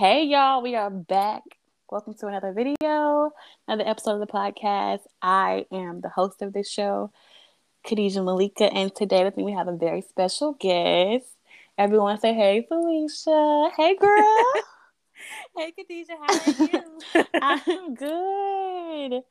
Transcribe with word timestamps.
Hey 0.00 0.24
y'all, 0.24 0.62
we 0.62 0.76
are 0.76 0.88
back. 0.88 1.42
Welcome 1.90 2.14
to 2.14 2.26
another 2.26 2.54
video, 2.54 3.32
another 3.68 3.86
episode 3.86 4.14
of 4.14 4.20
the 4.20 4.32
podcast. 4.32 5.00
I 5.20 5.66
am 5.70 6.00
the 6.00 6.08
host 6.08 6.40
of 6.40 6.54
this 6.54 6.70
show, 6.70 7.12
Khadijah 7.86 8.22
Malika, 8.22 8.72
and 8.72 8.94
today 8.94 9.24
with 9.24 9.36
me 9.36 9.42
we 9.42 9.52
have 9.52 9.68
a 9.68 9.76
very 9.76 10.00
special 10.00 10.56
guest. 10.58 11.26
Everyone 11.76 12.18
say 12.18 12.32
hey 12.32 12.66
Faleesha. 12.72 13.72
Hey 13.76 13.94
girl. 13.94 14.44
hey 15.58 15.70
Khadijah, 15.72 16.16
how 16.18 16.34
are 16.34 16.68
you? 16.72 17.26
I'm 17.42 17.94
good. 17.94 19.22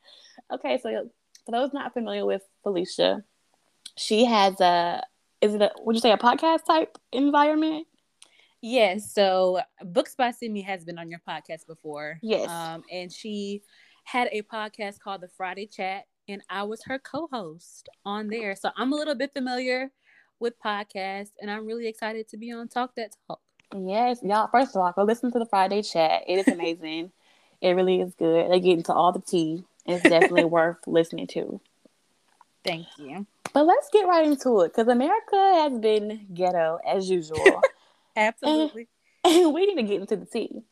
Okay, 0.52 0.78
so 0.80 1.10
for 1.46 1.50
those 1.50 1.72
not 1.72 1.94
familiar 1.94 2.24
with 2.24 2.42
Faleesha, 2.64 3.24
she 3.96 4.24
has 4.24 4.60
a 4.60 5.02
is 5.40 5.52
it 5.52 5.62
a 5.62 5.72
would 5.80 5.96
you 5.96 6.00
say 6.00 6.12
a 6.12 6.16
podcast 6.16 6.64
type 6.64 6.96
environment? 7.10 7.88
Yes. 8.62 9.12
So 9.12 9.60
Books 9.84 10.14
by 10.14 10.30
Simi 10.30 10.62
has 10.62 10.84
been 10.84 10.98
on 10.98 11.10
your 11.10 11.20
podcast 11.26 11.66
before. 11.66 12.18
Yes. 12.22 12.48
Um, 12.48 12.82
and 12.90 13.10
she 13.12 13.62
had 14.04 14.28
a 14.32 14.42
podcast 14.42 14.98
called 14.98 15.20
the 15.20 15.28
Friday 15.28 15.66
Chat, 15.66 16.04
and 16.28 16.42
I 16.50 16.64
was 16.64 16.82
her 16.84 16.98
co-host 16.98 17.88
on 18.04 18.28
there. 18.28 18.54
So 18.56 18.70
I'm 18.76 18.92
a 18.92 18.96
little 18.96 19.14
bit 19.14 19.32
familiar 19.32 19.90
with 20.38 20.54
podcasts, 20.64 21.32
and 21.40 21.50
I'm 21.50 21.66
really 21.66 21.86
excited 21.86 22.28
to 22.28 22.36
be 22.36 22.52
on 22.52 22.68
Talk 22.68 22.94
That 22.96 23.16
Talk. 23.26 23.40
Yes, 23.76 24.20
y'all. 24.22 24.48
First 24.48 24.74
of 24.74 24.82
all, 24.82 24.92
go 24.92 25.04
listen 25.04 25.30
to 25.32 25.38
the 25.38 25.46
Friday 25.46 25.82
Chat. 25.82 26.24
It 26.26 26.38
is 26.38 26.48
amazing. 26.48 27.12
it 27.60 27.70
really 27.70 28.00
is 28.00 28.14
good. 28.14 28.50
They 28.50 28.60
get 28.60 28.78
into 28.78 28.92
all 28.92 29.12
the 29.12 29.20
tea. 29.20 29.64
It's 29.86 30.02
definitely 30.02 30.44
worth 30.46 30.78
listening 30.86 31.28
to. 31.28 31.60
Thank 32.64 32.86
you. 32.98 33.26
But 33.52 33.66
let's 33.66 33.88
get 33.92 34.06
right 34.06 34.26
into 34.26 34.60
it 34.60 34.68
because 34.68 34.88
America 34.88 35.36
has 35.36 35.78
been 35.78 36.26
ghetto 36.34 36.78
as 36.86 37.08
usual. 37.08 37.62
Absolutely. 38.16 38.88
And, 39.24 39.34
and, 39.44 39.54
we 39.54 39.66
need 39.66 39.76
to 39.76 39.82
get 39.82 40.00
into 40.00 40.16
the 40.16 40.26
tea. 40.26 40.62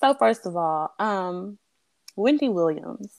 So 0.00 0.14
first 0.14 0.46
of 0.46 0.56
all, 0.56 0.92
um, 0.98 1.58
Wendy 2.16 2.48
Williams. 2.48 3.12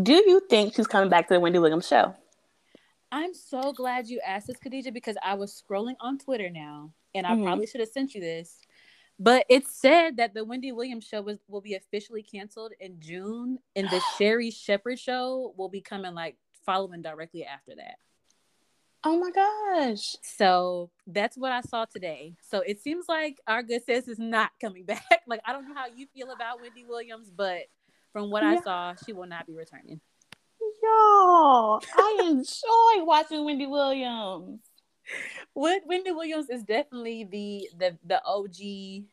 Do 0.00 0.14
you 0.14 0.40
think 0.48 0.74
she's 0.74 0.86
coming 0.86 1.10
back 1.10 1.28
to 1.28 1.34
the 1.34 1.40
Wendy 1.40 1.58
Williams 1.58 1.86
show? 1.86 2.14
I'm 3.12 3.34
so 3.34 3.72
glad 3.72 4.06
you 4.06 4.20
asked 4.24 4.46
this, 4.46 4.56
Khadijah, 4.58 4.92
because 4.92 5.16
I 5.22 5.34
was 5.34 5.60
scrolling 5.60 5.96
on 6.00 6.18
Twitter 6.18 6.48
now, 6.48 6.92
and 7.12 7.26
I 7.26 7.30
mm-hmm. 7.30 7.44
probably 7.44 7.66
should 7.66 7.80
have 7.80 7.88
sent 7.88 8.14
you 8.14 8.20
this. 8.20 8.60
But 9.18 9.46
it 9.48 9.66
said 9.66 10.16
that 10.16 10.32
the 10.32 10.44
Wendy 10.44 10.72
Williams 10.72 11.04
show 11.04 11.20
was, 11.20 11.38
will 11.48 11.60
be 11.60 11.74
officially 11.74 12.22
canceled 12.22 12.72
in 12.78 13.00
June, 13.00 13.58
and 13.74 13.88
the 13.90 14.00
Sherri 14.18 14.50
Shepherd 14.50 14.98
show 14.98 15.52
will 15.56 15.68
be 15.68 15.80
coming 15.80 16.14
like 16.14 16.36
following 16.64 17.02
directly 17.02 17.44
after 17.44 17.74
that. 17.76 17.96
Oh 19.02 19.18
my 19.18 19.30
gosh. 19.30 20.14
So 20.22 20.90
that's 21.06 21.36
what 21.38 21.52
I 21.52 21.62
saw 21.62 21.86
today. 21.86 22.34
So 22.42 22.60
it 22.60 22.80
seems 22.80 23.06
like 23.08 23.38
our 23.46 23.62
good 23.62 23.82
sis 23.84 24.08
is 24.08 24.18
not 24.18 24.50
coming 24.60 24.84
back. 24.86 25.22
like 25.26 25.40
I 25.46 25.52
don't 25.52 25.68
know 25.68 25.74
how 25.74 25.86
you 25.94 26.06
feel 26.14 26.30
about 26.30 26.60
Wendy 26.60 26.84
Williams, 26.86 27.30
but 27.30 27.62
from 28.12 28.30
what 28.30 28.42
yeah. 28.42 28.50
I 28.50 28.60
saw, 28.60 28.94
she 29.06 29.12
will 29.12 29.26
not 29.26 29.46
be 29.46 29.54
returning. 29.54 30.00
Yo, 30.82 31.80
I 31.96 32.22
enjoy 32.26 33.04
watching 33.04 33.44
Wendy 33.44 33.66
Williams. 33.66 34.60
What 35.54 35.82
Wendy 35.86 36.12
Williams 36.12 36.50
is 36.50 36.62
definitely 36.62 37.24
the 37.24 37.68
the 37.78 37.98
the 38.06 38.22
OG 38.24 39.06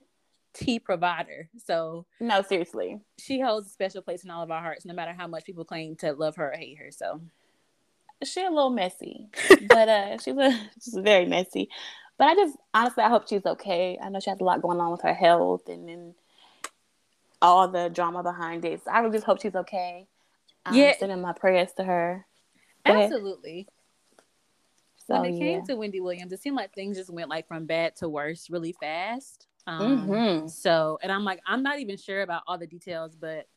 tea 0.54 0.80
provider. 0.80 1.50
So 1.66 2.06
no, 2.20 2.42
seriously, 2.42 3.00
she 3.18 3.40
holds 3.40 3.68
a 3.68 3.72
special 3.72 4.02
place 4.02 4.24
in 4.24 4.30
all 4.30 4.44
of 4.44 4.52
our 4.52 4.62
hearts, 4.62 4.86
no 4.86 4.94
matter 4.94 5.14
how 5.18 5.28
much 5.28 5.46
people 5.46 5.66
claim 5.66 5.96
to 5.98 6.12
love 6.14 6.36
her 6.36 6.52
or 6.52 6.58
hate 6.58 6.78
her. 6.80 6.92
So 6.92 7.22
she 8.24 8.44
a 8.44 8.50
little 8.50 8.70
messy, 8.70 9.28
but 9.68 9.90
uh, 9.90 10.18
she's 10.18 10.38
a 10.38 10.60
she's 10.84 10.98
very 10.98 11.26
messy. 11.26 11.70
But 12.18 12.30
I 12.30 12.36
just 12.36 12.58
honestly, 12.74 13.04
I 13.04 13.10
hope 13.10 13.28
she's 13.28 13.46
okay. 13.46 13.98
I 14.02 14.10
know 14.10 14.20
she 14.20 14.30
has 14.30 14.40
a 14.40 14.44
lot 14.44 14.62
going 14.62 14.80
on 14.80 14.92
with 14.92 15.02
her 15.02 15.14
health 15.14 15.70
and 15.70 15.88
then 15.88 16.16
all 17.42 17.68
the 17.68 17.90
drama 17.90 18.24
behind 18.24 18.66
it. 18.66 18.84
So 18.84 18.92
I 18.92 19.00
really 19.00 19.18
just 19.18 19.26
hope 19.26 19.42
she's 19.42 19.56
okay. 19.56 20.08
I'm 20.66 20.76
yeah, 20.76 20.94
sending 20.98 21.22
my 21.22 21.34
prayers 21.34 21.72
to 21.78 21.84
her. 21.84 22.26
Absolutely. 22.86 23.68
So, 25.08 25.22
when 25.22 25.34
it 25.34 25.40
came 25.40 25.60
yeah. 25.60 25.66
to 25.66 25.76
Wendy 25.76 26.02
Williams, 26.02 26.34
it 26.34 26.42
seemed 26.42 26.58
like 26.58 26.74
things 26.74 26.98
just 26.98 27.10
went 27.10 27.30
like 27.30 27.48
from 27.48 27.66
bad 27.66 27.96
to 27.98 28.10
worse 28.10 28.50
really 28.50 28.74
fast. 28.74 29.48
Um, 29.66 30.08
mm-hmm. 30.08 30.48
So, 30.48 31.00
and 31.02 31.12
I'm 31.12 31.24
like, 31.24 31.42
I'm 31.46 31.64
not 31.64 31.80
even 31.80 31.98
sure 31.98 32.22
about 32.22 32.44
all 32.48 32.58
the 32.58 32.68
details, 32.68 33.16
but 33.16 33.48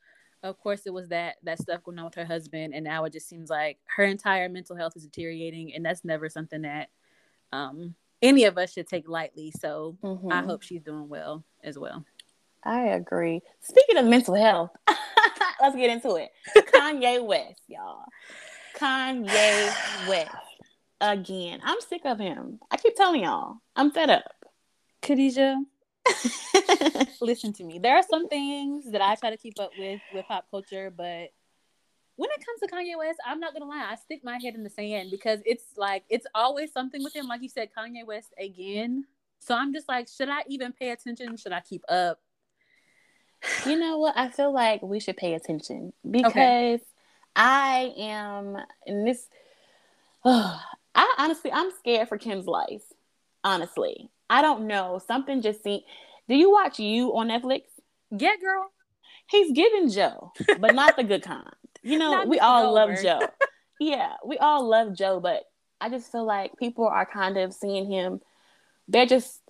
of 0.43 0.59
course 0.59 0.83
it 0.87 0.93
was 0.93 1.09
that 1.09 1.37
that 1.43 1.59
stuff 1.59 1.83
going 1.83 1.99
on 1.99 2.05
with 2.06 2.15
her 2.15 2.25
husband 2.25 2.75
and 2.75 2.84
now 2.84 3.05
it 3.05 3.12
just 3.12 3.28
seems 3.28 3.51
like 3.51 3.78
her 3.97 4.05
entire 4.05 4.49
mental 4.49 4.77
health 4.77 4.95
is 4.97 5.05
deteriorating 5.05 5.75
and 5.75 5.84
that's 5.84 6.05
never 6.05 6.28
something 6.28 6.62
that 6.62 6.89
um 7.53 7.95
any 8.23 8.45
of 8.45 8.59
us 8.59 8.73
should 8.73 8.87
take 8.87 9.09
lightly 9.09 9.53
so 9.61 9.97
mm-hmm. 10.03 10.33
i 10.33 10.43
hope 10.43 10.62
she's 10.62 10.83
doing 10.83 11.09
well 11.09 11.45
as 11.62 11.78
well. 11.78 12.05
I 12.62 12.89
agree. 12.89 13.41
Speaking 13.61 13.97
of 13.97 14.05
mental 14.05 14.34
health 14.34 14.71
let's 15.61 15.77
get 15.77 15.91
into 15.91 16.17
it. 16.17 16.31
Kanye 16.72 17.25
west 17.25 17.62
y'all. 17.69 18.05
Kanye 18.77 20.09
west 20.09 20.34
again. 21.01 21.61
I'm 21.62 21.81
sick 21.81 22.03
of 22.05 22.19
him. 22.19 22.61
I 22.71 22.77
keep 22.77 22.97
telling 22.97 23.22
y'all 23.22 23.57
i'm 23.77 23.91
fed 23.91 24.11
up. 24.11 24.25
Khadijah 25.03 25.62
listen 27.21 27.53
to 27.55 27.65
me. 27.65 27.78
There 27.78 27.97
are 27.97 28.05
some 28.09 28.28
things 28.28 28.91
that 28.93 29.00
I 29.00 29.15
try 29.15 29.31
to 29.31 29.37
keep 29.37 29.59
up 29.61 29.72
with 29.78 30.00
with 30.15 30.27
pop 30.27 30.47
culture, 30.50 30.93
but 30.94 31.33
when 32.16 32.28
it 32.31 32.44
comes 32.44 32.61
to 32.61 32.69
Kanye 32.69 32.99
West, 32.99 33.19
I'm 33.27 33.41
not 33.41 33.53
gonna 33.53 33.66
lie, 33.66 33.88
I 33.91 33.97
stick 33.97 34.21
my 34.22 34.39
head 34.43 34.55
in 34.55 34.62
the 34.62 34.71
sand 34.71 35.10
because 35.10 35.41
it's 35.44 35.65
like 35.77 36.05
it's 36.09 36.27
always 36.34 36.72
something 36.72 37.03
with 37.03 37.15
him. 37.15 37.27
Like 37.27 37.43
you 37.43 37.49
said, 37.49 37.71
Kanye 37.77 38.06
West 38.06 38.33
again. 38.39 39.05
So 39.39 39.55
I'm 39.55 39.72
just 39.72 39.89
like, 39.89 40.06
should 40.09 40.28
I 40.28 40.43
even 40.49 40.72
pay 40.72 40.91
attention? 40.91 41.37
Should 41.37 41.53
I 41.53 41.60
keep 41.60 41.83
up? 41.89 42.21
You 43.65 43.78
know 43.78 43.99
what? 43.99 44.16
I 44.16 44.28
feel 44.28 44.53
like 44.53 44.83
we 44.83 45.00
should 45.00 45.16
pay 45.16 45.34
attention 45.34 45.93
because 46.09 46.33
okay. 46.33 46.81
I 47.34 47.94
am 47.97 48.59
in 48.87 49.05
this. 49.05 49.28
Oh, 50.25 50.60
I 50.94 51.15
honestly, 51.19 51.50
I'm 51.53 51.71
scared 51.78 52.09
for 52.09 52.19
Kim's 52.19 52.47
life. 52.47 52.83
Honestly, 53.43 54.10
I 54.30 54.42
don't 54.42 54.66
know. 54.68 55.00
Something 55.06 55.42
just 55.42 55.62
seemed. 55.62 55.82
Do 56.28 56.36
you 56.36 56.50
watch 56.50 56.78
You 56.78 57.16
on 57.16 57.28
Netflix? 57.28 57.62
Yeah, 58.16 58.36
girl. 58.41 58.70
He's 59.28 59.52
giving 59.52 59.91
Joe, 59.91 60.32
but 60.58 60.74
not 60.74 60.96
the 60.96 61.04
good 61.04 61.22
kind. 61.22 61.50
You 61.82 61.98
know, 61.98 62.24
we 62.24 62.38
all 62.38 62.72
love 62.72 62.91
Joe. 63.02 63.20
yeah, 63.80 64.14
we 64.24 64.38
all 64.38 64.66
love 64.66 64.94
Joe, 64.94 65.20
but 65.20 65.42
I 65.80 65.88
just 65.88 66.10
feel 66.10 66.24
like 66.24 66.56
people 66.56 66.86
are 66.86 67.06
kind 67.06 67.36
of 67.36 67.52
seeing 67.52 67.91
him. 67.91 68.20
They're 68.88 69.06
just 69.06 69.41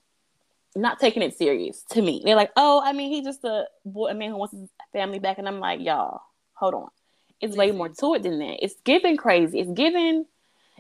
not 0.77 1.01
taking 1.01 1.23
it 1.23 1.37
serious 1.37 1.83
to 1.91 2.03
me. 2.03 2.23
They're 2.25 2.37
like, 2.37 2.53
oh, 2.57 2.81
I 2.85 2.93
mean, 2.93 3.11
he's 3.11 3.25
just 3.25 3.45
a 3.45 3.65
boy, 3.85 4.09
a 4.09 4.15
man 4.15 4.31
who 4.31 4.37
wants 4.37 4.55
his 4.55 4.69
family 4.93 5.19
back, 5.19 5.39
and 5.39 5.49
I'm 5.49 5.61
like, 5.61 5.81
y'all, 5.81 6.21
hold 6.55 6.75
on. 6.75 6.89
It's 7.41 7.57
way 7.57 7.71
more 7.73 7.89
to 7.89 8.15
it 8.15 8.23
than 8.23 8.39
that. 8.39 8.63
It's 8.63 8.75
giving 8.85 9.17
crazy. 9.17 9.61
It's 9.61 9.71
giving. 9.73 10.27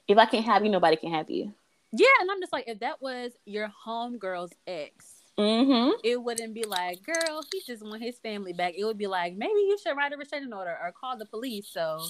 If 0.06 0.18
I 0.18 0.26
can't 0.26 0.44
have 0.44 0.62
you, 0.62 0.70
nobody 0.70 0.96
can 0.96 1.12
have 1.12 1.30
you. 1.30 1.54
Yeah, 1.92 2.06
and 2.20 2.30
I'm 2.30 2.40
just 2.40 2.52
like, 2.52 2.64
if 2.68 2.80
that 2.80 3.02
was 3.02 3.32
your 3.44 3.72
homegirl's 3.86 4.52
ex, 4.66 5.22
mm-hmm. 5.38 5.92
it 6.04 6.22
wouldn't 6.22 6.54
be 6.54 6.64
like, 6.64 7.02
girl, 7.02 7.42
he 7.52 7.62
just 7.66 7.84
want 7.84 8.02
his 8.02 8.18
family 8.18 8.52
back. 8.52 8.74
It 8.76 8.84
would 8.84 8.98
be 8.98 9.08
like, 9.08 9.34
maybe 9.34 9.52
you 9.52 9.76
should 9.82 9.96
write 9.96 10.12
a 10.12 10.16
restraining 10.16 10.52
order 10.52 10.76
or 10.82 10.92
call 10.92 11.18
the 11.18 11.26
police. 11.26 11.68
So 11.68 12.00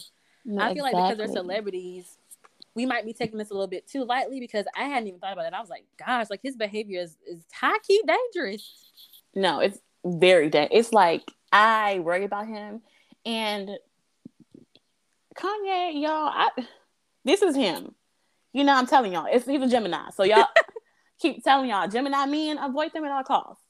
no, 0.44 0.62
I 0.62 0.74
feel 0.74 0.84
exactly. 0.84 1.00
like 1.00 1.16
because 1.16 1.18
they're 1.18 1.42
celebrities, 1.42 2.18
we 2.74 2.86
might 2.86 3.04
be 3.04 3.12
taking 3.12 3.38
this 3.38 3.50
a 3.50 3.54
little 3.54 3.68
bit 3.68 3.86
too 3.88 4.04
lightly 4.04 4.38
because 4.38 4.66
I 4.76 4.84
hadn't 4.84 5.08
even 5.08 5.20
thought 5.20 5.32
about 5.32 5.46
it. 5.46 5.54
I 5.54 5.60
was 5.60 5.70
like, 5.70 5.84
gosh, 5.98 6.26
like 6.28 6.40
his 6.42 6.56
behavior 6.56 7.00
is, 7.00 7.16
is 7.26 7.42
high 7.52 7.78
key 7.86 8.02
dangerous. 8.06 8.92
No, 9.34 9.60
it's 9.60 9.78
very 10.04 10.50
dangerous. 10.50 10.86
It's 10.86 10.92
like 10.92 11.22
I 11.52 12.00
worry 12.00 12.24
about 12.24 12.46
him 12.46 12.82
and 13.24 13.70
Kanye, 15.36 16.02
y'all, 16.02 16.30
I, 16.32 16.50
this 17.24 17.42
is 17.42 17.56
him. 17.56 17.94
You 18.52 18.64
know, 18.64 18.74
I'm 18.74 18.86
telling 18.86 19.12
y'all, 19.12 19.26
it's 19.30 19.46
he's 19.46 19.62
a 19.62 19.68
Gemini. 19.68 20.10
So 20.14 20.24
y'all 20.24 20.46
keep 21.20 21.42
telling 21.44 21.70
y'all, 21.70 21.88
Gemini 21.88 22.26
men, 22.26 22.58
avoid 22.58 22.92
them 22.92 23.04
at 23.04 23.12
all 23.12 23.24
costs. 23.24 23.62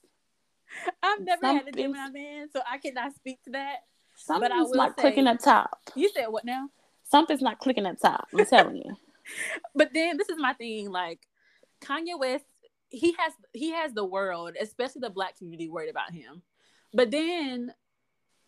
I've 1.03 1.21
never 1.21 1.47
had 1.47 1.69
a 1.69 1.73
Gemini 1.73 2.09
man, 2.11 2.49
so 2.53 2.61
I 2.71 2.79
cannot 2.79 3.15
speak 3.15 3.43
to 3.45 3.51
that. 3.51 3.79
Something's 4.17 4.51
but 4.51 4.57
I 4.57 4.63
will 4.63 4.75
not 4.75 4.97
say, 4.97 5.03
clicking 5.03 5.27
up 5.27 5.39
top. 5.41 5.79
You 5.95 6.11
said 6.15 6.27
what 6.27 6.45
now? 6.45 6.69
Something's 7.11 7.43
not 7.43 7.59
clicking 7.59 7.87
up 7.87 7.97
top. 8.01 8.29
I'm 8.37 8.47
telling 8.47 8.77
you. 8.77 8.97
But 9.77 9.91
then 9.95 10.17
this 10.17 10.29
is 10.29 10.39
my 10.39 10.55
thing, 10.55 10.91
like 10.91 11.21
Kanye 11.85 12.19
West, 12.19 12.45
he 12.89 13.15
has 13.19 13.33
he 13.53 13.71
has 13.71 13.93
the 13.93 14.05
world, 14.05 14.57
especially 14.61 15.01
the 15.01 15.11
black 15.11 15.39
community, 15.39 15.69
worried 15.69 15.91
about 15.91 16.13
him. 16.13 16.43
But 16.93 17.13
then 17.13 17.73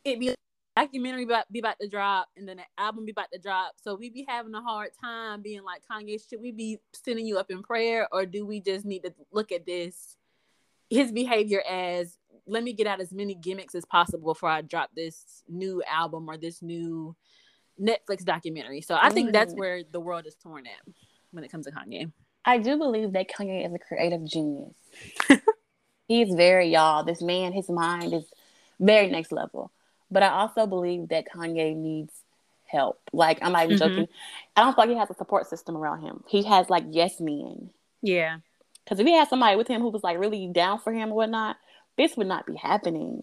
it 0.04 0.18
be 0.18 0.34
documentary 0.76 1.24
about, 1.24 1.50
be 1.52 1.58
about 1.58 1.78
to 1.80 1.88
drop 1.88 2.28
and 2.36 2.48
then 2.48 2.58
the 2.58 2.64
album 2.78 3.04
be 3.04 3.12
about 3.12 3.30
to 3.32 3.38
drop. 3.38 3.74
So 3.82 3.94
we 3.94 4.10
be 4.10 4.24
having 4.28 4.54
a 4.54 4.62
hard 4.62 4.90
time 5.02 5.42
being 5.42 5.62
like, 5.62 5.82
Kanye, 5.90 6.20
should 6.28 6.40
we 6.40 6.52
be 6.52 6.78
sending 6.94 7.26
you 7.26 7.38
up 7.38 7.50
in 7.50 7.62
prayer 7.62 8.08
or 8.12 8.26
do 8.26 8.46
we 8.46 8.60
just 8.60 8.84
need 8.84 9.00
to 9.00 9.12
look 9.32 9.52
at 9.52 9.66
this, 9.66 10.16
his 10.88 11.12
behavior 11.12 11.62
as 11.68 12.18
let 12.46 12.64
me 12.64 12.72
get 12.72 12.86
out 12.86 13.00
as 13.00 13.12
many 13.12 13.34
gimmicks 13.34 13.74
as 13.74 13.84
possible 13.84 14.32
before 14.32 14.48
I 14.48 14.62
drop 14.62 14.90
this 14.96 15.42
new 15.48 15.82
album 15.90 16.28
or 16.28 16.36
this 16.36 16.62
new 16.62 17.14
Netflix 17.80 18.24
documentary. 18.24 18.80
So 18.80 18.96
I 19.00 19.10
think 19.10 19.32
that's 19.32 19.54
mm. 19.54 19.58
where 19.58 19.82
the 19.90 20.00
world 20.00 20.26
is 20.26 20.34
torn 20.36 20.66
at 20.66 20.94
when 21.30 21.44
it 21.44 21.50
comes 21.50 21.66
to 21.66 21.72
Kanye. 21.72 22.10
I 22.44 22.58
do 22.58 22.76
believe 22.76 23.12
that 23.12 23.30
Kanye 23.30 23.66
is 23.66 23.72
a 23.72 23.78
creative 23.78 24.24
genius. 24.24 24.74
He's 26.08 26.34
very 26.34 26.68
y'all. 26.70 27.04
This 27.04 27.22
man, 27.22 27.52
his 27.52 27.68
mind 27.68 28.12
is 28.12 28.24
very 28.80 29.08
next 29.08 29.32
level. 29.32 29.70
But 30.12 30.22
I 30.22 30.28
also 30.28 30.66
believe 30.66 31.08
that 31.08 31.24
Kanye 31.34 31.74
needs 31.74 32.12
help. 32.66 33.00
Like 33.12 33.38
I'm 33.42 33.52
not 33.52 33.64
even 33.64 33.78
mm-hmm. 33.78 33.88
joking. 33.88 34.08
I 34.56 34.62
don't 34.62 34.74
feel 34.74 34.84
like 34.84 34.90
he 34.90 34.98
has 34.98 35.10
a 35.10 35.14
support 35.14 35.48
system 35.48 35.76
around 35.76 36.02
him. 36.02 36.22
He 36.28 36.42
has 36.44 36.70
like 36.70 36.84
yes 36.90 37.18
men. 37.18 37.70
Yeah. 38.02 38.38
Because 38.84 39.00
if 39.00 39.06
he 39.06 39.14
had 39.14 39.28
somebody 39.28 39.56
with 39.56 39.68
him 39.68 39.80
who 39.80 39.90
was 39.90 40.02
like 40.02 40.18
really 40.18 40.48
down 40.48 40.78
for 40.78 40.92
him 40.92 41.10
or 41.10 41.16
whatnot, 41.16 41.56
this 41.96 42.16
would 42.16 42.26
not 42.26 42.46
be 42.46 42.56
happening. 42.56 43.22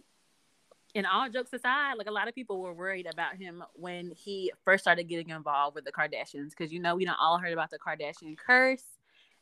And 0.95 1.05
all 1.05 1.29
jokes 1.29 1.53
aside, 1.53 1.95
like 1.97 2.07
a 2.07 2.11
lot 2.11 2.27
of 2.27 2.33
people 2.33 2.59
were 2.61 2.73
worried 2.73 3.07
about 3.11 3.35
him 3.35 3.63
when 3.75 4.11
he 4.11 4.51
first 4.65 4.83
started 4.83 5.03
getting 5.03 5.29
involved 5.29 5.75
with 5.75 5.85
the 5.85 5.91
Kardashians, 5.91 6.49
because 6.49 6.73
you 6.73 6.79
know 6.79 6.95
we 6.95 7.05
don't 7.05 7.19
all 7.19 7.37
heard 7.37 7.53
about 7.53 7.69
the 7.69 7.77
Kardashian 7.77 8.35
curse 8.35 8.83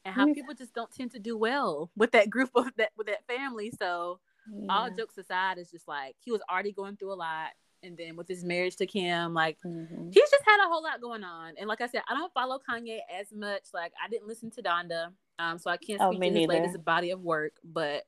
and 0.04 0.14
how 0.14 0.34
people 0.34 0.54
just 0.54 0.74
don't 0.74 0.94
tend 0.94 1.12
to 1.12 1.20
do 1.20 1.38
well 1.38 1.90
with 1.96 2.12
that 2.12 2.30
group 2.30 2.50
of 2.56 2.66
that 2.78 2.92
with 2.98 3.08
that 3.08 3.26
family. 3.28 3.72
So 3.78 4.20
yeah. 4.54 4.68
all 4.70 4.90
jokes 4.90 5.18
aside, 5.18 5.58
it's 5.58 5.72
just 5.72 5.88
like 5.88 6.16
he 6.20 6.32
was 6.32 6.42
already 6.50 6.72
going 6.72 6.98
through 6.98 7.14
a 7.14 7.16
lot 7.16 7.50
and 7.84 7.98
then 7.98 8.16
with 8.16 8.28
his 8.28 8.44
marriage 8.44 8.76
to 8.78 8.86
Kim, 8.86 9.34
like 9.34 9.58
mm-hmm. 9.66 10.10
he's 10.12 10.30
just 10.30 10.44
had 10.46 10.66
a 10.66 10.70
whole 10.70 10.84
lot 10.84 11.02
going 11.02 11.24
on. 11.24 11.54
And 11.60 11.68
like 11.68 11.82
I 11.82 11.88
said, 11.88 12.02
I 12.10 12.16
don't 12.16 12.34
follow 12.34 12.60
Kanye 12.68 13.00
as 13.20 13.32
much. 13.32 13.64
Like 13.74 13.94
I 14.04 14.10
didn't 14.10 14.28
listen 14.28 14.52
to 14.52 14.64
Donda, 14.64 15.12
um, 15.40 15.58
so 15.58 15.70
I 15.70 15.78
can't 15.78 16.02
oh, 16.02 16.12
speak 16.12 16.24
oh, 16.24 16.34
to 16.34 16.40
his 16.40 16.48
latest 16.48 16.86
body 16.86 17.12
of 17.12 17.22
work. 17.22 17.54
But 17.64 18.04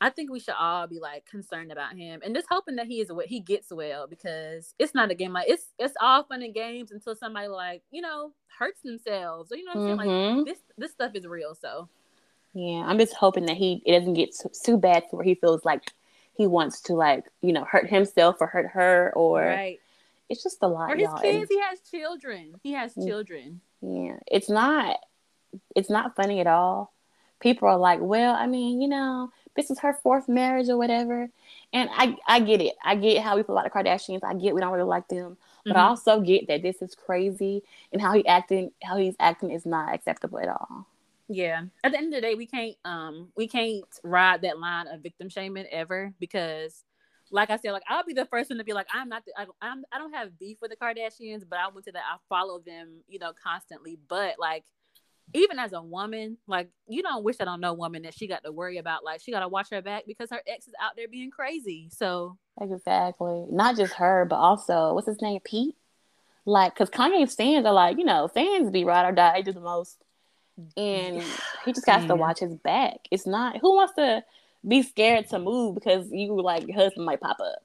I 0.00 0.10
think 0.10 0.30
we 0.30 0.40
should 0.40 0.54
all 0.58 0.86
be 0.86 1.00
like 1.00 1.24
concerned 1.26 1.72
about 1.72 1.96
him 1.96 2.20
and 2.22 2.34
just 2.34 2.48
hoping 2.50 2.76
that 2.76 2.86
he 2.86 3.00
is 3.00 3.10
what 3.10 3.26
he 3.26 3.40
gets 3.40 3.72
well 3.72 4.06
because 4.06 4.74
it's 4.78 4.94
not 4.94 5.10
a 5.10 5.14
game 5.14 5.32
like 5.32 5.48
it's 5.48 5.68
it's 5.78 5.94
all 6.00 6.24
fun 6.24 6.42
and 6.42 6.52
games 6.52 6.92
until 6.92 7.16
somebody 7.16 7.48
like 7.48 7.82
you 7.90 8.02
know 8.02 8.32
hurts 8.58 8.82
themselves 8.82 9.50
or 9.50 9.56
you 9.56 9.64
know 9.64 9.72
what 9.72 9.80
I'm 9.80 9.96
mm-hmm. 9.96 10.00
saying 10.00 10.10
like 10.10 10.36
mm-hmm. 10.36 10.44
this 10.44 10.58
this 10.76 10.92
stuff 10.92 11.12
is 11.14 11.26
real. 11.26 11.54
So 11.54 11.88
yeah, 12.56 12.86
I'm 12.86 12.98
just 12.98 13.12
hoping 13.12 13.44
that 13.46 13.56
he 13.58 13.82
it 13.84 13.98
doesn't 13.98 14.14
get 14.14 14.34
too, 14.34 14.50
too 14.64 14.78
bad 14.78 15.04
to 15.10 15.16
where 15.16 15.24
he 15.24 15.34
feels 15.34 15.62
like 15.66 15.92
he 16.32 16.46
wants 16.46 16.80
to 16.82 16.94
like 16.94 17.26
you 17.42 17.52
know 17.52 17.64
hurt 17.64 17.86
himself 17.86 18.36
or 18.40 18.46
hurt 18.46 18.68
her 18.68 19.12
or 19.14 19.42
right. 19.42 19.78
it's 20.30 20.42
just 20.42 20.62
a 20.62 20.66
lot. 20.66 20.90
Or 20.90 20.96
his 20.96 21.04
y'all. 21.04 21.18
kids, 21.18 21.36
and, 21.36 21.48
he 21.50 21.60
has 21.60 21.80
children. 21.80 22.54
He 22.62 22.72
has 22.72 22.94
children. 22.94 23.60
Yeah, 23.82 24.16
it's 24.26 24.48
not 24.48 24.96
it's 25.74 25.90
not 25.90 26.16
funny 26.16 26.40
at 26.40 26.46
all. 26.46 26.94
People 27.40 27.68
are 27.68 27.76
like, 27.76 28.00
well, 28.00 28.34
I 28.34 28.46
mean, 28.46 28.80
you 28.80 28.88
know, 28.88 29.30
this 29.54 29.70
is 29.70 29.78
her 29.80 29.92
fourth 29.92 30.26
marriage 30.26 30.70
or 30.70 30.78
whatever. 30.78 31.28
And 31.74 31.90
I, 31.92 32.16
I 32.26 32.40
get 32.40 32.62
it. 32.62 32.74
I 32.82 32.94
get 32.94 33.22
how 33.22 33.36
we 33.36 33.42
feel 33.42 33.58
about 33.58 33.70
the 33.70 33.78
Kardashians. 33.78 34.24
I 34.24 34.32
get 34.32 34.54
we 34.54 34.62
don't 34.62 34.72
really 34.72 34.88
like 34.88 35.08
them, 35.08 35.36
but 35.62 35.72
mm-hmm. 35.72 35.78
I 35.78 35.88
also 35.88 36.22
get 36.22 36.48
that 36.48 36.62
this 36.62 36.80
is 36.80 36.94
crazy 36.94 37.64
and 37.92 38.00
how 38.00 38.14
he 38.14 38.26
acting, 38.26 38.70
how 38.82 38.96
he's 38.96 39.14
acting 39.20 39.50
is 39.50 39.66
not 39.66 39.92
acceptable 39.94 40.38
at 40.38 40.48
all. 40.48 40.86
Yeah. 41.28 41.62
At 41.82 41.92
the 41.92 41.98
end 41.98 42.14
of 42.14 42.18
the 42.18 42.26
day, 42.26 42.34
we 42.34 42.46
can't 42.46 42.76
um 42.84 43.32
we 43.36 43.48
can't 43.48 43.84
ride 44.04 44.42
that 44.42 44.58
line 44.58 44.86
of 44.88 45.02
victim 45.02 45.28
shaming 45.28 45.66
ever 45.70 46.12
because 46.20 46.84
like 47.30 47.50
I 47.50 47.56
said, 47.56 47.72
like 47.72 47.82
I'll 47.88 48.04
be 48.04 48.12
the 48.12 48.26
first 48.26 48.50
one 48.50 48.58
to 48.58 48.64
be 48.64 48.72
like, 48.72 48.86
I'm 48.92 49.08
not, 49.08 49.24
the, 49.24 49.32
I, 49.36 49.46
I'm, 49.60 49.82
I 49.92 49.98
don't 49.98 50.12
have 50.12 50.38
beef 50.38 50.58
with 50.60 50.70
the 50.70 50.76
Kardashians, 50.76 51.42
but 51.48 51.58
I 51.58 51.68
went 51.68 51.84
to 51.86 51.92
that, 51.92 52.02
I 52.08 52.18
follow 52.28 52.60
them, 52.60 53.02
you 53.08 53.18
know, 53.18 53.32
constantly. 53.42 53.98
But 54.08 54.36
like, 54.38 54.64
even 55.34 55.58
as 55.58 55.72
a 55.72 55.82
woman, 55.82 56.38
like 56.46 56.70
you 56.86 57.02
don't 57.02 57.24
wish 57.24 57.38
that 57.38 57.48
on 57.48 57.60
no 57.60 57.74
woman 57.74 58.02
that 58.02 58.14
she 58.14 58.28
got 58.28 58.44
to 58.44 58.52
worry 58.52 58.78
about, 58.78 59.04
like 59.04 59.20
she 59.20 59.32
got 59.32 59.40
to 59.40 59.48
watch 59.48 59.68
her 59.70 59.82
back 59.82 60.04
because 60.06 60.30
her 60.30 60.40
ex 60.46 60.68
is 60.68 60.74
out 60.80 60.92
there 60.96 61.08
being 61.08 61.32
crazy. 61.32 61.88
So 61.90 62.38
exactly, 62.60 63.44
not 63.50 63.76
just 63.76 63.94
her, 63.94 64.24
but 64.24 64.36
also 64.36 64.94
what's 64.94 65.08
his 65.08 65.20
name, 65.20 65.40
Pete. 65.44 65.74
Like, 66.48 66.74
because 66.74 66.90
Kanye's 66.90 67.34
fans 67.34 67.66
are 67.66 67.72
like, 67.72 67.98
you 67.98 68.04
know, 68.04 68.28
fans 68.28 68.70
be 68.70 68.84
ride 68.84 69.08
or 69.08 69.10
die, 69.10 69.42
do 69.42 69.52
the 69.52 69.58
most 69.58 69.98
and 70.76 71.22
he 71.64 71.72
just 71.72 71.86
has 71.86 72.06
to 72.06 72.16
watch 72.16 72.40
his 72.40 72.54
back. 72.54 73.00
It's 73.10 73.26
not 73.26 73.58
who 73.58 73.76
wants 73.76 73.94
to 73.94 74.24
be 74.66 74.82
scared 74.82 75.28
to 75.28 75.38
move 75.38 75.74
because 75.74 76.10
you 76.10 76.40
like 76.40 76.66
your 76.66 76.76
husband 76.76 77.06
might 77.06 77.20
pop 77.20 77.38
up. 77.40 77.62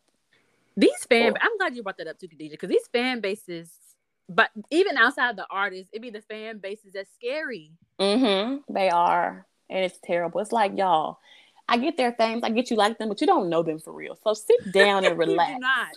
These 0.78 1.06
fan, 1.10 1.34
I'm 1.42 1.58
glad 1.58 1.76
you 1.76 1.84
brought 1.84 1.98
that 1.98 2.08
up 2.08 2.20
too, 2.20 2.28
Khadijah, 2.28 2.52
because 2.52 2.70
these 2.70 2.88
fan 2.94 3.20
bases, 3.20 3.70
but 4.30 4.50
even 4.70 4.98
outside 4.98 5.36
the 5.36 5.46
artists, 5.50 5.90
it'd 5.92 6.02
be 6.02 6.10
the 6.10 6.22
fan 6.22 6.60
bases 6.60 6.94
that's 6.94 7.14
scary. 7.14 7.72
Mm-hmm. 8.00 8.74
They 8.74 8.90
are, 8.90 9.46
and 9.70 9.86
it's 9.86 10.00
terrible. 10.04 10.40
It's 10.40 10.52
like 10.52 10.78
y'all. 10.78 11.20
I 11.68 11.78
get 11.78 11.96
their 11.96 12.12
things, 12.12 12.42
I 12.44 12.50
get 12.50 12.70
you 12.70 12.76
like 12.76 12.98
them, 12.98 13.08
but 13.08 13.22
you 13.22 13.28
don't 13.28 13.50
know 13.50 13.64
them 13.64 13.80
for 13.80 13.94
real. 13.94 14.18
So 14.24 14.34
sit 14.34 14.58
down 14.74 15.06
and 15.06 15.18
relax. 15.18 15.58
not. 15.60 15.88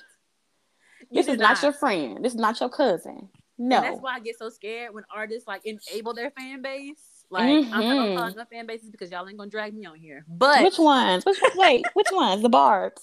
You 1.11 1.23
this 1.23 1.29
is 1.29 1.39
not. 1.39 1.55
not 1.55 1.63
your 1.63 1.73
friend. 1.73 2.25
This 2.25 2.35
is 2.35 2.39
not 2.39 2.61
your 2.61 2.69
cousin. 2.69 3.29
No, 3.57 3.77
and 3.77 3.85
that's 3.85 4.01
why 4.01 4.15
I 4.15 4.21
get 4.21 4.39
so 4.39 4.49
scared 4.49 4.95
when 4.95 5.05
artists 5.15 5.47
like 5.47 5.63
enable 5.65 6.15
their 6.15 6.31
fan 6.31 6.63
base. 6.63 7.25
Like 7.31 7.45
mm-hmm. 7.45 7.73
I'm 7.73 7.81
not 7.81 7.95
gonna 7.95 8.17
call 8.17 8.31
mm-hmm. 8.31 8.55
fan 8.55 8.67
bases 8.67 8.91
because 8.91 9.11
y'all 9.11 9.29
ain't 9.29 9.39
gonna 9.39 9.51
drag 9.51 9.75
me 9.75 9.87
on 9.87 9.97
here. 9.97 10.25
But 10.29 10.63
which 10.63 10.79
ones? 10.79 11.25
Which 11.25 11.39
wait, 11.55 11.85
which 11.95 12.09
ones? 12.13 12.43
The 12.43 12.49
Barbs. 12.49 13.03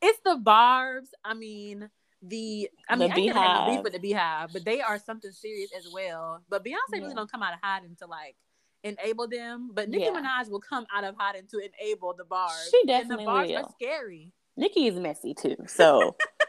It's 0.00 0.18
the 0.24 0.36
Barbs. 0.36 1.10
I 1.24 1.34
mean 1.34 1.88
the 2.22 2.70
I 2.88 2.96
mean 2.96 3.12
the 3.14 3.30
I 3.30 3.38
have 3.38 3.68
no 3.68 3.74
beef 3.74 3.82
with 3.82 3.92
the 3.94 3.98
BeyHive, 3.98 4.52
but 4.52 4.64
they 4.64 4.80
are 4.80 4.98
something 4.98 5.32
serious 5.32 5.70
as 5.76 5.88
well. 5.92 6.42
But 6.48 6.64
Beyonce 6.64 6.72
yeah. 6.92 7.00
really 7.00 7.14
don't 7.14 7.30
come 7.30 7.42
out 7.42 7.54
of 7.54 7.58
hiding 7.62 7.96
to 8.00 8.06
like 8.06 8.36
enable 8.84 9.28
them. 9.28 9.70
But 9.72 9.88
Nicki 9.88 10.04
yeah. 10.04 10.10
Minaj 10.10 10.50
will 10.50 10.60
come 10.60 10.86
out 10.94 11.04
of 11.04 11.16
hiding 11.18 11.46
to 11.50 11.58
enable 11.58 12.14
the 12.14 12.24
Barbs. 12.24 12.68
She 12.70 12.82
definitely 12.86 13.12
and 13.12 13.20
the 13.20 13.24
Barbs 13.24 13.50
will. 13.50 13.56
are 13.56 13.70
scary. 13.72 14.32
Nicki 14.56 14.86
is 14.86 14.96
messy 14.96 15.34
too, 15.34 15.56
so 15.66 16.16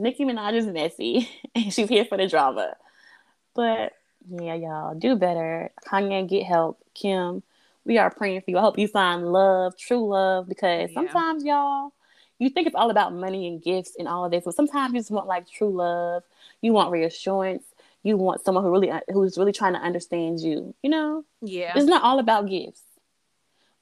Nicki 0.00 0.24
Minaj 0.24 0.54
is 0.54 0.66
messy 0.66 1.28
and 1.54 1.72
she's 1.72 1.88
here 1.88 2.04
for 2.04 2.16
the 2.16 2.26
drama. 2.26 2.76
But 3.54 3.92
yeah, 4.28 4.54
y'all 4.54 4.94
do 4.94 5.16
better. 5.16 5.70
Kanye, 5.86 6.28
get 6.28 6.44
help. 6.44 6.82
Kim, 6.94 7.42
we 7.84 7.98
are 7.98 8.10
praying 8.10 8.40
for 8.42 8.50
you. 8.50 8.58
I 8.58 8.62
hope 8.62 8.78
you 8.78 8.88
find 8.88 9.30
love, 9.30 9.76
true 9.76 10.06
love, 10.08 10.48
because 10.48 10.90
yeah. 10.90 10.94
sometimes 10.94 11.44
y'all, 11.44 11.92
you 12.38 12.48
think 12.48 12.66
it's 12.66 12.76
all 12.76 12.90
about 12.90 13.14
money 13.14 13.46
and 13.46 13.62
gifts 13.62 13.96
and 13.98 14.08
all 14.08 14.24
of 14.24 14.30
this, 14.30 14.44
but 14.44 14.54
sometimes 14.54 14.94
you 14.94 15.00
just 15.00 15.10
want 15.10 15.26
like 15.26 15.48
true 15.48 15.70
love. 15.70 16.22
You 16.62 16.72
want 16.72 16.90
reassurance. 16.90 17.64
You 18.02 18.16
want 18.16 18.42
someone 18.42 18.64
who 18.64 18.70
really 18.70 18.90
uh, 18.90 19.00
who's 19.12 19.36
really 19.36 19.52
trying 19.52 19.74
to 19.74 19.80
understand 19.80 20.40
you. 20.40 20.74
You 20.82 20.90
know? 20.90 21.24
Yeah. 21.42 21.72
It's 21.76 21.86
not 21.86 22.02
all 22.02 22.18
about 22.18 22.48
gifts. 22.48 22.82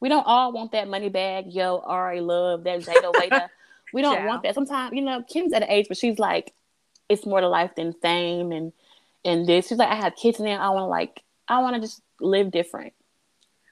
We 0.01 0.09
don't 0.09 0.27
all 0.27 0.53
want 0.53 0.73
that 0.73 0.89
money 0.89 1.09
bag, 1.09 1.53
yo, 1.53 1.79
Ari 1.79 2.21
love, 2.21 2.65
that 2.65 2.81
Jada 2.81 3.13
Waiter. 3.13 3.51
We 3.93 4.03
don't 4.03 4.25
want 4.27 4.43
that. 4.43 4.55
Sometimes, 4.55 4.95
you 4.95 5.03
know, 5.03 5.23
Kim's 5.23 5.53
at 5.53 5.63
an 5.63 5.71
age 5.71 5.89
where 5.89 5.97
she's 5.97 6.19
like, 6.19 6.53
it's 7.09 7.25
more 7.25 7.41
to 7.41 7.49
life 7.49 7.75
than 7.75 7.95
fame 7.95 8.53
and 8.53 8.73
and 9.25 9.47
this. 9.47 9.69
She's 9.69 9.79
like, 9.79 9.89
I 9.89 9.97
have 9.97 10.15
kids 10.17 10.41
now. 10.41 10.61
I 10.61 10.71
want 10.71 10.85
to 10.85 10.87
like, 10.87 11.23
I 11.49 11.61
want 11.61 11.77
to 11.77 11.81
just 11.81 12.01
live 12.21 12.51
different. 12.51 12.93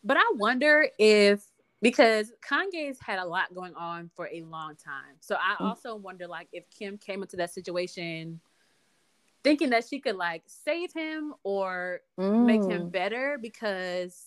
But 0.03 0.17
I 0.17 0.33
wonder 0.37 0.89
if 0.99 1.43
because 1.83 2.33
Kanye's 2.49 2.99
had 3.01 3.19
a 3.19 3.25
lot 3.25 3.55
going 3.55 3.75
on 3.75 4.11
for 4.17 4.29
a 4.33 4.43
long 4.43 4.77
time. 4.77 5.17
So 5.21 5.37
I 5.37 5.63
mm. 5.63 5.67
also 5.67 5.97
wonder 5.97 6.27
like 6.27 6.49
if 6.53 6.65
Kim 6.71 6.97
came 6.99 7.23
into 7.23 7.37
that 7.37 7.53
situation 7.53 8.41
thinking 9.45 9.71
that 9.71 9.87
she 9.87 10.01
could 10.01 10.17
like 10.17 10.43
save 10.47 10.93
him 10.93 11.35
or 11.45 12.01
mm. 12.19 12.45
make 12.47 12.63
him 12.63 12.89
mm. 12.89 12.93
better 12.93 13.39
because 13.41 14.25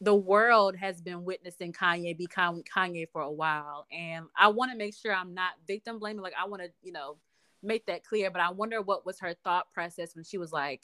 the 0.00 0.14
world 0.14 0.76
has 0.76 1.00
been 1.00 1.24
witnessing 1.24 1.72
Kanye 1.72 2.16
be 2.16 2.26
Kanye 2.26 3.08
for 3.12 3.22
a 3.22 3.30
while. 3.30 3.86
And 3.92 4.26
I 4.36 4.48
want 4.48 4.72
to 4.72 4.76
make 4.76 4.94
sure 4.94 5.14
I'm 5.14 5.34
not 5.34 5.52
victim 5.66 5.98
blaming. 5.98 6.22
Like, 6.22 6.34
I 6.40 6.46
want 6.48 6.62
to, 6.62 6.68
you 6.82 6.92
know, 6.92 7.16
make 7.62 7.86
that 7.86 8.04
clear. 8.04 8.30
But 8.30 8.40
I 8.40 8.50
wonder 8.50 8.82
what 8.82 9.06
was 9.06 9.20
her 9.20 9.34
thought 9.44 9.72
process 9.72 10.14
when 10.14 10.24
she 10.24 10.38
was 10.38 10.52
like, 10.52 10.82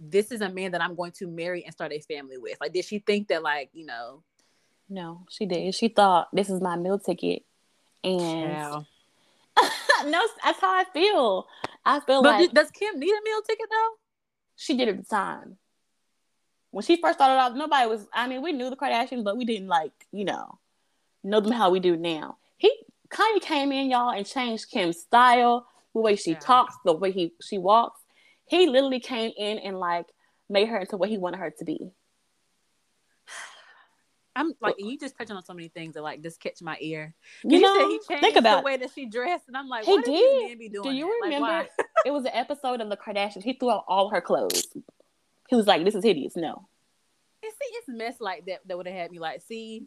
this 0.00 0.30
is 0.30 0.40
a 0.40 0.48
man 0.48 0.72
that 0.72 0.82
I'm 0.82 0.94
going 0.94 1.12
to 1.12 1.26
marry 1.26 1.64
and 1.64 1.72
start 1.72 1.92
a 1.92 2.00
family 2.00 2.38
with. 2.38 2.56
Like, 2.60 2.72
did 2.72 2.84
she 2.84 3.00
think 3.00 3.28
that, 3.28 3.42
like, 3.42 3.70
you 3.72 3.86
know? 3.86 4.22
No, 4.88 5.26
she 5.28 5.44
did. 5.44 5.74
She 5.74 5.88
thought 5.88 6.28
this 6.32 6.48
is 6.48 6.60
my 6.60 6.76
meal 6.76 6.98
ticket. 6.98 7.42
And 8.02 8.86
no, 10.06 10.26
that's 10.44 10.60
how 10.60 10.72
I 10.72 10.84
feel. 10.92 11.46
I 11.84 12.00
feel 12.00 12.22
but 12.22 12.40
like. 12.40 12.52
Does 12.52 12.70
Kim 12.70 12.98
need 12.98 13.10
a 13.10 13.22
meal 13.24 13.42
ticket 13.46 13.66
though? 13.70 13.90
She 14.56 14.76
did 14.76 14.88
at 14.88 14.96
the 14.96 15.04
time 15.04 15.58
when 16.70 16.84
she 16.84 17.00
first 17.00 17.18
started 17.18 17.40
off, 17.40 17.54
nobody 17.54 17.88
was. 17.88 18.06
I 18.12 18.28
mean, 18.28 18.42
we 18.42 18.52
knew 18.52 18.70
the 18.70 18.76
Kardashians, 18.76 19.24
but 19.24 19.36
we 19.36 19.44
didn't 19.44 19.68
like, 19.68 19.92
you 20.12 20.24
know, 20.24 20.58
know 21.24 21.40
them 21.40 21.52
how 21.52 21.70
we 21.70 21.80
do 21.80 21.96
now. 21.96 22.38
He 22.56 22.72
Kanye 23.10 23.40
came 23.40 23.72
in, 23.72 23.90
y'all, 23.90 24.10
and 24.10 24.26
changed 24.26 24.70
Kim's 24.70 24.98
style, 24.98 25.66
the 25.94 26.00
way 26.00 26.16
she 26.16 26.32
yeah. 26.32 26.38
talks, 26.38 26.76
the 26.84 26.92
way 26.92 27.10
he 27.10 27.32
she 27.42 27.58
walks. 27.58 28.00
He 28.46 28.66
literally 28.66 29.00
came 29.00 29.32
in 29.36 29.58
and 29.58 29.78
like 29.78 30.06
made 30.48 30.68
her 30.68 30.78
into 30.78 30.96
what 30.96 31.08
he 31.08 31.18
wanted 31.18 31.38
her 31.38 31.50
to 31.58 31.64
be. 31.64 31.90
I'm 34.36 34.52
like, 34.60 34.76
you 34.78 34.96
just 34.96 35.18
touching 35.18 35.34
on 35.34 35.44
so 35.44 35.52
many 35.52 35.66
things 35.66 35.94
that 35.94 36.02
like 36.02 36.22
just 36.22 36.40
catch 36.40 36.62
my 36.62 36.76
ear. 36.80 37.12
You, 37.42 37.60
know, 37.60 37.88
he 37.88 37.98
changed 38.08 38.22
think 38.22 38.36
about 38.36 38.60
the 38.60 38.66
way 38.66 38.76
that 38.76 38.90
she 38.94 39.06
dressed, 39.06 39.48
and 39.48 39.56
I'm 39.56 39.68
like, 39.68 39.84
he 39.84 40.00
did. 40.00 40.72
Do 40.82 40.92
you 40.92 41.20
remember? 41.22 41.48
Like, 41.48 41.70
it 42.06 42.12
was 42.12 42.24
an 42.24 42.30
episode 42.34 42.80
of 42.80 42.88
the 42.88 42.96
Kardashians. 42.96 43.42
He 43.42 43.54
threw 43.54 43.72
out 43.72 43.84
all 43.88 44.10
her 44.10 44.20
clothes. 44.20 44.68
He 45.48 45.56
was 45.56 45.66
like, 45.66 45.84
"This 45.84 45.94
is 45.94 46.04
hideous." 46.04 46.36
No. 46.36 46.68
And 47.42 47.52
see, 47.52 47.74
it's 47.76 47.88
mess 47.88 48.16
like 48.20 48.46
that 48.46 48.60
that 48.66 48.76
would 48.76 48.86
have 48.86 48.96
had 48.96 49.10
me 49.10 49.18
like, 49.18 49.42
see. 49.42 49.86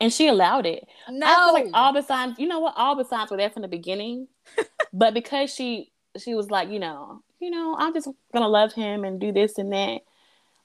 And 0.00 0.12
she 0.12 0.28
allowed 0.28 0.66
it. 0.66 0.84
No, 1.08 1.26
I 1.26 1.44
feel 1.44 1.54
like 1.54 1.66
all 1.74 1.92
the 1.92 2.02
signs. 2.02 2.38
You 2.38 2.48
know 2.48 2.60
what? 2.60 2.74
All 2.76 2.96
the 2.96 3.04
signs 3.04 3.30
were 3.30 3.36
there 3.36 3.50
from 3.50 3.62
the 3.62 3.68
beginning, 3.68 4.28
but 4.92 5.14
because 5.14 5.54
she 5.54 5.92
she 6.18 6.34
was 6.34 6.50
like, 6.50 6.68
you 6.70 6.78
know, 6.78 7.22
you 7.40 7.50
know, 7.50 7.76
I'm 7.78 7.94
just 7.94 8.08
gonna 8.32 8.48
love 8.48 8.72
him 8.72 9.04
and 9.04 9.20
do 9.20 9.32
this 9.32 9.58
and 9.58 9.72
that. 9.72 10.02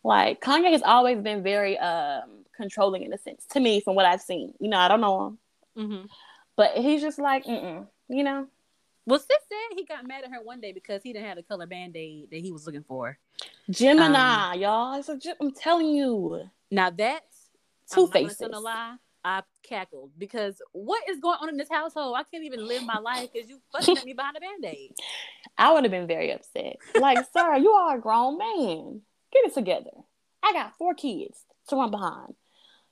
Like 0.04 0.42
Kanye 0.42 0.72
has 0.72 0.82
always 0.84 1.20
been 1.20 1.44
very 1.44 1.78
um 1.78 2.46
controlling 2.56 3.04
in 3.04 3.14
a 3.14 3.18
sense 3.18 3.46
to 3.52 3.60
me 3.60 3.80
from 3.82 3.96
what 3.96 4.06
I've 4.06 4.22
seen. 4.22 4.54
You 4.60 4.70
know, 4.70 4.78
I 4.78 4.88
don't 4.88 5.02
know 5.02 5.28
him, 5.28 5.38
mm-hmm. 5.78 6.06
but 6.56 6.72
he's 6.78 7.02
just 7.02 7.20
like, 7.20 7.46
you 7.46 7.86
know. 8.10 8.48
Well, 9.08 9.20
Sis 9.20 9.30
said 9.30 9.78
he 9.78 9.86
got 9.86 10.06
mad 10.06 10.26
at 10.26 10.32
her 10.32 10.44
one 10.44 10.60
day 10.60 10.74
because 10.74 11.02
he 11.02 11.14
didn't 11.14 11.28
have 11.28 11.38
the 11.38 11.44
color 11.44 11.66
band 11.66 11.96
aid 11.96 12.30
that 12.30 12.42
he 12.42 12.52
was 12.52 12.66
looking 12.66 12.84
for. 12.84 13.18
Gemini, 13.70 14.54
um, 14.54 14.60
y'all. 14.60 15.00
It's 15.00 15.08
a, 15.08 15.18
I'm 15.40 15.54
telling 15.54 15.88
you. 15.88 16.42
Now 16.70 16.90
that's 16.90 17.50
two 17.90 18.08
faces. 18.08 18.42
Not 18.42 18.52
gonna 18.52 18.64
lie. 18.64 18.96
I 19.24 19.44
cackled 19.64 20.12
because 20.18 20.62
what 20.74 21.02
is 21.10 21.20
going 21.20 21.38
on 21.42 21.48
in 21.48 21.56
this 21.56 21.70
household? 21.70 22.18
I 22.18 22.24
can't 22.24 22.44
even 22.44 22.68
live 22.68 22.84
my 22.84 22.98
life 22.98 23.30
because 23.32 23.50
you 23.50 23.60
fucking 23.72 23.98
at 23.98 24.06
me 24.06 24.12
behind 24.12 24.36
a 24.36 24.42
band 24.42 24.66
aid. 24.66 24.92
I 25.58 25.72
would 25.72 25.86
have 25.86 25.92
been 25.92 26.08
very 26.08 26.32
upset. 26.32 26.76
Like, 27.00 27.20
sir, 27.34 27.56
you 27.56 27.72
are 27.72 27.98
a 27.98 28.02
grown 28.02 28.38
man. 28.38 29.02
Get 29.32 29.46
it 29.46 29.54
together. 29.54 29.92
I 30.44 30.52
got 30.52 30.78
four 30.78 30.94
kids 30.94 31.46
to 31.70 31.78
run 31.78 31.92
behind. 31.92 32.36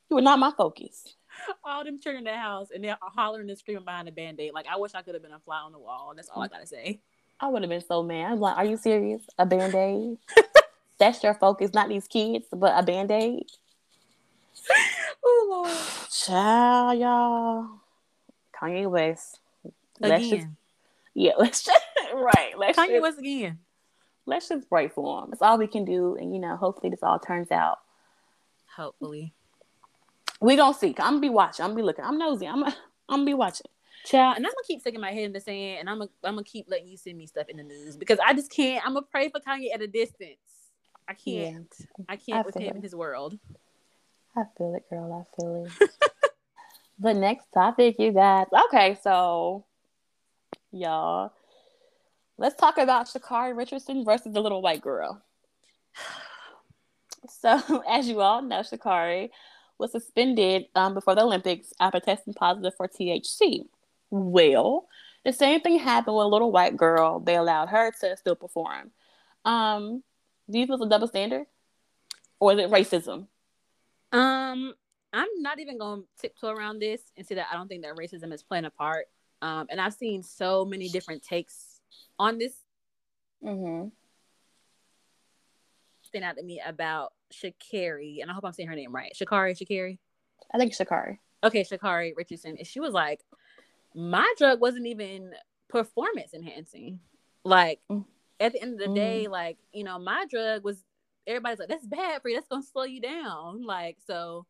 You 0.10 0.18
are 0.18 0.22
not 0.22 0.40
my 0.40 0.52
focus. 0.58 1.16
All 1.64 1.84
them 1.84 2.00
children 2.00 2.28
in 2.28 2.34
the 2.34 2.40
house 2.40 2.70
and 2.74 2.84
they're 2.84 2.98
hollering 3.02 3.50
and 3.50 3.58
screaming 3.58 3.84
behind 3.84 4.08
a 4.08 4.12
band 4.12 4.40
aid. 4.40 4.54
Like, 4.54 4.68
I 4.68 4.78
wish 4.78 4.94
I 4.96 5.02
could 5.02 5.16
have 5.16 5.24
been 5.24 5.34
a 5.34 5.40
fly 5.40 5.60
on 5.60 5.72
the 5.72 5.80
wall. 5.80 6.14
That's 6.16 6.30
all 6.30 6.44
I 6.44 6.48
gotta 6.48 6.68
say. 6.68 7.00
I 7.40 7.48
would 7.48 7.62
have 7.64 7.70
been 7.70 7.82
so 7.82 8.02
mad. 8.02 8.32
I'm 8.32 8.40
like, 8.40 8.58
are 8.58 8.66
you 8.66 8.78
serious? 8.78 9.22
A 9.38 9.46
band 9.46 9.76
aid? 9.76 10.18
That's 10.98 11.22
your 11.24 11.34
focus, 11.34 11.74
not 11.74 11.90
these 11.90 12.08
kids, 12.08 12.46
but 12.52 12.74
a 12.78 12.84
band 12.84 13.12
aid. 13.12 13.48
oh 15.24 15.48
Lord. 15.50 15.78
Child, 16.12 17.00
y'all. 17.00 17.68
Kanye 18.60 18.90
West. 18.90 19.40
Let's 20.00 20.26
again. 20.26 20.40
just 20.40 20.48
yeah, 21.14 21.34
let's 21.38 21.64
just 21.64 21.80
right. 22.14 22.54
Let's 22.58 22.78
Kanye 22.78 22.94
just, 22.94 23.02
West 23.02 23.20
again. 23.20 23.60
Let's 24.26 24.50
just 24.50 24.70
pray 24.70 24.88
for 24.88 25.24
him. 25.24 25.30
It's 25.32 25.42
all 25.42 25.58
we 25.58 25.68
can 25.68 25.86
do, 25.86 26.16
and 26.16 26.34
you 26.34 26.40
know, 26.40 26.56
hopefully 26.56 26.90
this 26.90 27.04
all 27.04 27.20
turns 27.20 27.52
out. 27.52 27.80
Hopefully. 28.76 29.34
We 30.42 30.56
gonna 30.56 30.74
see. 30.74 30.96
I'm 31.00 31.14
gonna 31.14 31.20
be 31.20 31.30
watching. 31.30 31.64
I'm 31.64 31.72
gonna 31.72 31.78
be 31.78 31.84
looking. 31.84 32.06
I'm 32.06 32.18
nosy. 32.18 32.48
I'm 32.48 32.62
gonna, 32.62 32.76
I'm 33.10 33.20
gonna 33.20 33.26
be 33.26 33.34
watching. 33.34 33.68
Child, 34.06 34.38
and 34.38 34.46
I'm 34.46 34.52
gonna 34.52 34.68
keep 34.68 34.82
sticking 34.82 35.02
my 35.02 35.12
head 35.12 35.24
in 35.24 35.34
the 35.34 35.40
sand, 35.40 35.80
and 35.80 35.90
I'm 35.90 35.98
gonna 35.98 36.10
I'm 36.24 36.36
gonna 36.36 36.44
keep 36.44 36.68
letting 36.70 36.88
you 36.88 36.98
send 36.98 37.18
me 37.18 37.26
stuff 37.26 37.48
in 37.50 37.58
the 37.58 37.64
news 37.64 37.98
because 37.98 38.20
I 38.26 38.34
just 38.34 38.52
can't. 38.52 38.86
I'm 38.86 38.94
gonna 38.94 39.06
pray 39.10 39.30
for 39.30 39.40
Kanye 39.40 39.74
at 39.74 39.82
a 39.82 39.88
distance. 39.88 40.38
I 41.08 41.14
can't. 41.14 41.68
Yeah, 41.80 42.06
I 42.10 42.16
can't 42.16 42.40
I 42.40 42.42
with 42.42 42.56
him 42.56 42.64
it. 42.64 42.76
in 42.76 42.82
his 42.82 42.96
world. 42.96 43.38
I 44.36 44.44
feel 44.58 44.76
it, 44.76 44.90
girl. 44.90 45.26
I 45.26 45.42
feel 45.42 45.66
it. 45.66 45.90
the 47.00 47.14
next 47.14 47.48
topic, 47.54 47.96
you 47.98 48.12
guys. 48.12 48.48
Okay, 48.68 48.98
so 49.02 49.66
y'all, 50.72 51.32
let's 52.38 52.56
talk 52.56 52.78
about 52.78 53.08
Sha'Carri 53.08 53.56
Richardson 53.56 54.04
versus 54.04 54.34
the 54.34 54.42
little 54.42 54.62
white 54.62 54.82
girl. 54.82 55.22
So, 57.28 57.84
as 57.90 58.08
you 58.08 58.22
all 58.22 58.44
know, 58.44 58.60
Sha'Carri 58.60 59.32
was 59.78 59.92
suspended 59.92 60.66
um, 60.76 60.94
before 60.94 61.16
the 61.16 61.24
Olympics 61.24 61.74
after 61.80 62.00
testing 62.00 62.34
positive 62.34 62.74
for 62.76 62.88
THC. 62.88 63.66
Well, 64.10 64.88
the 65.24 65.34
same 65.34 65.62
thing 65.62 65.80
happened 65.80 66.16
with 66.16 66.26
a 66.26 66.30
little 66.30 66.52
white 66.52 66.78
girl. 66.78 67.20
They 67.20 67.36
allowed 67.36 67.70
her 67.70 67.92
to 68.02 68.18
still 68.18 68.36
perform. 68.36 68.92
Um, 69.44 70.04
do 70.50 70.60
you 70.60 70.68
feel 70.68 70.76
it's 70.76 70.86
a 70.86 70.90
double 70.90 71.08
standard, 71.08 71.46
or 72.40 72.54
is 72.54 72.60
it 72.60 72.70
racism? 72.70 73.28
Um, 74.12 74.74
I'm 75.12 75.28
not 75.38 75.60
even 75.60 75.78
going 75.78 76.02
to 76.02 76.08
tiptoe 76.22 76.50
around 76.50 76.80
this 76.80 77.02
and 77.18 77.26
say 77.26 77.36
that 77.36 77.48
I 77.52 77.56
don't 77.56 77.68
think 77.68 77.84
that 77.84 77.96
racism 77.96 78.34
is 78.34 78.44
playing 78.44 78.66
a 78.66 78.70
part. 78.70 79.08
Um, 79.42 79.68
and 79.70 79.82
I've 79.82 79.94
seen 79.94 80.24
so 80.24 80.66
many 80.66 80.90
different 80.90 81.24
takes 81.24 81.82
on 82.18 82.38
this. 82.38 82.54
Mm-hmm. 83.44 83.90
Out 86.24 86.38
to 86.38 86.44
me 86.44 86.62
about 86.66 87.14
Sha'Carri, 87.34 88.22
and 88.22 88.30
I 88.30 88.34
hope 88.34 88.46
I'm 88.46 88.54
saying 88.54 88.70
her 88.70 88.76
name 88.76 88.94
right. 88.94 89.14
Sha'Carri, 89.16 89.58
Sha'Carri. 89.58 89.98
I 90.54 90.58
think 90.58 90.74
Sha'Carri. 90.74 91.20
Okay, 91.44 91.64
Sha'Carri 91.64 92.14
Richardson. 92.16 92.56
And 92.58 92.68
she 92.68 92.80
was 92.80 92.94
like, 92.94 93.22
my 93.94 94.32
drug 94.38 94.60
wasn't 94.60 94.88
even 94.88 95.32
performance 95.70 96.34
enhancing. 96.34 97.00
Like 97.44 97.80
mm. 97.92 98.06
at 98.40 98.54
the 98.54 98.62
end 98.62 98.74
of 98.74 98.80
the 98.80 98.88
mm. 98.88 98.96
day, 98.96 99.28
like 99.28 99.58
you 99.74 99.84
know, 99.84 100.00
my 100.00 100.26
drug 100.30 100.64
was 100.64 100.84
everybody's 101.28 101.60
like, 101.60 101.70
that's 101.70 101.86
bad 101.86 102.22
for 102.22 102.30
you. 102.30 102.36
That's 102.36 102.48
gonna 102.48 102.64
slow 102.64 102.84
you 102.84 103.02
down. 103.02 103.64
Like, 103.64 103.98
so 104.06 104.46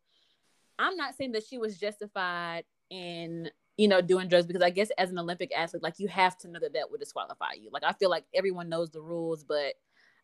I'm 0.79 0.95
not 0.95 1.15
saying 1.15 1.33
that 1.33 1.45
she 1.45 1.57
was 1.57 1.77
justified 1.77 2.65
in, 2.89 3.49
you 3.77 3.87
know, 3.87 4.01
doing 4.01 4.27
drugs 4.27 4.45
because 4.45 4.61
I 4.61 4.69
guess 4.69 4.89
as 4.97 5.11
an 5.11 5.19
Olympic 5.19 5.51
athlete, 5.55 5.83
like 5.83 5.99
you 5.99 6.07
have 6.07 6.37
to 6.39 6.47
know 6.47 6.59
that 6.59 6.73
that 6.73 6.91
would 6.91 6.99
disqualify 6.99 7.53
you. 7.59 7.69
Like 7.71 7.83
I 7.83 7.93
feel 7.93 8.09
like 8.09 8.25
everyone 8.33 8.69
knows 8.69 8.89
the 8.91 9.01
rules, 9.01 9.43
but 9.43 9.73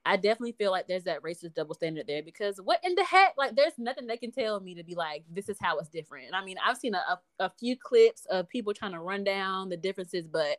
I 0.06 0.16
definitely 0.16 0.54
feel 0.54 0.72
like 0.72 0.88
there's 0.88 1.04
that 1.04 1.22
racist 1.22 1.54
double 1.54 1.76
standard 1.76 2.08
there 2.08 2.24
because 2.24 2.60
what 2.64 2.80
in 2.84 2.96
the 2.96 3.04
heck? 3.04 3.36
Like, 3.38 3.56
there's 3.56 3.78
nothing 3.78 4.08
they 4.08 4.18
can 4.18 4.32
tell 4.32 4.60
me 4.60 4.74
to 4.76 4.84
be 4.84 4.96
like, 4.96 5.24
this 5.30 5.48
is 5.48 5.58
how 5.62 5.78
it's 5.78 5.90
different. 5.90 6.26
And 6.26 6.36
I 6.36 6.44
mean, 6.44 6.58
I've 6.66 6.78
seen 6.78 6.96
a, 6.96 6.98
a, 6.98 7.46
a 7.46 7.52
few 7.60 7.78
clips 7.78 8.26
of 8.26 8.50
people 8.50 8.74
trying 8.74 8.94
to 8.94 9.00
run 9.00 9.24
down 9.24 9.70
the 9.70 9.78
differences, 9.78 10.26
but 10.28 10.58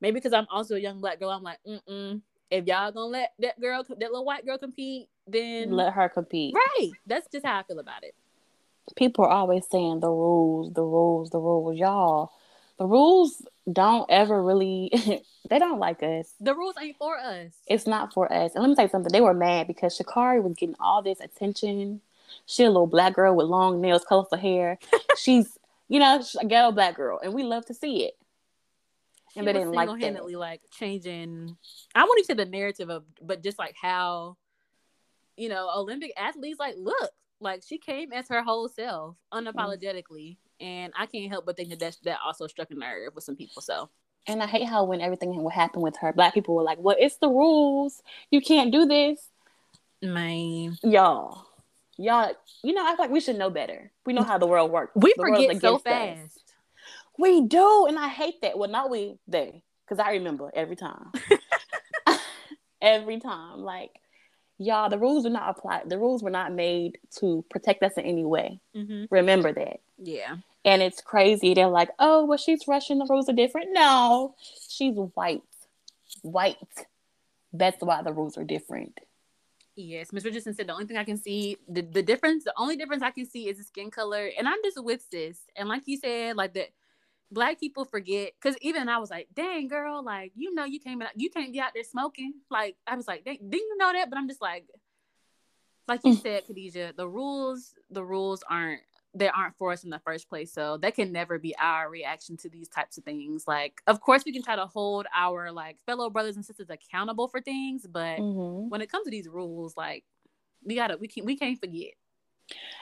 maybe 0.00 0.14
because 0.14 0.32
I'm 0.32 0.48
also 0.50 0.74
a 0.74 0.80
young 0.80 1.00
black 1.00 1.20
girl, 1.20 1.30
I'm 1.30 1.42
like, 1.42 1.58
mm 1.66 2.20
if 2.50 2.66
y'all 2.66 2.90
gonna 2.90 3.06
let 3.06 3.32
that 3.38 3.60
girl, 3.60 3.84
that 3.88 3.98
little 3.98 4.24
white 4.24 4.44
girl 4.44 4.58
compete, 4.58 5.08
then 5.26 5.70
let 5.70 5.92
her 5.92 6.08
compete. 6.08 6.54
Right. 6.54 6.90
That's 7.06 7.28
just 7.30 7.46
how 7.46 7.58
I 7.58 7.62
feel 7.62 7.78
about 7.78 8.02
it. 8.02 8.14
People 8.96 9.24
are 9.24 9.30
always 9.30 9.66
saying 9.70 10.00
the 10.00 10.08
rules, 10.08 10.72
the 10.72 10.82
rules, 10.82 11.30
the 11.30 11.38
rules. 11.38 11.78
Y'all, 11.78 12.32
the 12.78 12.86
rules 12.86 13.42
don't 13.72 14.06
ever 14.10 14.42
really 14.42 14.90
they 15.50 15.58
don't 15.58 15.78
like 15.78 16.02
us. 16.02 16.34
The 16.40 16.54
rules 16.54 16.74
ain't 16.80 16.96
for 16.96 17.16
us. 17.16 17.52
It's 17.66 17.86
not 17.86 18.12
for 18.12 18.32
us. 18.32 18.54
And 18.54 18.62
let 18.62 18.68
me 18.68 18.74
tell 18.74 18.84
you 18.84 18.90
something. 18.90 19.12
They 19.12 19.20
were 19.20 19.34
mad 19.34 19.66
because 19.66 19.98
Sha'Carri 19.98 20.42
was 20.42 20.54
getting 20.54 20.76
all 20.80 21.02
this 21.02 21.20
attention. 21.20 22.00
She 22.46 22.64
a 22.64 22.68
little 22.68 22.86
black 22.86 23.14
girl 23.14 23.34
with 23.34 23.46
long 23.46 23.80
nails, 23.80 24.04
colorful 24.08 24.38
hair. 24.38 24.78
She's, 25.18 25.58
you 25.88 25.98
know, 25.98 26.22
a 26.40 26.46
ghetto 26.46 26.72
black 26.72 26.96
girl, 26.96 27.20
and 27.22 27.34
we 27.34 27.42
love 27.42 27.66
to 27.66 27.74
see 27.74 28.04
it 28.04 28.14
and 29.36 29.46
they 29.46 29.52
didn't 29.52 29.72
like 29.72 29.88
handedly 30.00 30.36
like 30.36 30.62
changing. 30.70 31.56
I 31.94 32.04
won't 32.04 32.18
even 32.18 32.26
say 32.26 32.44
the 32.44 32.50
narrative 32.50 32.90
of, 32.90 33.04
but 33.22 33.42
just 33.42 33.58
like 33.58 33.74
how, 33.80 34.36
you 35.36 35.48
know, 35.48 35.70
Olympic 35.74 36.12
athletes 36.16 36.58
like 36.58 36.74
look 36.78 37.10
like 37.40 37.62
she 37.66 37.78
came 37.78 38.12
as 38.12 38.28
her 38.28 38.42
whole 38.42 38.68
self 38.68 39.16
unapologetically, 39.32 40.36
mm-hmm. 40.36 40.49
And 40.60 40.92
I 40.98 41.06
can't 41.06 41.30
help 41.30 41.46
but 41.46 41.56
think 41.56 41.76
that 41.78 41.96
that 42.04 42.18
also 42.24 42.46
struck 42.46 42.70
a 42.70 42.74
nerve 42.74 43.14
with 43.14 43.24
some 43.24 43.36
people. 43.36 43.62
So. 43.62 43.90
And 44.26 44.42
I 44.42 44.46
hate 44.46 44.66
how 44.66 44.84
when 44.84 45.00
everything 45.00 45.34
would 45.42 45.52
happen 45.52 45.80
with 45.80 45.96
her, 46.02 46.12
black 46.12 46.34
people 46.34 46.54
were 46.54 46.62
like, 46.62 46.78
"Well, 46.78 46.96
it's 46.98 47.16
the 47.16 47.28
rules. 47.28 48.02
You 48.30 48.42
can't 48.42 48.70
do 48.70 48.84
this." 48.84 49.28
Man, 50.02 50.76
y'all, 50.82 51.46
y'all, 51.96 52.32
you 52.62 52.74
know, 52.74 52.84
I 52.84 52.90
feel 52.90 53.04
like 53.04 53.10
we 53.10 53.20
should 53.20 53.38
know 53.38 53.48
better. 53.48 53.90
We 54.04 54.12
know 54.12 54.22
how 54.22 54.36
the 54.36 54.46
world 54.46 54.70
works. 54.70 54.92
We 54.94 55.14
the 55.16 55.22
forget 55.22 55.60
so 55.60 55.78
fast. 55.78 56.20
Us. 56.20 56.38
We 57.18 57.46
do, 57.46 57.86
and 57.86 57.98
I 57.98 58.08
hate 58.08 58.42
that. 58.42 58.58
Well, 58.58 58.70
not 58.70 58.90
we, 58.90 59.18
they, 59.26 59.62
because 59.86 59.98
I 60.04 60.12
remember 60.12 60.50
every 60.54 60.76
time. 60.76 61.12
every 62.82 63.20
time, 63.20 63.60
like 63.60 63.90
y'all, 64.58 64.90
the 64.90 64.98
rules 64.98 65.24
were 65.24 65.30
not 65.30 65.56
applied. 65.56 65.88
The 65.88 65.98
rules 65.98 66.22
were 66.22 66.30
not 66.30 66.52
made 66.52 66.98
to 67.18 67.44
protect 67.50 67.82
us 67.82 67.92
in 67.96 68.04
any 68.04 68.24
way. 68.24 68.60
Mm-hmm. 68.76 69.04
Remember 69.10 69.52
that. 69.52 69.80
Yeah. 69.98 70.36
And 70.64 70.82
it's 70.82 71.00
crazy. 71.00 71.54
They're 71.54 71.68
like, 71.68 71.90
oh, 71.98 72.26
well, 72.26 72.38
she's 72.38 72.68
Russian. 72.68 72.98
The 72.98 73.06
rules 73.08 73.28
are 73.28 73.34
different. 73.34 73.68
No, 73.72 74.34
she's 74.68 74.94
white. 75.14 75.42
White. 76.22 76.56
That's 77.52 77.82
why 77.82 78.02
the 78.02 78.12
rules 78.12 78.36
are 78.36 78.44
different. 78.44 78.98
Yes, 79.76 80.12
Ms. 80.12 80.24
Richardson 80.24 80.54
said 80.54 80.66
the 80.66 80.74
only 80.74 80.84
thing 80.84 80.98
I 80.98 81.04
can 81.04 81.16
see 81.16 81.56
the, 81.68 81.80
the 81.80 82.02
difference, 82.02 82.44
the 82.44 82.52
only 82.58 82.76
difference 82.76 83.02
I 83.02 83.10
can 83.10 83.28
see 83.28 83.48
is 83.48 83.56
the 83.56 83.64
skin 83.64 83.90
color. 83.90 84.28
And 84.36 84.46
I'm 84.46 84.58
just 84.62 84.82
with 84.82 85.08
this. 85.10 85.38
And 85.56 85.68
like 85.68 85.82
you 85.86 85.96
said, 85.96 86.36
like 86.36 86.52
the 86.52 86.66
black 87.30 87.60
people 87.60 87.84
forget 87.84 88.32
because 88.40 88.56
even 88.60 88.88
I 88.88 88.98
was 88.98 89.10
like, 89.10 89.28
dang 89.34 89.68
girl, 89.68 90.04
like 90.04 90.32
you 90.34 90.54
know 90.54 90.64
you 90.64 90.80
came 90.80 91.00
out, 91.00 91.10
you 91.16 91.30
can't 91.30 91.52
be 91.52 91.60
out 91.60 91.70
there 91.74 91.84
smoking. 91.84 92.34
Like 92.50 92.76
I 92.86 92.96
was 92.96 93.08
like, 93.08 93.24
didn't 93.24 93.52
you 93.52 93.76
know 93.78 93.92
that? 93.92 94.10
But 94.10 94.18
I'm 94.18 94.28
just 94.28 94.42
like, 94.42 94.66
like 95.88 96.00
you 96.04 96.14
mm. 96.14 96.22
said, 96.22 96.46
Khadijah, 96.46 96.94
the 96.96 97.08
rules, 97.08 97.74
the 97.90 98.04
rules 98.04 98.42
aren't 98.48 98.82
they 99.14 99.28
aren't 99.28 99.56
for 99.56 99.72
us 99.72 99.84
in 99.84 99.90
the 99.90 99.98
first 100.00 100.28
place. 100.28 100.52
So 100.52 100.76
that 100.78 100.94
can 100.94 101.12
never 101.12 101.38
be 101.38 101.54
our 101.58 101.90
reaction 101.90 102.36
to 102.38 102.48
these 102.48 102.68
types 102.68 102.98
of 102.98 103.04
things. 103.04 103.44
Like, 103.46 103.82
of 103.86 104.00
course, 104.00 104.24
we 104.24 104.32
can 104.32 104.42
try 104.42 104.56
to 104.56 104.66
hold 104.66 105.06
our 105.14 105.50
like 105.50 105.78
fellow 105.84 106.10
brothers 106.10 106.36
and 106.36 106.44
sisters 106.44 106.68
accountable 106.70 107.28
for 107.28 107.40
things, 107.40 107.86
but 107.88 108.18
mm-hmm. 108.18 108.68
when 108.68 108.80
it 108.80 108.90
comes 108.90 109.04
to 109.04 109.10
these 109.10 109.28
rules, 109.28 109.76
like 109.76 110.04
we 110.64 110.74
gotta 110.76 110.96
we 110.96 111.08
can't 111.08 111.26
we 111.26 111.36
can't 111.36 111.58
forget. 111.58 111.92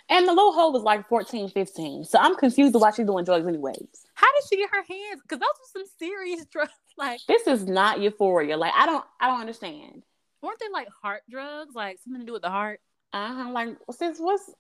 And 0.09 0.27
the 0.27 0.33
little 0.33 0.53
hoe 0.53 0.71
was 0.71 0.83
like 0.83 1.07
14, 1.09 1.51
15. 1.51 2.05
So 2.05 2.19
I'm 2.19 2.35
confused 2.37 2.75
why 2.75 2.91
she's 2.91 3.07
doing 3.07 3.25
drugs 3.25 3.47
anyways. 3.47 4.07
How 4.15 4.27
did 4.33 4.49
she 4.49 4.57
get 4.57 4.71
her 4.71 4.83
hands? 4.89 5.21
Because 5.23 5.39
those 5.39 5.49
were 5.75 5.81
some 5.81 5.85
serious 5.99 6.47
drugs. 6.53 6.73
Like 6.97 7.21
this 7.29 7.47
is 7.47 7.67
not 7.67 8.01
euphoria. 8.01 8.57
Like 8.57 8.73
I 8.75 8.87
don't 8.87 9.05
I 9.21 9.29
don't 9.29 9.41
understand. 9.41 10.03
Weren't 10.43 10.59
they 10.61 10.69
like 10.73 10.89
heart 11.03 11.23
drugs? 11.31 11.75
Like 11.75 11.99
something 12.03 12.21
to 12.21 12.27
do 12.27 12.33
with 12.33 12.43
the 12.43 12.51
heart? 12.51 12.81
Uh-huh. 13.13 13.51
Like 13.51 13.77
since 13.93 14.19
what's 14.19 14.51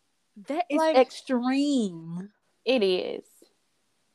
that 0.46 0.64
is 0.70 0.78
like, 0.78 0.96
extreme. 0.96 2.30
It 2.64 2.82
is. 2.82 3.24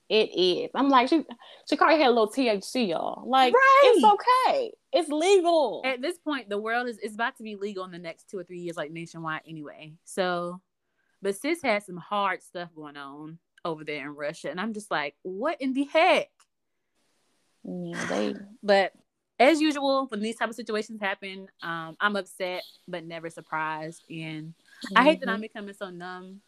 It 0.10 0.30
is. 0.38 0.70
I'm 0.76 0.90
like, 0.90 1.10
she 1.10 1.24
she 1.68 1.76
probably 1.76 1.98
had 1.98 2.08
a 2.08 2.12
little 2.12 2.32
THC, 2.32 2.90
y'all. 2.90 3.28
Like, 3.28 3.54
right. 3.54 3.82
it's 3.86 4.04
okay. 4.04 4.72
It's 4.92 5.10
legal. 5.10 5.82
At 5.86 6.02
this 6.02 6.18
point, 6.18 6.50
the 6.50 6.58
world 6.60 6.88
is 6.88 6.98
is 7.00 7.16
about 7.16 7.38
to 7.38 7.44
be 7.44 7.56
legal 7.56 7.84
in 7.86 7.92
the 7.92 7.98
next 7.98 8.30
two 8.30 8.38
or 8.38 8.44
three 8.44 8.60
years, 8.60 8.78
like 8.78 8.92
nationwide 8.92 9.42
anyway. 9.48 9.94
So 10.04 10.62
But 11.22 11.36
sis 11.36 11.62
has 11.64 11.86
some 11.86 11.98
hard 11.98 12.44
stuff 12.44 12.70
going 12.76 12.98
on 12.98 13.40
over 13.66 13.84
there 13.84 14.02
in 14.02 14.16
Russia, 14.16 14.52
and 14.52 14.60
I'm 14.60 14.74
just 14.74 14.92
like, 14.92 15.16
what 15.24 15.60
in 15.62 15.74
the 15.74 15.86
heck? 15.86 16.30
Yeah, 17.64 18.06
they. 18.10 18.36
But 18.62 18.92
as 19.40 19.62
usual, 19.62 20.06
when 20.10 20.22
these 20.22 20.36
type 20.36 20.50
of 20.50 20.56
situations 20.56 21.02
happen, 21.02 21.48
um, 21.64 21.98
I'm 22.00 22.16
upset 22.16 22.64
but 22.88 23.04
never 23.04 23.30
surprised, 23.30 24.04
and 24.10 24.54
mm-hmm. 24.86 24.98
I 24.98 25.04
hate 25.04 25.20
that 25.20 25.30
I'm 25.30 25.36
mm-hmm. 25.36 25.42
becoming 25.42 25.74
so 25.74 25.90
numb 25.90 26.42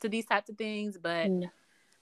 to 0.00 0.08
these 0.08 0.26
types 0.26 0.50
of 0.50 0.56
things. 0.56 0.98
But 1.00 1.30
no, 1.30 1.48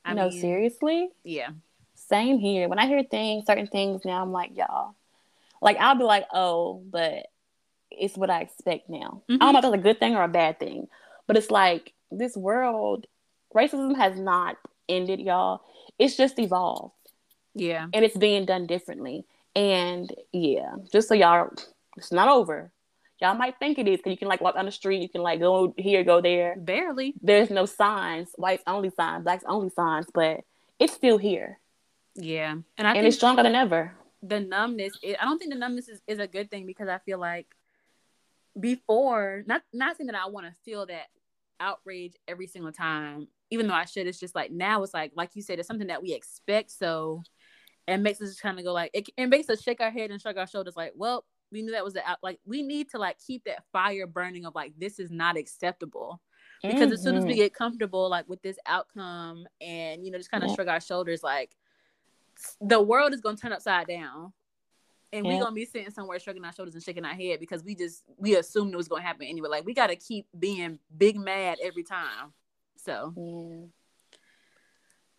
I 0.05 0.15
no 0.15 0.29
mean, 0.29 0.41
seriously, 0.41 1.11
yeah, 1.25 1.51
same 1.95 2.39
here. 2.39 2.69
When 2.69 2.79
I 2.79 2.87
hear 2.87 3.03
things, 3.03 3.47
certain 3.47 3.67
things 3.67 4.05
now, 4.05 4.23
I'm 4.23 4.33
like, 4.33 4.57
y'all, 4.57 4.95
like 5.61 5.77
I'll 5.79 5.97
be 5.97 6.05
like, 6.05 6.27
oh, 6.33 6.83
but 6.91 7.27
it's 7.91 8.17
what 8.17 8.31
I 8.31 8.41
expect 8.41 8.89
now. 8.89 9.23
Mm-hmm. 9.29 9.43
I 9.43 9.47
don't 9.47 9.53
know 9.53 9.59
if 9.59 9.63
that's 9.63 9.75
a 9.75 9.79
good 9.79 10.01
thing 10.01 10.17
or 10.17 10.25
a 10.25 10.29
bad 10.29 10.59
thing, 10.59 10.89
but 11.27 11.37
it's 11.37 11.51
like 11.51 11.93
this 12.11 12.37
world, 12.37 13.07
racism 13.55 13.97
has 13.97 14.19
not 14.19 14.57
ended, 14.89 15.21
y'all. 15.21 15.63
It's 15.99 16.17
just 16.17 16.39
evolved. 16.39 16.95
Yeah. 17.55 17.87
And 17.93 18.05
it's 18.05 18.17
being 18.17 18.47
done 18.47 18.67
differently. 18.67 19.25
And 19.55 20.13
yeah, 20.33 20.75
just 20.91 21.09
so 21.09 21.15
y'all, 21.15 21.51
it's 21.97 22.13
not 22.13 22.29
over. 22.29 22.71
Y'all 23.23 23.37
might 23.37 23.57
think 23.61 23.79
it 23.79 23.87
is 23.87 23.99
because 23.99 24.11
you 24.11 24.17
can 24.17 24.27
like 24.27 24.41
walk 24.41 24.57
down 24.57 24.65
the 24.65 24.73
street, 24.73 25.01
you 25.01 25.09
can 25.09 25.23
like 25.23 25.39
go 25.39 25.73
here, 25.79 26.03
go 26.03 26.21
there. 26.21 26.57
Barely. 26.59 27.15
There's 27.23 27.51
no 27.51 27.67
signs, 27.67 28.31
whites 28.37 28.65
only 28.67 28.91
signs, 28.91 29.23
blacks 29.23 29.45
only 29.47 29.71
signs, 29.71 30.07
but 30.13 30.41
it's 30.81 30.93
still 30.93 31.19
here. 31.19 31.61
Yeah, 32.17 32.57
and 32.77 32.89
I 32.89 32.95
and 32.95 33.07
it's 33.07 33.17
stronger 33.17 33.45
than 33.45 33.55
ever. 33.55 33.93
The 34.25 34.41
numbness, 34.41 34.99
it, 35.05 35.17
I 35.21 35.25
don't 35.25 35.39
think 35.39 35.53
the 35.53 35.59
numbness 35.59 35.89
is, 35.89 36.03
is 36.09 36.19
a 36.19 36.27
good 36.27 36.51
thing 36.51 36.67
because 36.67 36.89
I 36.89 36.99
feel 36.99 37.19
like 37.19 37.47
before, 38.59 39.45
not 39.47 39.63
not 39.73 39.97
saying 39.97 40.09
that 40.09 40.21
I 40.21 40.29
want 40.29 40.47
to 40.47 40.53
feel 40.65 40.85
that 40.87 41.07
outrage 41.61 42.17
every 42.27 42.49
single 42.49 42.73
time, 42.73 43.29
even 43.51 43.69
though 43.69 43.75
I 43.75 43.85
should. 43.85 44.09
It's 44.09 44.19
just 44.19 44.35
like 44.35 44.51
now 44.51 44.83
it's 44.83 44.95
like 44.95 45.13
like 45.15 45.31
you 45.35 45.43
said, 45.43 45.61
it's 45.61 45.69
something 45.69 45.87
that 45.87 46.03
we 46.03 46.13
expect. 46.13 46.73
So 46.73 47.23
it 47.87 47.99
makes 47.99 48.21
us 48.21 48.41
kind 48.41 48.59
of 48.59 48.65
go 48.65 48.73
like 48.73 48.91
it, 48.95 49.09
it 49.17 49.29
makes 49.29 49.49
us 49.49 49.63
shake 49.63 49.81
our 49.81 49.93
head 49.93 50.11
and 50.11 50.21
shrug 50.21 50.39
our 50.39 50.49
shoulders 50.49 50.75
like, 50.77 50.93
well, 50.97 51.25
we 51.53 51.63
knew 51.63 51.73
that 51.73 51.85
was 51.85 51.95
the 51.95 52.09
out. 52.09 52.19
Like 52.23 52.41
we 52.45 52.63
need 52.63 52.91
to 52.91 52.99
like 52.99 53.19
keep 53.25 53.45
that 53.45 53.65
fire 53.73 54.07
burning 54.07 54.47
of 54.47 54.55
like 54.55 54.73
this 54.79 54.99
is 54.99 55.11
not 55.11 55.37
acceptable. 55.37 56.21
Because 56.63 56.81
mm-hmm. 56.81 56.93
as 56.93 57.03
soon 57.03 57.17
as 57.17 57.25
we 57.25 57.33
mm-hmm. 57.33 57.41
get 57.41 57.55
comfortable 57.55 58.09
like 58.09 58.29
with 58.29 58.41
this 58.43 58.57
outcome 58.67 59.47
and 59.61 60.05
you 60.05 60.11
know 60.11 60.19
just 60.19 60.31
kind 60.31 60.45
of 60.45 60.51
yeah. 60.51 60.55
shrug 60.55 60.69
our 60.69 60.81
shoulders 60.81 61.23
like 61.23 61.57
the 62.61 62.81
world 62.81 63.13
is 63.13 63.21
gonna 63.21 63.37
turn 63.37 63.53
upside 63.53 63.89
down 63.89 64.33
and 65.13 65.27
yeah. 65.27 65.33
we're 65.33 65.41
gonna 65.41 65.55
be 65.55 65.65
sitting 65.65 65.91
somewhere 65.91 66.19
shrugging 66.19 66.45
our 66.45 66.53
shoulders 66.53 66.75
and 66.75 66.83
shaking 66.83 67.05
our 67.05 67.15
head 67.15 67.41
because 67.41 67.63
we 67.65 67.75
just 67.75 68.05
we 68.17 68.37
assumed 68.37 68.73
it 68.73 68.77
was 68.77 68.89
gonna 68.89 69.03
happen 69.03 69.27
anyway. 69.27 69.49
Like 69.49 69.67
we 69.67 69.75
gotta 69.75 69.97
keep 69.97 70.27
being 70.39 70.79
big 70.97 71.17
mad 71.17 71.59
every 71.63 71.83
time. 71.83 72.33
So 72.77 73.13
yeah. 73.17 73.67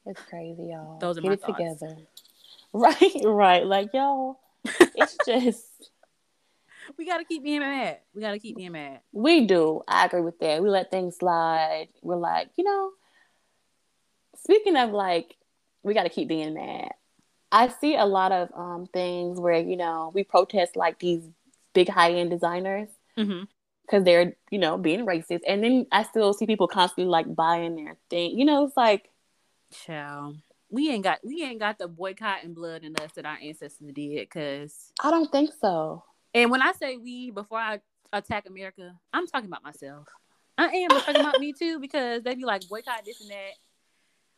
It's 0.05 0.21
crazy, 0.23 0.63
y'all. 0.71 0.99
Those 0.99 1.17
are 1.17 1.21
Get 1.21 1.27
my 1.27 1.33
it 1.33 1.41
thoughts. 1.41 1.79
together. 1.79 1.97
Right, 2.75 3.21
right. 3.23 3.63
Like 3.67 3.89
y'all, 3.93 4.39
it's 4.65 5.15
just 5.27 5.91
we 6.97 7.05
gotta 7.05 7.23
keep 7.23 7.43
being 7.43 7.59
mad. 7.59 7.99
We 8.13 8.21
gotta 8.21 8.39
keep 8.39 8.57
being 8.57 8.71
mad. 8.71 9.01
We 9.11 9.45
do. 9.45 9.81
I 9.87 10.05
agree 10.05 10.21
with 10.21 10.39
that. 10.39 10.61
We 10.61 10.69
let 10.69 10.91
things 10.91 11.17
slide. 11.17 11.87
We're 12.01 12.15
like, 12.15 12.49
you 12.55 12.63
know, 12.63 12.91
speaking 14.43 14.75
of 14.75 14.91
like, 14.91 15.35
we 15.83 15.93
gotta 15.93 16.09
keep 16.09 16.27
being 16.27 16.53
mad. 16.53 16.91
I 17.51 17.67
see 17.67 17.95
a 17.95 18.05
lot 18.05 18.31
of 18.31 18.49
um, 18.55 18.87
things 18.91 19.39
where 19.39 19.59
you 19.59 19.77
know 19.77 20.11
we 20.13 20.23
protest 20.23 20.75
like 20.75 20.99
these 20.99 21.23
big 21.73 21.89
high 21.89 22.13
end 22.13 22.31
designers 22.31 22.89
because 23.15 23.27
mm-hmm. 23.29 24.03
they're 24.03 24.35
you 24.49 24.57
know 24.57 24.77
being 24.77 25.05
racist, 25.05 25.41
and 25.47 25.63
then 25.63 25.85
I 25.91 26.03
still 26.03 26.33
see 26.33 26.47
people 26.47 26.67
constantly 26.67 27.09
like 27.09 27.33
buying 27.33 27.75
their 27.75 27.97
thing. 28.09 28.37
You 28.37 28.45
know, 28.45 28.65
it's 28.65 28.77
like, 28.77 29.09
child, 29.71 30.37
we 30.71 30.89
ain't 30.89 31.03
got 31.03 31.19
we 31.23 31.43
ain't 31.43 31.59
got 31.59 31.77
the 31.77 31.87
boycott 31.87 32.43
and 32.43 32.55
blood 32.55 32.83
in 32.83 32.95
us 32.95 33.11
that 33.15 33.25
our 33.25 33.37
ancestors 33.41 33.91
did. 33.93 34.27
Cause 34.31 34.91
I 35.01 35.11
don't 35.11 35.31
think 35.31 35.51
so. 35.61 36.03
And 36.33 36.51
when 36.51 36.61
I 36.61 36.71
say 36.73 36.97
we, 36.97 37.31
before 37.31 37.59
I 37.59 37.79
attack 38.11 38.45
America, 38.47 38.95
I'm 39.13 39.27
talking 39.27 39.47
about 39.47 39.63
myself. 39.63 40.07
I 40.57 40.65
am 40.65 40.89
talking 40.89 41.21
about 41.21 41.39
me 41.39 41.53
too 41.53 41.79
because 41.79 42.23
they 42.23 42.35
be 42.35 42.45
like 42.45 42.67
boycott 42.67 43.05
this 43.05 43.21
and 43.21 43.29
that 43.31 43.53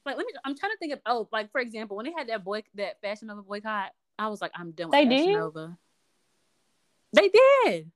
like 0.05 0.17
let 0.17 0.25
me 0.25 0.33
I'm 0.45 0.57
trying 0.57 0.71
to 0.71 0.77
think 0.77 0.93
of 0.93 0.99
oh 1.05 1.27
like 1.31 1.51
for 1.51 1.59
example 1.59 1.97
when 1.97 2.05
they 2.05 2.13
had 2.13 2.29
that 2.29 2.43
boy 2.43 2.63
that 2.75 3.01
Fashion 3.01 3.27
Nova 3.27 3.41
boycott 3.41 3.91
I 4.17 4.29
was 4.29 4.41
like 4.41 4.51
I'm 4.55 4.71
done 4.71 4.89
with 4.89 4.93
they 4.93 5.05
Fashion 5.05 5.27
did? 5.27 5.33
Nova. 5.33 5.77
They 7.11 7.29
did. 7.29 7.91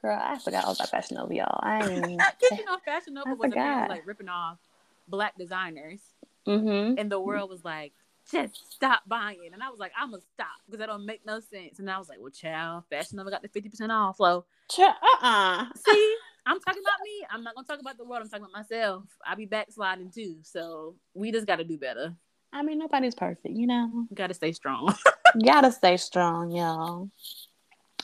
Girl, 0.00 0.18
I 0.20 0.38
forgot 0.38 0.64
all 0.64 0.72
about 0.72 0.90
Fashion 0.90 1.16
Nova, 1.16 1.34
y'all. 1.34 1.60
I 1.62 1.88
ain't 1.88 2.10
you 2.10 2.16
know 2.64 2.78
Fashion 2.84 3.14
Nova 3.14 3.30
I 3.30 3.34
was 3.34 3.50
forgot. 3.50 3.88
like 3.88 4.06
ripping 4.06 4.28
off 4.28 4.58
black 5.06 5.36
designers, 5.38 6.00
mm-hmm. 6.46 6.98
and 6.98 7.10
the 7.10 7.20
world 7.20 7.50
was 7.50 7.64
like, 7.64 7.92
just 8.32 8.72
stop 8.72 9.02
buying. 9.06 9.50
And 9.52 9.62
I 9.62 9.70
was 9.70 9.78
like, 9.78 9.92
I'm 9.98 10.10
gonna 10.10 10.22
stop 10.34 10.48
because 10.66 10.80
that 10.80 10.86
don't 10.86 11.06
make 11.06 11.24
no 11.26 11.40
sense. 11.40 11.78
And 11.78 11.90
I 11.90 11.98
was 11.98 12.08
like, 12.08 12.18
well, 12.20 12.30
child, 12.30 12.84
Fashion 12.90 13.16
Nova 13.16 13.30
got 13.30 13.42
the 13.42 13.48
fifty 13.48 13.68
percent 13.68 13.92
off. 13.92 14.16
Flow. 14.16 14.44
Uh 14.78 14.92
uh 15.20 15.64
See, 15.76 16.16
I'm 16.46 16.58
talking 16.60 16.82
about 16.82 17.00
me. 17.04 17.26
I'm 17.30 17.44
not 17.44 17.54
gonna 17.54 17.66
talk 17.66 17.80
about 17.80 17.98
the 17.98 18.04
world. 18.04 18.22
I'm 18.22 18.28
talking 18.28 18.44
about 18.44 18.58
myself. 18.58 19.04
I 19.26 19.34
be 19.34 19.46
backsliding 19.46 20.10
too. 20.10 20.36
So 20.42 20.96
we 21.14 21.30
just 21.30 21.46
got 21.46 21.56
to 21.56 21.64
do 21.64 21.78
better. 21.78 22.14
I 22.52 22.62
mean, 22.62 22.78
nobody's 22.78 23.14
perfect, 23.14 23.54
you 23.54 23.66
know. 23.66 24.06
Got 24.12 24.26
to 24.26 24.34
stay 24.34 24.52
strong. 24.52 24.94
Gotta 25.44 25.72
stay 25.72 25.96
strong, 25.96 26.50
y'all. 26.50 27.10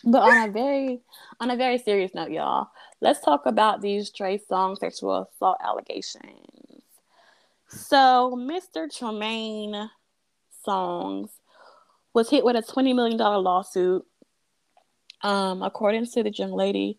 But 0.04 0.22
on 0.22 0.48
a 0.48 0.52
very, 0.52 1.00
on 1.40 1.50
a 1.50 1.56
very 1.56 1.76
serious 1.78 2.14
note, 2.14 2.30
y'all, 2.30 2.68
let's 3.00 3.20
talk 3.20 3.46
about 3.46 3.82
these 3.82 4.10
Trey 4.10 4.40
Songz 4.50 4.78
sexual 4.78 5.28
assault 5.34 5.58
allegations. 5.62 6.82
So, 7.68 8.34
Mr. 8.38 8.90
Tremaine 8.90 9.90
Songz 10.68 11.30
was 12.12 12.30
hit 12.30 12.44
with 12.44 12.56
a 12.56 12.62
twenty 12.62 12.92
million 12.92 13.16
dollar 13.16 13.38
lawsuit. 13.38 14.04
Um, 15.22 15.62
according 15.62 16.06
to 16.06 16.22
the 16.22 16.30
young 16.30 16.52
lady, 16.52 16.98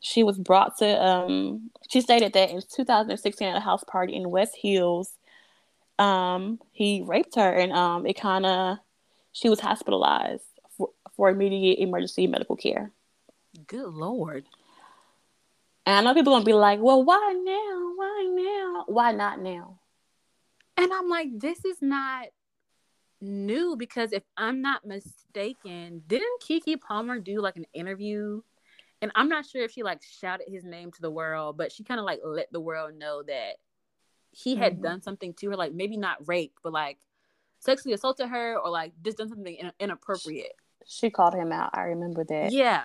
she 0.00 0.22
was 0.22 0.38
brought 0.38 0.78
to 0.78 1.04
um 1.04 1.70
she 1.90 2.00
stated 2.00 2.32
that 2.32 2.50
in 2.50 2.60
2016 2.60 3.48
at 3.48 3.56
a 3.56 3.60
house 3.60 3.84
party 3.84 4.14
in 4.14 4.30
West 4.30 4.56
Hills, 4.60 5.12
um, 5.98 6.60
he 6.72 7.02
raped 7.06 7.34
her 7.36 7.52
and 7.52 7.72
um 7.72 8.06
it 8.06 8.16
kinda 8.16 8.80
she 9.32 9.48
was 9.48 9.60
hospitalized 9.60 10.44
for, 10.76 10.90
for 11.16 11.30
immediate 11.30 11.78
emergency 11.78 12.26
medical 12.26 12.56
care. 12.56 12.92
Good 13.66 13.88
lord. 13.88 14.44
And 15.84 15.96
I 15.96 16.00
know 16.00 16.14
people 16.14 16.32
gonna 16.32 16.44
be 16.44 16.52
like, 16.52 16.80
well, 16.80 17.02
why 17.02 17.32
now? 17.44 17.92
Why 17.96 18.28
now? 18.30 18.84
Why 18.86 19.12
not 19.12 19.40
now? 19.40 19.78
And 20.76 20.92
I'm 20.92 21.08
like, 21.08 21.28
this 21.38 21.64
is 21.64 21.78
not 21.80 22.28
new 23.22 23.76
because 23.76 24.12
if 24.12 24.22
I'm 24.36 24.60
not 24.60 24.84
mistaken, 24.84 26.02
didn't 26.06 26.42
Keke 26.42 26.80
Palmer 26.80 27.18
do 27.18 27.40
like 27.40 27.56
an 27.56 27.66
interview 27.72 28.42
and 29.02 29.10
I'm 29.16 29.28
not 29.28 29.44
sure 29.44 29.64
if 29.64 29.72
she 29.72 29.82
like 29.82 30.00
shouted 30.02 30.46
his 30.48 30.64
name 30.64 30.92
to 30.92 31.02
the 31.02 31.10
world, 31.10 31.56
but 31.58 31.72
she 31.72 31.82
kind 31.82 31.98
of 31.98 32.06
like 32.06 32.20
let 32.24 32.52
the 32.52 32.60
world 32.60 32.94
know 32.96 33.22
that 33.24 33.56
he 34.30 34.54
had 34.54 34.74
mm-hmm. 34.74 34.82
done 34.82 35.02
something 35.02 35.34
to 35.34 35.50
her, 35.50 35.56
like 35.56 35.74
maybe 35.74 35.96
not 35.96 36.26
rape, 36.28 36.54
but 36.62 36.72
like 36.72 36.98
sexually 37.58 37.94
assaulted 37.94 38.28
her 38.28 38.56
or 38.56 38.70
like 38.70 38.92
just 39.04 39.18
done 39.18 39.28
something 39.28 39.54
in- 39.54 39.72
inappropriate. 39.80 40.52
She 40.86 41.10
called 41.10 41.34
him 41.34 41.50
out. 41.50 41.70
I 41.74 41.82
remember 41.82 42.24
that. 42.24 42.52
Yeah. 42.52 42.84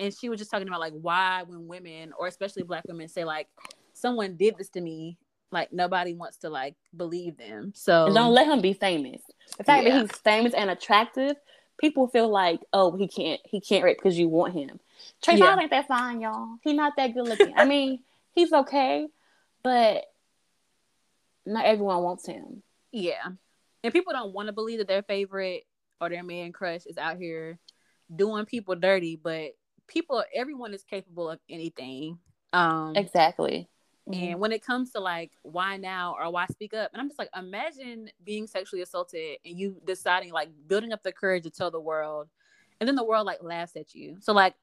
And 0.00 0.12
she 0.12 0.28
was 0.28 0.40
just 0.40 0.50
talking 0.50 0.66
about 0.66 0.80
like 0.80 0.94
why 0.94 1.44
when 1.46 1.68
women 1.68 2.12
or 2.18 2.26
especially 2.26 2.64
black 2.64 2.82
women 2.88 3.08
say 3.08 3.24
like 3.24 3.46
someone 3.92 4.36
did 4.36 4.56
this 4.58 4.68
to 4.70 4.80
me, 4.80 5.16
like 5.52 5.72
nobody 5.72 6.14
wants 6.14 6.38
to 6.38 6.50
like 6.50 6.74
believe 6.96 7.36
them. 7.36 7.72
So 7.74 8.06
and 8.06 8.14
don't 8.14 8.32
let 8.32 8.46
him 8.46 8.60
be 8.60 8.72
famous. 8.72 9.20
The 9.58 9.64
fact 9.64 9.84
yeah. 9.84 9.98
that 9.98 10.10
he's 10.10 10.20
famous 10.20 10.54
and 10.54 10.70
attractive, 10.70 11.36
people 11.78 12.08
feel 12.08 12.28
like, 12.28 12.60
oh, 12.72 12.96
he 12.96 13.06
can't 13.06 13.40
he 13.44 13.60
can't 13.60 13.84
rape 13.84 13.98
because 13.98 14.18
you 14.18 14.28
want 14.28 14.54
him. 14.54 14.80
Trey 15.22 15.36
yeah. 15.36 15.58
ain't 15.58 15.70
that 15.70 15.88
fine, 15.88 16.20
y'all. 16.20 16.56
He's 16.62 16.74
not 16.74 16.94
that 16.96 17.14
good 17.14 17.28
looking. 17.28 17.54
I 17.56 17.64
mean, 17.64 18.00
he's 18.32 18.52
okay, 18.52 19.06
but 19.62 20.04
not 21.44 21.64
everyone 21.64 22.02
wants 22.02 22.26
him. 22.26 22.62
Yeah. 22.92 23.22
And 23.84 23.92
people 23.92 24.12
don't 24.12 24.32
want 24.32 24.46
to 24.46 24.52
believe 24.52 24.78
that 24.78 24.88
their 24.88 25.02
favorite 25.02 25.64
or 26.00 26.08
their 26.08 26.22
man 26.22 26.52
crush 26.52 26.86
is 26.86 26.98
out 26.98 27.18
here 27.18 27.58
doing 28.14 28.46
people 28.46 28.74
dirty, 28.74 29.16
but 29.16 29.50
people 29.88 30.22
everyone 30.34 30.72
is 30.72 30.84
capable 30.84 31.30
of 31.30 31.40
anything. 31.50 32.18
Um 32.52 32.94
Exactly. 32.96 33.68
Mm-hmm. 34.08 34.24
And 34.24 34.40
when 34.40 34.52
it 34.52 34.64
comes 34.64 34.90
to 34.92 35.00
like 35.00 35.30
why 35.42 35.76
now 35.76 36.16
or 36.18 36.30
why 36.32 36.46
speak 36.46 36.74
up, 36.74 36.90
and 36.92 37.00
I'm 37.00 37.08
just 37.08 37.18
like, 37.18 37.30
imagine 37.36 38.10
being 38.24 38.46
sexually 38.46 38.82
assaulted 38.82 39.38
and 39.44 39.58
you 39.58 39.76
deciding 39.84 40.32
like 40.32 40.50
building 40.66 40.92
up 40.92 41.02
the 41.02 41.12
courage 41.12 41.44
to 41.44 41.50
tell 41.50 41.70
the 41.70 41.80
world, 41.80 42.28
and 42.80 42.88
then 42.88 42.96
the 42.96 43.04
world 43.04 43.26
like 43.26 43.42
laughs 43.42 43.76
at 43.76 43.94
you. 43.94 44.16
So 44.20 44.32
like 44.32 44.54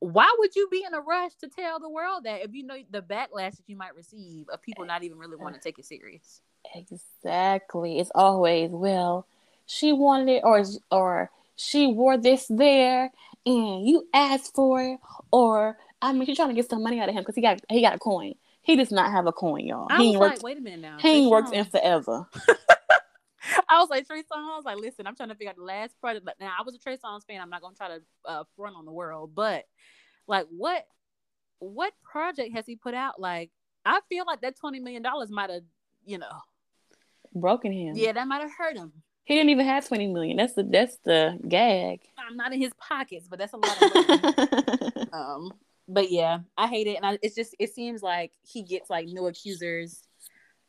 why 0.00 0.32
would 0.38 0.54
you 0.54 0.68
be 0.70 0.84
in 0.86 0.94
a 0.94 1.00
rush 1.00 1.34
to 1.40 1.48
tell 1.48 1.80
the 1.80 1.88
world 1.88 2.24
that 2.24 2.42
if 2.42 2.54
you 2.54 2.64
know 2.64 2.76
the 2.90 3.02
backlash 3.02 3.56
that 3.56 3.64
you 3.66 3.76
might 3.76 3.96
receive 3.96 4.48
of 4.48 4.62
people 4.62 4.84
not 4.84 5.02
even 5.02 5.18
really 5.18 5.36
want 5.36 5.54
to 5.54 5.60
take 5.60 5.78
it 5.78 5.84
serious? 5.84 6.40
Exactly. 6.74 7.98
It's 7.98 8.10
always 8.14 8.70
well, 8.70 9.26
she 9.66 9.92
wanted 9.92 10.28
it, 10.28 10.42
or 10.44 10.64
or 10.90 11.30
she 11.56 11.86
wore 11.88 12.16
this 12.16 12.46
there, 12.48 13.10
and 13.44 13.86
you 13.86 14.06
asked 14.14 14.54
for 14.54 14.82
it, 14.82 15.00
or 15.32 15.76
I 16.00 16.12
mean, 16.12 16.26
she's 16.26 16.36
trying 16.36 16.50
to 16.50 16.54
get 16.54 16.70
some 16.70 16.82
money 16.82 17.00
out 17.00 17.08
of 17.08 17.14
him 17.14 17.22
because 17.22 17.34
he 17.34 17.42
got 17.42 17.60
he 17.68 17.82
got 17.82 17.96
a 17.96 17.98
coin. 17.98 18.34
He 18.68 18.76
does 18.76 18.92
not 18.92 19.10
have 19.10 19.26
a 19.26 19.32
coin, 19.32 19.64
y'all. 19.64 19.86
I 19.88 19.96
he 20.02 20.10
was 20.10 20.18
works, 20.18 20.36
like, 20.36 20.42
wait 20.42 20.58
a 20.58 20.60
minute 20.60 20.80
now. 20.80 20.96
He 20.98 21.22
Trey 21.22 21.26
works 21.26 21.52
in 21.52 21.64
forever. 21.64 22.26
I 23.70 23.80
was 23.80 23.88
like 23.88 24.06
Trey 24.06 24.20
Songz. 24.20 24.24
I 24.52 24.56
was 24.56 24.64
like, 24.66 24.76
listen, 24.76 25.06
I'm 25.06 25.16
trying 25.16 25.30
to 25.30 25.34
figure 25.34 25.48
out 25.48 25.56
the 25.56 25.62
last 25.62 25.98
project. 26.02 26.26
But 26.26 26.34
now 26.38 26.52
I 26.58 26.62
was 26.62 26.74
a 26.74 26.78
Trey 26.78 26.98
Songz 26.98 27.26
fan. 27.26 27.40
I'm 27.40 27.48
not 27.48 27.62
gonna 27.62 27.74
try 27.74 27.88
to 27.88 28.02
uh, 28.26 28.44
front 28.56 28.76
on 28.76 28.84
the 28.84 28.92
world, 28.92 29.30
but 29.34 29.64
like, 30.26 30.44
what 30.50 30.84
what 31.60 31.94
project 32.02 32.52
has 32.54 32.66
he 32.66 32.76
put 32.76 32.92
out? 32.92 33.18
Like, 33.18 33.50
I 33.86 34.00
feel 34.10 34.26
like 34.26 34.42
that 34.42 34.56
twenty 34.56 34.80
million 34.80 35.00
dollars 35.00 35.30
might 35.30 35.48
have, 35.48 35.62
you 36.04 36.18
know, 36.18 36.28
Broken 37.34 37.72
him. 37.72 37.96
yeah, 37.96 38.12
that 38.12 38.28
might 38.28 38.42
have 38.42 38.52
hurt 38.52 38.76
him. 38.76 38.92
He 39.24 39.34
didn't 39.34 39.48
even 39.48 39.64
have 39.64 39.88
twenty 39.88 40.08
million. 40.08 40.36
That's 40.36 40.52
the 40.52 40.64
that's 40.64 40.98
the 41.06 41.38
gag. 41.48 42.00
I'm 42.18 42.36
not 42.36 42.52
in 42.52 42.60
his 42.60 42.72
pockets, 42.74 43.28
but 43.28 43.38
that's 43.38 43.54
a 43.54 43.56
lot 43.56 43.82
of 43.82 43.94
money. 44.94 45.08
um, 45.14 45.52
but 45.88 46.10
yeah, 46.10 46.40
I 46.56 46.66
hate 46.68 46.86
it, 46.86 46.96
and 46.96 47.06
I, 47.06 47.18
it's 47.22 47.34
just 47.34 47.54
it 47.58 47.74
seems 47.74 48.02
like 48.02 48.32
he 48.46 48.62
gets 48.62 48.90
like 48.90 49.06
new 49.08 49.26
accusers 49.26 50.02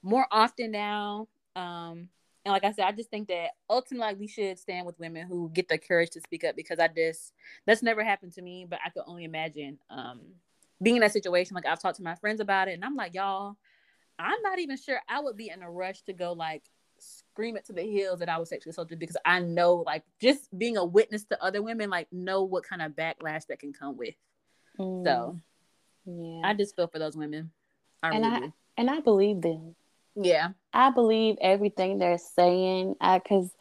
more 0.01 0.25
often 0.31 0.71
now. 0.71 1.27
Um, 1.55 2.07
and 2.45 2.53
like 2.53 2.63
I 2.63 2.71
said, 2.71 2.85
I 2.85 2.93
just 2.93 3.09
think 3.09 3.27
that 3.27 3.49
ultimately 3.69 4.15
we 4.15 4.27
should 4.27 4.57
stand 4.57 4.85
with 4.85 4.97
women 4.97 5.27
who 5.27 5.49
get 5.53 5.67
the 5.67 5.77
courage 5.77 6.11
to 6.11 6.21
speak 6.21 6.45
up 6.45 6.55
because 6.55 6.79
I 6.79 6.87
just 6.87 7.33
that's 7.65 7.83
never 7.83 8.03
happened 8.03 8.33
to 8.33 8.41
me, 8.41 8.65
but 8.67 8.79
I 8.85 8.89
could 8.89 9.03
only 9.07 9.25
imagine 9.25 9.77
um 9.89 10.21
being 10.81 10.95
in 10.95 11.01
that 11.01 11.11
situation. 11.11 11.55
Like 11.55 11.65
I've 11.65 11.81
talked 11.81 11.97
to 11.97 12.03
my 12.03 12.15
friends 12.15 12.39
about 12.39 12.69
it, 12.69 12.73
and 12.73 12.85
I'm 12.85 12.95
like, 12.95 13.13
y'all, 13.13 13.57
I'm 14.17 14.41
not 14.41 14.59
even 14.59 14.77
sure 14.77 14.99
I 15.09 15.19
would 15.19 15.35
be 15.35 15.49
in 15.49 15.61
a 15.61 15.69
rush 15.69 16.01
to 16.03 16.13
go 16.13 16.31
like 16.31 16.63
scream 16.99 17.55
it 17.57 17.65
to 17.65 17.73
the 17.73 17.83
hills 17.83 18.19
that 18.19 18.29
I 18.29 18.37
was 18.37 18.49
sexually 18.49 18.71
assaulted 18.71 18.99
because 18.99 19.17
I 19.25 19.39
know 19.39 19.83
like 19.85 20.03
just 20.21 20.47
being 20.57 20.77
a 20.77 20.85
witness 20.85 21.25
to 21.25 21.43
other 21.43 21.61
women, 21.61 21.89
like 21.89 22.07
know 22.11 22.43
what 22.43 22.63
kind 22.63 22.81
of 22.81 22.93
backlash 22.93 23.47
that 23.47 23.59
can 23.59 23.73
come 23.73 23.97
with. 23.97 24.15
Mm, 24.79 25.03
So 25.03 25.39
yeah, 26.05 26.41
I 26.47 26.53
just 26.53 26.75
feel 26.75 26.87
for 26.87 26.99
those 26.99 27.15
women. 27.17 27.51
I 28.01 28.09
and 28.09 28.23
really 28.25 28.35
I 28.35 28.39
do. 28.39 28.53
and 28.77 28.89
I 28.89 28.99
believe 29.01 29.41
them. 29.41 29.75
Yeah. 30.15 30.49
I 30.73 30.91
believe 30.91 31.37
everything 31.41 31.97
they're 31.99 32.17
saying. 32.17 32.95
I 33.01 33.19
because 33.19 33.51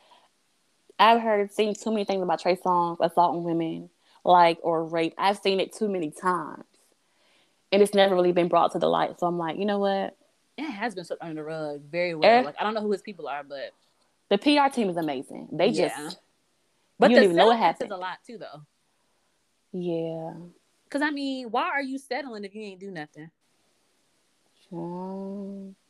I've 0.99 1.21
heard 1.21 1.53
seen 1.53 1.75
too 1.75 1.91
many 1.91 2.05
things 2.05 2.23
about 2.23 2.41
Trey 2.41 2.57
Songz 2.57 2.99
assaulting 3.01 3.45
women, 3.45 3.89
like 4.25 4.59
or 4.63 4.85
rape. 4.85 5.15
I've 5.19 5.39
seen 5.39 5.61
it 5.61 5.73
too 5.73 5.89
many 5.89 6.11
times, 6.11 6.65
and 7.73 7.83
it's 7.83 7.95
never 7.95 8.15
really 8.15 8.33
been 8.33 8.49
brought 8.49 8.73
to 8.73 8.79
the 8.79 8.89
light. 8.89 9.19
So 9.19 9.27
I'm 9.27 9.39
like, 9.39 9.59
you 9.59 9.65
know 9.65 9.79
what? 9.79 10.17
It 10.57 10.65
has 10.65 10.95
been 10.95 11.05
swept 11.05 11.23
under 11.23 11.35
the 11.37 11.45
rug 11.45 11.81
very 11.83 12.15
well. 12.15 12.45
Like 12.45 12.57
I 12.61 12.65
don't 12.65 12.75
know 12.75 12.81
who 12.83 12.93
his 12.93 13.03
people 13.03 13.29
are, 13.29 13.43
but 13.45 13.73
The 14.29 14.39
PR 14.39 14.73
team 14.75 14.91
is 14.91 14.97
amazing. 14.97 15.49
They 15.53 15.69
Yeah. 15.71 15.89
just, 15.89 16.19
but 16.99 17.11
You 17.11 17.17
don't 17.17 17.25
even 17.25 17.37
know 17.37 17.47
what 17.47 17.59
happened. 17.59 17.91
is 17.91 17.97
a 17.97 18.01
lot 18.01 18.19
too 18.27 18.39
though. 18.39 18.63
yeah. 19.73 20.35
Cause 20.91 21.03
I 21.03 21.11
mean, 21.11 21.51
why 21.51 21.69
are 21.69 21.83
you 21.83 21.99
settling 21.99 22.45
if 22.45 22.55
you 22.55 22.63
ain't 22.63 22.81
do 22.81 22.91
nothing? 22.91 23.31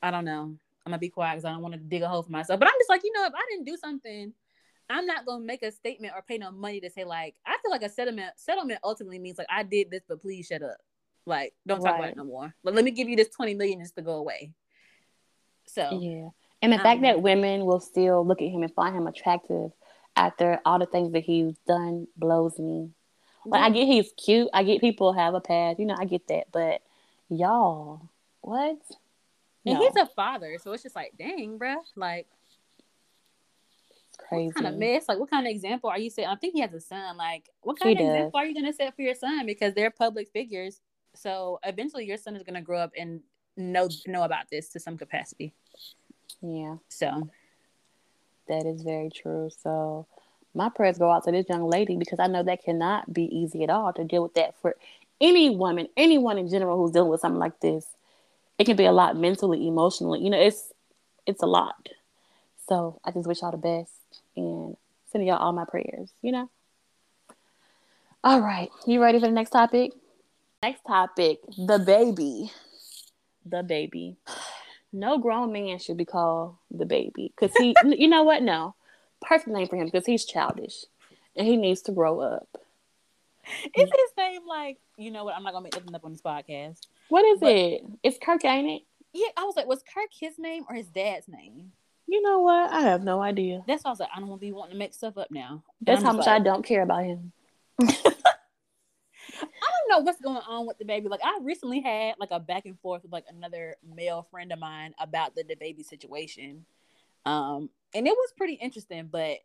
I 0.02 0.10
don't 0.10 0.24
know. 0.24 0.42
I'm 0.86 0.90
gonna 0.90 0.98
be 0.98 1.08
quiet 1.08 1.34
because 1.34 1.44
I 1.44 1.52
don't 1.52 1.62
want 1.62 1.74
to 1.74 1.80
dig 1.80 2.02
a 2.02 2.08
hole 2.08 2.22
for 2.22 2.32
myself. 2.32 2.58
But 2.58 2.68
I'm 2.68 2.74
just 2.78 2.88
like, 2.90 3.02
you 3.04 3.12
know, 3.12 3.24
if 3.26 3.34
I 3.34 3.44
didn't 3.50 3.66
do 3.66 3.76
something, 3.76 4.32
I'm 4.90 5.06
not 5.06 5.26
gonna 5.26 5.44
make 5.44 5.62
a 5.62 5.70
statement 5.70 6.14
or 6.16 6.22
pay 6.22 6.38
no 6.38 6.50
money 6.50 6.80
to 6.80 6.90
say 6.90 7.04
like 7.04 7.34
I 7.46 7.56
feel 7.62 7.70
like 7.70 7.82
a 7.82 7.88
settlement 7.88 8.32
settlement 8.36 8.80
ultimately 8.82 9.18
means 9.18 9.38
like 9.38 9.48
I 9.50 9.62
did 9.62 9.90
this, 9.90 10.02
but 10.08 10.22
please 10.22 10.46
shut 10.46 10.62
up. 10.62 10.78
Like, 11.26 11.52
don't 11.66 11.80
talk 11.82 11.96
about 11.96 12.08
it 12.08 12.16
no 12.16 12.24
more. 12.24 12.54
But 12.64 12.74
let 12.74 12.84
me 12.84 12.90
give 12.90 13.08
you 13.08 13.16
this 13.16 13.28
20 13.28 13.54
million 13.54 13.80
just 13.80 13.96
to 13.96 14.02
go 14.02 14.12
away. 14.12 14.52
So 15.66 16.00
yeah. 16.00 16.28
And 16.62 16.72
the 16.72 16.78
fact 16.78 16.98
Um, 16.98 17.02
that 17.02 17.22
women 17.22 17.66
will 17.66 17.80
still 17.80 18.26
look 18.26 18.40
at 18.40 18.48
him 18.48 18.62
and 18.62 18.74
find 18.74 18.96
him 18.96 19.06
attractive 19.06 19.70
after 20.16 20.60
all 20.64 20.78
the 20.78 20.86
things 20.86 21.12
that 21.12 21.22
he's 21.22 21.56
done 21.66 22.08
blows 22.16 22.58
me. 22.58 22.90
Like 23.46 23.62
I 23.62 23.66
mm-hmm. 23.66 23.74
get 23.74 23.86
he's 23.86 24.12
cute. 24.16 24.48
I 24.52 24.62
get 24.62 24.80
people 24.80 25.12
have 25.12 25.34
a 25.34 25.40
past. 25.40 25.78
You 25.78 25.86
know, 25.86 25.96
I 25.98 26.04
get 26.04 26.26
that. 26.28 26.46
But 26.52 26.82
y'all, 27.28 28.08
what? 28.40 28.78
and 29.64 29.78
No, 29.78 29.80
he's 29.80 29.96
a 29.96 30.06
father, 30.06 30.56
so 30.62 30.72
it's 30.72 30.82
just 30.82 30.96
like, 30.96 31.12
dang, 31.18 31.58
bruh. 31.58 31.76
Like 31.96 32.26
it's 34.08 34.16
crazy. 34.16 34.46
what 34.46 34.54
kind 34.54 34.66
of 34.66 34.74
mess? 34.76 35.08
Like, 35.08 35.18
what 35.18 35.30
kind 35.30 35.46
of 35.46 35.50
example 35.50 35.90
are 35.90 35.98
you 35.98 36.10
setting? 36.10 36.30
I 36.30 36.36
think 36.36 36.54
he 36.54 36.60
has 36.60 36.72
a 36.72 36.80
son. 36.80 37.16
Like, 37.16 37.48
what 37.62 37.76
He 37.78 37.84
kind 37.84 38.00
of 38.00 38.06
does. 38.06 38.16
example 38.16 38.40
are 38.40 38.46
you 38.46 38.54
gonna 38.54 38.72
set 38.72 38.94
for 38.94 39.02
your 39.02 39.14
son? 39.14 39.46
Because 39.46 39.74
they're 39.74 39.90
public 39.90 40.28
figures. 40.30 40.80
So 41.14 41.58
eventually, 41.64 42.06
your 42.06 42.18
son 42.18 42.36
is 42.36 42.42
gonna 42.42 42.62
grow 42.62 42.78
up 42.78 42.92
and 42.98 43.20
know 43.56 43.88
know 44.06 44.22
about 44.22 44.50
this 44.50 44.68
to 44.70 44.80
some 44.80 44.96
capacity. 44.96 45.54
Yeah, 46.40 46.76
So 46.88 47.28
that 48.48 48.64
is 48.66 48.82
very 48.82 49.10
true. 49.10 49.50
So 49.50 50.06
my 50.54 50.68
prayers 50.68 50.98
go 50.98 51.10
out 51.10 51.24
to 51.24 51.32
this 51.32 51.48
young 51.48 51.68
lady 51.68 51.96
because 51.96 52.18
I 52.18 52.26
know 52.26 52.42
that 52.42 52.64
cannot 52.64 53.12
be 53.12 53.24
easy 53.24 53.62
at 53.64 53.70
all 53.70 53.92
to 53.92 54.04
deal 54.04 54.22
with 54.22 54.34
that 54.34 54.54
for 54.60 54.76
any 55.20 55.50
woman, 55.50 55.88
anyone 55.96 56.38
in 56.38 56.48
general 56.48 56.76
who's 56.76 56.92
dealing 56.92 57.10
with 57.10 57.20
something 57.20 57.40
like 57.40 57.60
this. 57.60 57.86
It 58.58 58.64
can 58.64 58.76
be 58.76 58.86
a 58.86 58.92
lot 58.92 59.16
mentally, 59.16 59.66
emotionally. 59.66 60.20
You 60.20 60.30
know, 60.30 60.40
it's 60.40 60.72
it's 61.26 61.42
a 61.42 61.46
lot. 61.46 61.88
So 62.68 63.00
I 63.04 63.10
just 63.12 63.26
wish 63.26 63.42
y'all 63.42 63.50
the 63.50 63.56
best 63.56 63.92
and 64.36 64.76
sending 65.10 65.28
y'all 65.28 65.38
all 65.38 65.52
my 65.52 65.64
prayers, 65.64 66.10
you 66.22 66.32
know? 66.32 66.50
All 68.24 68.40
right. 68.40 68.68
You 68.86 69.00
ready 69.00 69.20
for 69.20 69.26
the 69.26 69.32
next 69.32 69.50
topic? 69.50 69.92
Next 70.62 70.82
topic, 70.86 71.38
the 71.56 71.78
baby. 71.78 72.50
The 73.44 73.62
baby. 73.62 74.16
No 74.90 75.18
grown 75.18 75.52
man 75.52 75.78
should 75.78 75.98
be 75.98 76.06
called 76.06 76.56
the 76.70 76.86
baby. 76.86 77.30
Cause 77.38 77.50
he 77.58 77.76
you 77.84 78.08
know 78.08 78.22
what? 78.22 78.42
No. 78.42 78.74
Perfect 79.20 79.48
name 79.48 79.66
for 79.68 79.76
him 79.76 79.86
because 79.86 80.06
he's 80.06 80.24
childish 80.24 80.84
and 81.36 81.46
he 81.46 81.56
needs 81.56 81.82
to 81.82 81.92
grow 81.92 82.20
up. 82.20 82.48
is 83.76 83.90
his 83.90 84.10
name 84.16 84.42
like 84.46 84.78
you 84.96 85.10
know 85.10 85.24
what? 85.24 85.34
I'm 85.34 85.42
not 85.42 85.52
gonna 85.52 85.64
make 85.64 85.74
nothing 85.74 85.94
up 85.94 86.04
on 86.04 86.12
this 86.12 86.22
podcast. 86.22 86.80
What 87.08 87.24
is 87.24 87.40
But- 87.40 87.52
it? 87.52 87.84
It's 88.02 88.18
Kirk, 88.18 88.44
ain't 88.44 88.68
it? 88.68 88.82
Yeah, 89.12 89.28
I 89.36 89.44
was 89.44 89.56
like, 89.56 89.66
was 89.66 89.82
Kirk 89.82 90.10
his 90.12 90.38
name 90.38 90.64
or 90.68 90.74
his 90.74 90.86
dad's 90.88 91.28
name? 91.28 91.72
You 92.06 92.22
know 92.22 92.40
what? 92.40 92.70
I 92.72 92.80
have 92.82 93.02
no 93.02 93.20
idea. 93.20 93.62
That's 93.66 93.84
why 93.84 93.88
I 93.90 93.92
was 93.92 94.00
like, 94.00 94.08
I 94.14 94.18
don't 94.18 94.28
want 94.28 94.40
to 94.40 94.46
be 94.46 94.52
wanting 94.52 94.72
to 94.72 94.78
make 94.78 94.94
stuff 94.94 95.16
up 95.18 95.30
now. 95.30 95.62
That's 95.80 96.02
how 96.02 96.12
much 96.12 96.26
like, 96.26 96.40
I 96.40 96.44
don't 96.44 96.64
care 96.64 96.82
about 96.82 97.04
him. 97.04 97.32
I 97.80 97.86
don't 99.42 99.88
know 99.90 99.98
what's 100.00 100.20
going 100.20 100.36
on 100.48 100.66
with 100.66 100.78
the 100.78 100.84
baby. 100.84 101.08
Like 101.08 101.20
I 101.22 101.38
recently 101.42 101.80
had 101.80 102.14
like 102.18 102.30
a 102.30 102.40
back 102.40 102.66
and 102.66 102.78
forth 102.80 103.02
with 103.02 103.12
like 103.12 103.24
another 103.28 103.76
male 103.94 104.26
friend 104.30 104.52
of 104.52 104.58
mine 104.58 104.94
about 104.98 105.34
the, 105.34 105.42
the 105.44 105.54
baby 105.54 105.82
situation. 105.82 106.64
Um 107.28 107.70
and 107.94 108.06
it 108.06 108.12
was 108.16 108.32
pretty 108.36 108.54
interesting, 108.54 109.08
but 109.10 109.38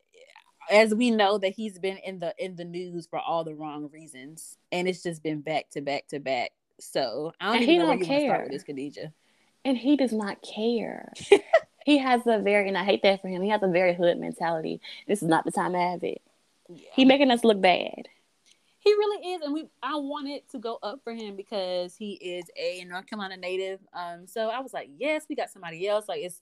as 0.71 0.95
we 0.95 1.11
know 1.11 1.37
that 1.37 1.53
he's 1.53 1.79
been 1.79 1.97
in 1.97 2.19
the 2.19 2.33
in 2.37 2.55
the 2.55 2.65
news 2.65 3.07
for 3.07 3.19
all 3.19 3.43
the 3.43 3.55
wrong 3.55 3.89
reasons 3.91 4.57
and 4.71 4.87
it's 4.87 5.03
just 5.03 5.23
been 5.23 5.41
back 5.41 5.69
to 5.71 5.81
back 5.81 6.07
to 6.09 6.19
back. 6.19 6.51
So 6.79 7.33
I 7.39 7.47
don't 7.47 7.55
And 7.55 7.63
even 7.63 7.75
he 7.75 7.77
know 7.77 7.85
where 7.85 7.97
don't 7.97 7.99
you 7.99 8.07
want 8.07 8.19
to 8.19 8.25
start 8.25 8.39
care. 8.39 8.43
with 8.43 8.51
this, 8.51 8.63
Khadijah. 8.63 9.13
And 9.65 9.77
he 9.77 9.95
does 9.97 10.13
not 10.13 10.41
care. 10.41 11.13
he 11.85 11.97
has 11.97 12.21
a 12.27 12.39
very, 12.39 12.67
and 12.67 12.77
I 12.77 12.83
hate 12.83 13.03
that 13.03 13.21
for 13.21 13.27
him. 13.27 13.41
He 13.41 13.49
has 13.49 13.63
a 13.63 13.67
very 13.67 13.93
hood 13.95 14.17
mentality. 14.19 14.81
This 15.07 15.21
is 15.21 15.29
not 15.29 15.45
the 15.45 15.51
time 15.51 15.73
to 15.73 15.79
have 15.79 16.03
it. 16.03 16.21
Yeah. 16.69 16.89
He 16.93 17.05
making 17.05 17.31
us 17.31 17.43
look 17.43 17.61
bad. 17.61 18.07
He 18.79 18.91
really 18.91 19.29
is, 19.33 19.41
and 19.43 19.53
we 19.53 19.67
I 19.81 19.95
wanted 19.95 20.47
to 20.49 20.59
go 20.59 20.77
up 20.83 21.01
for 21.03 21.13
him 21.13 21.37
because 21.37 21.95
he 21.95 22.13
is 22.13 22.45
a 22.57 22.83
North 22.85 23.07
Carolina 23.07 23.37
native. 23.37 23.79
Um, 23.93 24.27
so 24.27 24.49
I 24.49 24.59
was 24.59 24.73
like, 24.73 24.89
yes, 24.97 25.25
we 25.29 25.35
got 25.35 25.49
somebody 25.51 25.87
else. 25.87 26.09
Like 26.09 26.21
it's 26.21 26.41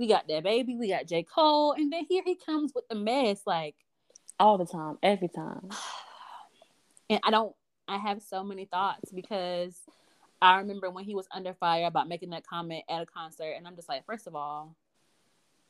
we 0.00 0.06
got 0.08 0.26
that 0.28 0.42
baby, 0.42 0.74
we 0.74 0.88
got 0.88 1.06
J. 1.06 1.22
Cole, 1.22 1.72
and 1.72 1.92
then 1.92 2.06
here 2.08 2.22
he 2.24 2.34
comes 2.34 2.72
with 2.74 2.88
the 2.88 2.94
mess. 2.94 3.42
Like, 3.46 3.76
All 4.40 4.56
the 4.56 4.64
time, 4.64 4.96
every 5.02 5.28
time. 5.28 5.68
and 7.10 7.20
I 7.22 7.30
don't 7.30 7.54
I 7.86 7.98
have 7.98 8.22
so 8.22 8.42
many 8.42 8.64
thoughts 8.64 9.12
because 9.12 9.76
I 10.40 10.56
remember 10.58 10.90
when 10.90 11.04
he 11.04 11.14
was 11.14 11.26
under 11.34 11.52
fire 11.52 11.84
about 11.84 12.08
making 12.08 12.30
that 12.30 12.46
comment 12.46 12.84
at 12.88 13.02
a 13.02 13.06
concert, 13.06 13.52
and 13.56 13.66
I'm 13.66 13.76
just 13.76 13.90
like, 13.90 14.06
first 14.06 14.26
of 14.26 14.34
all, 14.34 14.74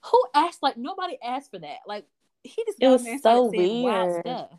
who 0.04 0.22
asked? 0.32 0.62
Like 0.62 0.76
nobody 0.76 1.18
asked 1.22 1.50
for 1.50 1.58
that. 1.58 1.78
Like 1.86 2.06
he 2.44 2.62
just 2.64 2.78
It 2.80 2.88
was 2.88 3.00
in 3.00 3.06
there 3.06 3.14
and 3.14 3.22
so 3.22 3.46
weird. 3.46 4.24
stuff. 4.24 4.50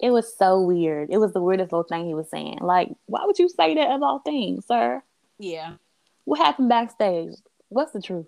It 0.00 0.10
was 0.10 0.36
so 0.36 0.60
weird. 0.60 1.10
It 1.10 1.18
was 1.18 1.32
the 1.32 1.40
weirdest 1.40 1.70
little 1.70 1.84
thing 1.84 2.06
he 2.06 2.14
was 2.14 2.28
saying. 2.28 2.58
Like, 2.60 2.90
why 3.06 3.24
would 3.24 3.38
you 3.38 3.48
say 3.48 3.76
that 3.76 3.92
of 3.92 4.02
all 4.02 4.18
things, 4.18 4.66
sir? 4.66 5.00
Yeah. 5.38 5.74
What 6.24 6.40
happened 6.40 6.70
backstage? 6.70 7.34
What's 7.68 7.92
the 7.92 8.02
truth? 8.02 8.26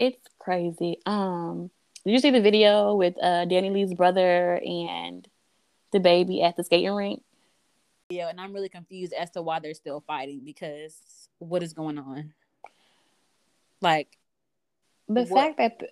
It's 0.00 0.26
crazy. 0.38 0.98
Um, 1.04 1.70
did 2.04 2.12
you 2.12 2.18
see 2.20 2.30
the 2.30 2.40
video 2.40 2.94
with 2.94 3.14
uh 3.22 3.44
DaniLeigh's 3.46 3.92
brother 3.94 4.56
and 4.64 5.28
DaBaby 5.94 6.42
at 6.42 6.56
the 6.56 6.64
skating 6.64 6.94
rink? 6.94 7.22
Yeah, 8.08 8.28
and 8.28 8.40
I'm 8.40 8.52
really 8.54 8.70
confused 8.70 9.12
as 9.12 9.30
to 9.32 9.42
why 9.42 9.60
they're 9.60 9.74
still 9.74 10.02
fighting 10.06 10.40
because 10.44 11.28
what 11.38 11.62
is 11.62 11.74
going 11.74 11.98
on? 11.98 12.32
Like, 13.82 14.16
The 15.08 15.26
What? 15.26 15.56
fact 15.56 15.58
that 15.58 15.90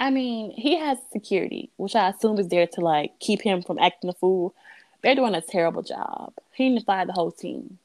I 0.00 0.10
mean, 0.10 0.52
he 0.52 0.76
has 0.78 0.98
security, 1.12 1.70
which 1.76 1.96
I 1.96 2.10
assume 2.10 2.38
is 2.38 2.46
there 2.48 2.68
to 2.68 2.80
like 2.80 3.18
keep 3.18 3.42
him 3.42 3.62
from 3.62 3.80
acting 3.80 4.08
a 4.10 4.12
fool. 4.12 4.54
They're 5.02 5.16
doing 5.16 5.34
a 5.34 5.40
terrible 5.40 5.82
job. 5.82 6.32
He 6.52 6.72
to 6.78 6.84
fire 6.84 7.06
the 7.06 7.12
whole 7.12 7.32
team. 7.32 7.78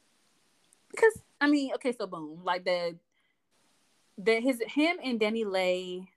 because 0.91 1.19
I 1.41 1.47
mean, 1.47 1.73
okay, 1.75 1.91
so 1.91 2.05
boom, 2.05 2.41
like 2.43 2.63
the 2.63 2.95
the 4.17 4.39
his 4.39 4.61
him 4.67 4.97
and 5.03 5.19
DaniLeigh 5.19 6.07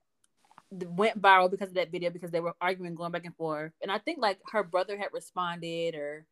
went 0.70 1.20
viral 1.20 1.50
because 1.50 1.68
of 1.68 1.74
that 1.74 1.90
video 1.90 2.10
because 2.10 2.30
they 2.30 2.40
were 2.40 2.54
arguing, 2.60 2.94
going 2.94 3.12
back 3.12 3.24
and 3.24 3.36
forth, 3.36 3.72
and 3.82 3.90
I 3.90 3.98
think 3.98 4.18
like 4.18 4.38
her 4.52 4.62
brother 4.62 4.96
had 4.96 5.08
responded 5.12 5.94
or 5.94 6.26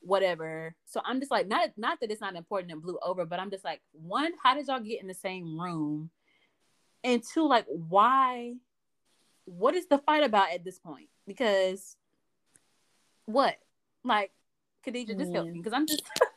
whatever. 0.00 0.74
So 0.86 1.00
I'm 1.04 1.20
just 1.20 1.30
like, 1.30 1.46
not 1.46 1.70
not 1.76 2.00
that 2.00 2.10
it's 2.10 2.20
not 2.20 2.36
important 2.36 2.72
and 2.72 2.82
blew 2.82 2.98
over, 3.02 3.24
but 3.26 3.40
I'm 3.40 3.50
just 3.50 3.64
like, 3.64 3.80
one, 3.92 4.32
how 4.42 4.54
did 4.54 4.66
y'all 4.68 4.80
get 4.80 5.00
in 5.00 5.08
the 5.08 5.14
same 5.14 5.60
room? 5.60 6.10
And 7.02 7.22
two, 7.22 7.46
like, 7.48 7.66
why? 7.68 8.54
What 9.44 9.74
is 9.74 9.86
the 9.86 9.98
fight 9.98 10.22
about 10.22 10.52
at 10.52 10.64
this 10.64 10.78
point? 10.78 11.08
Because 11.26 11.96
what? 13.24 13.56
Like, 14.04 14.32
Khadijah, 14.84 15.14
just 15.14 15.32
help 15.32 15.48
me 15.48 15.58
because 15.58 15.72
I'm 15.72 15.86
just. 15.86 16.02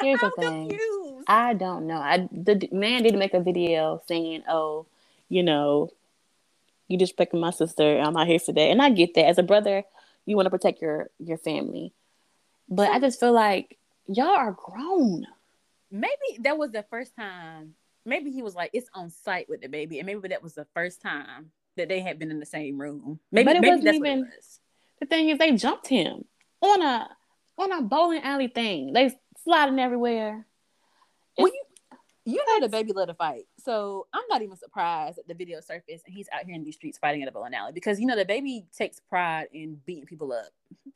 Here's 0.00 0.20
the 0.20 0.30
thing. 0.38 0.68
Confused. 0.68 1.24
I 1.26 1.54
don't 1.54 1.86
know. 1.86 1.96
I 1.96 2.28
the 2.30 2.68
man 2.72 3.02
did 3.02 3.14
make 3.14 3.34
a 3.34 3.40
video 3.40 4.02
saying, 4.06 4.44
"Oh, 4.48 4.86
you 5.28 5.42
know, 5.42 5.90
you 6.88 6.98
disrespecting 6.98 7.40
my 7.40 7.50
sister. 7.50 7.98
I'm 7.98 8.14
not 8.14 8.26
here 8.26 8.38
for 8.38 8.52
that." 8.52 8.60
And 8.60 8.80
I 8.80 8.90
get 8.90 9.14
that. 9.14 9.26
As 9.26 9.38
a 9.38 9.42
brother, 9.42 9.84
you 10.24 10.36
want 10.36 10.46
to 10.46 10.50
protect 10.50 10.80
your 10.80 11.10
your 11.18 11.38
family, 11.38 11.92
but 12.68 12.90
I 12.90 13.00
just 13.00 13.18
feel 13.18 13.32
like 13.32 13.78
y'all 14.06 14.28
are 14.28 14.52
grown. 14.52 15.26
Maybe 15.90 16.38
that 16.40 16.58
was 16.58 16.72
the 16.72 16.84
first 16.84 17.14
time. 17.16 17.74
Maybe 18.04 18.30
he 18.30 18.42
was 18.42 18.54
like, 18.54 18.70
"It's 18.72 18.88
on 18.94 19.10
site 19.10 19.48
with 19.48 19.62
DaBaby," 19.62 19.98
and 19.98 20.06
maybe 20.06 20.28
that 20.28 20.42
was 20.42 20.54
the 20.54 20.66
first 20.74 21.00
time 21.00 21.50
that 21.76 21.88
they 21.88 22.00
had 22.00 22.18
been 22.18 22.30
in 22.30 22.40
the 22.40 22.46
same 22.46 22.80
room. 22.80 23.18
Maybe, 23.32 23.44
but 23.44 23.56
it 23.56 23.60
maybe 23.60 23.76
wasn't 23.76 23.94
even. 23.94 24.18
It 24.18 24.26
was. 24.36 24.60
The 25.00 25.06
thing 25.06 25.28
is, 25.28 25.38
they 25.38 25.52
jumped 25.52 25.88
him 25.88 26.24
on 26.60 26.82
a 26.82 27.08
on 27.58 27.72
a 27.72 27.82
bowling 27.82 28.22
alley 28.22 28.48
thing. 28.48 28.92
They 28.92 29.18
sliding 29.46 29.78
everywhere. 29.78 30.44
Well, 31.38 31.46
you, 31.46 31.62
you 32.24 32.60
know 32.60 32.66
DaBaby 32.66 32.94
let 32.94 33.08
a 33.08 33.14
fight, 33.14 33.44
so 33.64 34.06
I'm 34.12 34.24
not 34.28 34.42
even 34.42 34.56
surprised 34.56 35.18
that 35.18 35.28
the 35.28 35.34
video 35.34 35.60
surfaced 35.60 36.04
and 36.06 36.14
he's 36.14 36.28
out 36.32 36.44
here 36.44 36.54
in 36.54 36.64
these 36.64 36.74
streets 36.74 36.98
fighting 36.98 37.22
at 37.22 37.28
a 37.28 37.32
bowling 37.32 37.54
alley 37.54 37.72
because 37.72 38.00
you 38.00 38.06
know 38.06 38.16
DaBaby 38.16 38.64
takes 38.76 39.00
pride 39.00 39.46
in 39.52 39.80
beating 39.86 40.04
people 40.04 40.32
up, 40.32 40.48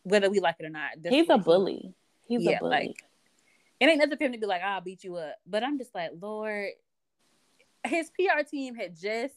whether 0.03 0.29
we 0.29 0.41
like 0.41 0.57
it 0.59 0.67
or 0.67 0.71
not. 0.71 0.91
He's 1.09 1.31
a 1.31 1.39
bully. 1.39 1.95
He's 2.27 2.43
yeah, 2.43 2.57
a 2.57 2.61
bully. 2.61 2.71
Like, 2.71 3.05
it 3.79 3.89
ain't 3.89 3.99
nothing 3.99 4.19
for 4.19 4.25
him 4.25 4.33
to 4.33 4.39
be 4.39 4.47
like, 4.47 4.63
"I'll 4.63 4.81
beat 4.81 5.05
you 5.05 5.17
up," 5.17 5.37
but 5.47 5.63
I'm 5.63 5.79
just 5.79 5.95
like, 5.95 6.11
Lord, 6.21 6.71
his 7.87 8.11
PR 8.11 8.43
team 8.43 8.75
had 8.75 8.97
just 8.97 9.35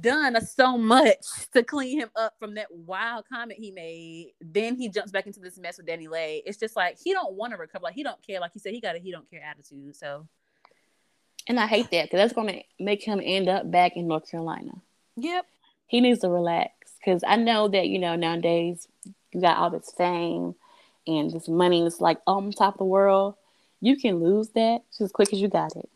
done 0.00 0.40
so 0.44 0.78
much 0.78 1.24
to 1.52 1.62
clean 1.62 2.00
him 2.00 2.10
up 2.16 2.34
from 2.38 2.54
that 2.54 2.68
wild 2.70 3.24
comment 3.30 3.58
he 3.58 3.70
made. 3.70 4.32
Then 4.40 4.76
he 4.76 4.88
jumps 4.88 5.10
back 5.10 5.26
into 5.26 5.40
this 5.40 5.58
mess 5.58 5.76
with 5.76 5.86
DaniLeigh. 5.86 6.42
It's 6.46 6.58
just 6.58 6.76
like 6.76 6.98
he 7.02 7.12
don't 7.12 7.34
want 7.34 7.52
to 7.52 7.58
recover. 7.58 7.84
Like 7.84 7.94
he 7.94 8.02
don't 8.02 8.20
care. 8.26 8.40
Like 8.40 8.52
he 8.52 8.58
said, 8.58 8.72
he 8.72 8.80
got 8.80 8.96
a 8.96 8.98
he 8.98 9.10
don't 9.10 9.28
care 9.30 9.42
attitude. 9.42 9.96
So, 9.96 10.26
and 11.48 11.60
I 11.60 11.66
hate 11.66 11.90
that 11.90 12.04
because 12.04 12.18
that's 12.18 12.32
going 12.32 12.48
to 12.48 12.62
make 12.82 13.02
him 13.02 13.20
end 13.22 13.48
up 13.48 13.70
back 13.70 13.96
in 13.96 14.08
North 14.08 14.30
Carolina. 14.30 14.72
Yep. 15.16 15.46
He 15.86 16.00
needs 16.00 16.20
to 16.20 16.28
relax 16.28 16.72
because 16.98 17.22
I 17.26 17.36
know 17.36 17.68
that 17.68 17.88
you 17.88 17.98
know 17.98 18.16
nowadays 18.16 18.88
you 19.32 19.40
got 19.40 19.58
all 19.58 19.70
this 19.70 19.92
fame 19.96 20.54
and 21.06 21.30
this 21.30 21.48
money 21.48 21.84
is 21.84 22.00
like 22.00 22.18
oh, 22.26 22.38
on 22.38 22.50
top 22.52 22.74
of 22.74 22.78
the 22.78 22.84
world. 22.84 23.34
You 23.80 23.96
can 23.96 24.18
lose 24.20 24.48
that 24.50 24.80
just 24.88 25.02
as 25.02 25.12
quick 25.12 25.32
as 25.34 25.40
you 25.42 25.48
got 25.48 25.76
it. 25.76 25.90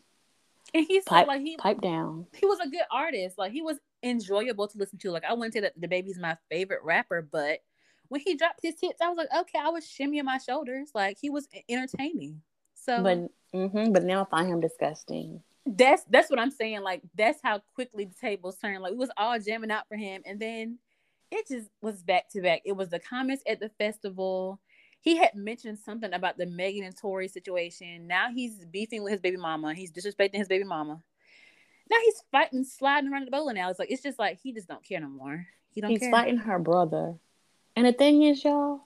And 0.73 0.85
he's 0.85 1.03
pipe, 1.03 1.27
like 1.27 1.41
he 1.41 1.57
pipe 1.57 1.81
down. 1.81 2.27
He 2.37 2.45
was 2.45 2.59
a 2.59 2.69
good 2.69 2.83
artist. 2.91 3.37
Like 3.37 3.51
he 3.51 3.61
was 3.61 3.77
enjoyable 4.03 4.67
to 4.67 4.77
listen 4.77 4.99
to. 4.99 5.11
Like 5.11 5.23
I 5.23 5.33
wouldn't 5.33 5.53
say 5.53 5.61
that 5.61 5.79
DaBaby's 5.79 6.19
my 6.19 6.37
favorite 6.49 6.83
rapper, 6.83 7.21
but 7.21 7.59
when 8.09 8.21
he 8.21 8.35
dropped 8.35 8.59
his 8.61 8.75
hits, 8.81 9.01
I 9.01 9.09
was 9.09 9.17
like, 9.17 9.41
okay, 9.41 9.59
I 9.59 9.69
was 9.69 9.85
shimmying 9.85 10.23
my 10.23 10.37
shoulders. 10.37 10.91
Like 10.93 11.17
he 11.19 11.29
was 11.29 11.47
entertaining. 11.67 12.41
So, 12.73 13.03
but 13.03 13.17
mm-hmm, 13.53 13.91
but 13.91 14.03
now 14.03 14.21
I 14.21 14.25
find 14.29 14.49
him 14.49 14.59
disgusting. 14.59 15.41
That's 15.65 16.03
that's 16.09 16.29
what 16.29 16.39
I'm 16.39 16.51
saying. 16.51 16.81
Like 16.81 17.01
that's 17.15 17.39
how 17.43 17.61
quickly 17.75 18.05
the 18.05 18.15
tables 18.19 18.57
turned. 18.57 18.81
Like 18.81 18.91
we 18.91 18.97
was 18.97 19.11
all 19.17 19.39
jamming 19.39 19.71
out 19.71 19.87
for 19.87 19.97
him, 19.97 20.21
and 20.25 20.39
then 20.39 20.79
it 21.31 21.47
just 21.47 21.69
was 21.81 22.01
back 22.03 22.29
to 22.31 22.41
back. 22.41 22.61
It 22.65 22.73
was 22.73 22.89
the 22.89 22.99
comments 22.99 23.43
at 23.47 23.59
the 23.59 23.69
festival 23.77 24.59
he 25.01 25.17
had 25.17 25.33
mentioned 25.33 25.79
something 25.79 26.13
about 26.13 26.37
the 26.37 26.45
Megan 26.45 26.83
and 26.83 26.95
Tory 26.95 27.27
situation. 27.27 28.07
Now 28.07 28.27
he's 28.33 28.65
beefing 28.65 29.03
with 29.03 29.11
his 29.11 29.21
baby 29.21 29.37
mama. 29.37 29.73
He's 29.73 29.91
disrespecting 29.91 30.35
his 30.35 30.47
baby 30.47 30.65
mama. 30.65 31.01
Now 31.89 31.97
he's 32.03 32.23
fighting, 32.31 32.63
sliding 32.63 33.11
around 33.11 33.25
the 33.25 33.31
bowling 33.31 33.57
alley. 33.57 33.71
It's 33.71 33.79
like 33.79 33.91
it's 33.91 34.03
just 34.03 34.19
like 34.19 34.39
he 34.41 34.53
just 34.53 34.67
don't 34.67 34.83
care 34.83 34.99
no 34.99 35.07
more. 35.07 35.47
He 35.71 35.81
don't. 35.81 35.89
He's 35.89 36.01
care. 36.01 36.11
fighting 36.11 36.37
her 36.37 36.59
brother, 36.59 37.15
and 37.75 37.85
the 37.85 37.93
thing 37.93 38.23
is, 38.23 38.43
y'all, 38.43 38.81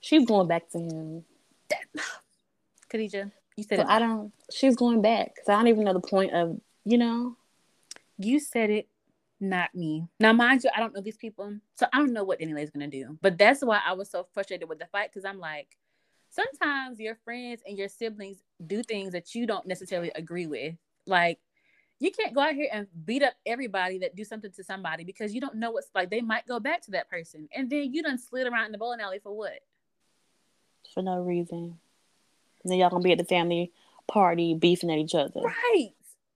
she's 0.00 0.26
going 0.26 0.46
back 0.46 0.68
to 0.70 0.78
him. 0.78 1.24
Khadijah, 2.88 3.32
you 3.56 3.64
said 3.64 3.78
so 3.78 3.82
it. 3.82 3.88
I 3.88 3.98
don't. 3.98 4.32
She's 4.52 4.76
going 4.76 5.02
back 5.02 5.34
because 5.34 5.48
I 5.48 5.54
don't 5.54 5.68
even 5.68 5.84
know 5.84 5.94
the 5.94 6.00
point 6.00 6.32
of 6.34 6.60
you 6.84 6.98
know. 6.98 7.36
You 8.18 8.38
said 8.38 8.70
it 8.70 8.88
not 9.40 9.74
me. 9.74 10.06
Now, 10.20 10.32
mind 10.32 10.64
you, 10.64 10.70
I 10.74 10.80
don't 10.80 10.94
know 10.94 11.00
these 11.00 11.16
people, 11.16 11.54
so 11.76 11.86
I 11.92 11.98
don't 11.98 12.12
know 12.12 12.24
what 12.24 12.40
DaniLeigh 12.40 12.64
is 12.64 12.70
gonna 12.70 12.88
do. 12.88 13.18
But 13.20 13.38
that's 13.38 13.62
why 13.62 13.80
I 13.84 13.92
was 13.92 14.10
so 14.10 14.26
frustrated 14.32 14.68
with 14.68 14.78
the 14.78 14.86
fight 14.86 15.10
because 15.12 15.24
I'm 15.24 15.38
like, 15.38 15.76
sometimes 16.30 16.98
your 17.00 17.16
friends 17.24 17.62
and 17.66 17.78
your 17.78 17.88
siblings 17.88 18.38
do 18.66 18.82
things 18.82 19.12
that 19.12 19.34
you 19.34 19.46
don't 19.46 19.66
necessarily 19.66 20.10
agree 20.14 20.46
with. 20.46 20.74
Like, 21.06 21.38
you 21.98 22.10
can't 22.10 22.34
go 22.34 22.40
out 22.40 22.54
here 22.54 22.68
and 22.72 22.86
beat 23.04 23.22
up 23.22 23.34
everybody 23.46 23.98
that 23.98 24.16
do 24.16 24.24
something 24.24 24.50
to 24.52 24.64
somebody 24.64 25.04
because 25.04 25.34
you 25.34 25.40
don't 25.40 25.56
know 25.56 25.70
what's 25.70 25.88
like. 25.94 26.10
They 26.10 26.20
might 26.20 26.46
go 26.46 26.60
back 26.60 26.82
to 26.82 26.90
that 26.92 27.08
person, 27.10 27.48
and 27.54 27.70
then 27.70 27.92
you 27.92 28.02
done 28.02 28.18
slid 28.18 28.46
around 28.46 28.66
in 28.66 28.72
the 28.72 28.78
bowling 28.78 29.00
alley 29.00 29.18
for 29.22 29.36
what? 29.36 29.60
For 30.92 31.02
no 31.02 31.20
reason. 31.20 31.78
And 32.62 32.72
then 32.72 32.78
y'all 32.78 32.90
gonna 32.90 33.02
be 33.02 33.12
at 33.12 33.18
the 33.18 33.24
family 33.24 33.72
party 34.06 34.54
beefing 34.54 34.90
at 34.90 34.98
each 34.98 35.14
other. 35.14 35.40
Right. 35.40 35.90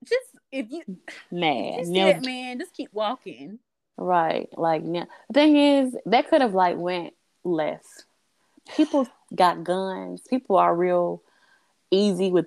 Just 0.04 0.29
if 0.52 0.70
you 0.70 0.82
mad, 1.30 1.80
just 1.80 1.92
it, 1.92 2.24
man, 2.24 2.58
just 2.58 2.74
keep 2.74 2.92
walking. 2.92 3.58
Right. 3.96 4.48
Like 4.56 4.82
now, 4.82 5.06
the 5.28 5.34
thing 5.34 5.56
is, 5.56 5.96
that 6.06 6.28
could 6.28 6.40
have 6.40 6.54
like 6.54 6.76
went 6.76 7.14
less. 7.44 8.04
People 8.76 9.06
got 9.34 9.64
guns. 9.64 10.22
People 10.28 10.56
are 10.56 10.74
real 10.74 11.22
easy 11.90 12.30
with 12.30 12.46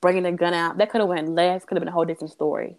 bringing 0.00 0.26
a 0.26 0.32
gun 0.32 0.54
out. 0.54 0.78
That 0.78 0.90
could 0.90 1.00
have 1.00 1.08
went 1.08 1.28
less. 1.28 1.64
Could 1.64 1.76
have 1.76 1.82
been 1.82 1.88
a 1.88 1.92
whole 1.92 2.04
different 2.04 2.32
story. 2.32 2.76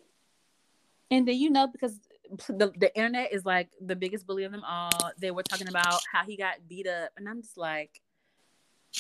And 1.12 1.28
then 1.28 1.36
you 1.36 1.50
know 1.50 1.68
because 1.68 2.00
the 2.48 2.72
the 2.78 2.96
internet 2.96 3.34
is 3.34 3.46
like 3.46 3.70
the 3.80 3.96
biggest 3.96 4.28
bully 4.28 4.44
of 4.44 4.52
them 4.52 4.64
all. 4.66 4.90
They 5.18 5.32
were 5.32 5.44
talking 5.44 5.68
about 5.68 6.00
how 6.12 6.24
he 6.24 6.38
got 6.38 6.56
beat 6.68 6.88
up, 6.88 7.12
and 7.18 7.28
I'm 7.28 7.42
just 7.42 7.58
like, 7.58 8.02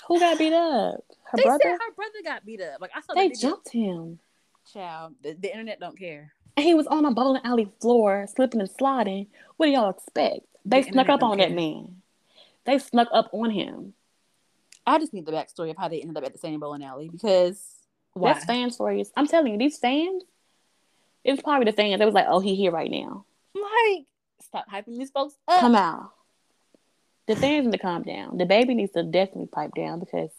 who 0.08 0.20
got 0.20 0.38
beat 0.38 0.54
up? 0.54 1.04
Her 1.24 1.38
they 1.38 1.44
brother. 1.44 1.60
Said 1.64 1.72
her 1.72 1.94
brother 1.96 2.20
got 2.24 2.46
beat 2.46 2.62
up. 2.62 2.82
Like 2.82 2.92
I 2.96 3.02
saw 3.02 3.14
they 3.14 3.30
jumped 3.30 3.70
him. 3.70 4.20
Child, 4.74 5.16
the, 5.22 5.34
the 5.34 5.52
internet 5.52 5.80
don't 5.80 5.98
care. 5.98 6.34
And 6.56 6.66
he 6.66 6.74
was 6.74 6.88
on 6.88 7.06
a 7.06 7.12
bowling 7.12 7.42
alley 7.44 7.72
floor, 7.80 8.28
slipping 8.34 8.60
and 8.60 8.70
sliding. 8.70 9.28
What 9.58 9.68
do 9.68 9.72
y'all 9.72 9.90
expect? 9.90 10.46
They 10.66 10.82
the 10.82 10.92
snuck 10.92 11.10
up 11.10 11.24
on 11.24 11.38
care. 11.38 11.48
that 11.48 11.56
man. 11.56 12.02
They 12.66 12.80
snuck 12.80 13.08
up 13.14 13.30
on 13.32 13.50
him. 13.50 13.94
I 14.86 15.00
just 15.00 15.14
need 15.14 15.26
the 15.26 15.32
backstory 15.32 15.70
of 15.72 15.78
how 15.78 15.88
they 15.88 16.02
ended 16.02 16.18
up 16.18 16.26
at 16.26 16.34
the 16.34 16.40
same 16.40 16.60
bowling 16.60 16.84
alley 16.84 17.10
because 17.10 17.78
why? 18.18 18.34
That's 18.34 18.46
fan 18.46 18.72
stories. 18.72 19.12
I'm 19.16 19.28
telling 19.28 19.54
you, 19.54 19.58
these 19.58 19.78
fans, 19.78 20.24
it 21.24 21.32
was 21.32 21.42
probably 21.42 21.66
the 21.66 21.76
fans. 21.76 22.02
It 22.02 22.06
was 22.06 22.14
like, 22.14 22.26
oh, 22.28 22.40
he 22.40 22.56
here 22.56 22.72
right 22.72 22.90
now. 22.90 23.26
Like, 23.54 24.06
stop 24.42 24.66
hyping 24.72 24.98
these 24.98 25.12
folks 25.12 25.36
up. 25.48 25.60
Come 25.60 25.76
out. 25.76 26.12
The 27.28 27.36
fans 27.36 27.66
need 27.66 27.74
to 27.74 27.78
calm 27.78 28.04
down. 28.04 28.38
DaBaby 28.38 28.76
needs 28.76 28.94
to 28.94 29.04
definitely 29.04 29.48
pipe 29.48 29.72
down 29.76 30.00
because 30.00 30.32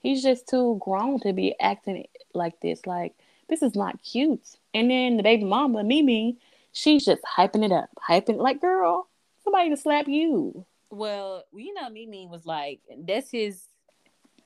he's 0.00 0.22
just 0.22 0.48
too 0.48 0.78
grown 0.82 1.20
to 1.20 1.32
be 1.32 1.54
acting 1.60 2.06
like 2.32 2.60
this. 2.60 2.86
Like, 2.86 3.14
this 3.48 3.62
is 3.62 3.74
not 3.74 4.02
cute. 4.02 4.56
And 4.72 4.90
then 4.90 5.16
the 5.16 5.22
baby 5.22 5.44
mama, 5.44 5.84
Mimi, 5.84 6.38
she's 6.72 7.04
just 7.04 7.22
hyping 7.22 7.64
it 7.64 7.72
up, 7.72 7.90
hyping 8.08 8.36
like, 8.36 8.60
girl, 8.60 9.08
somebody 9.42 9.70
to 9.70 9.76
slap 9.76 10.08
you. 10.08 10.64
Well, 10.90 11.44
you 11.52 11.74
know, 11.74 11.90
Mimi 11.90 12.26
was 12.30 12.46
like, 12.46 12.80
that's 13.06 13.30
his, 13.30 13.62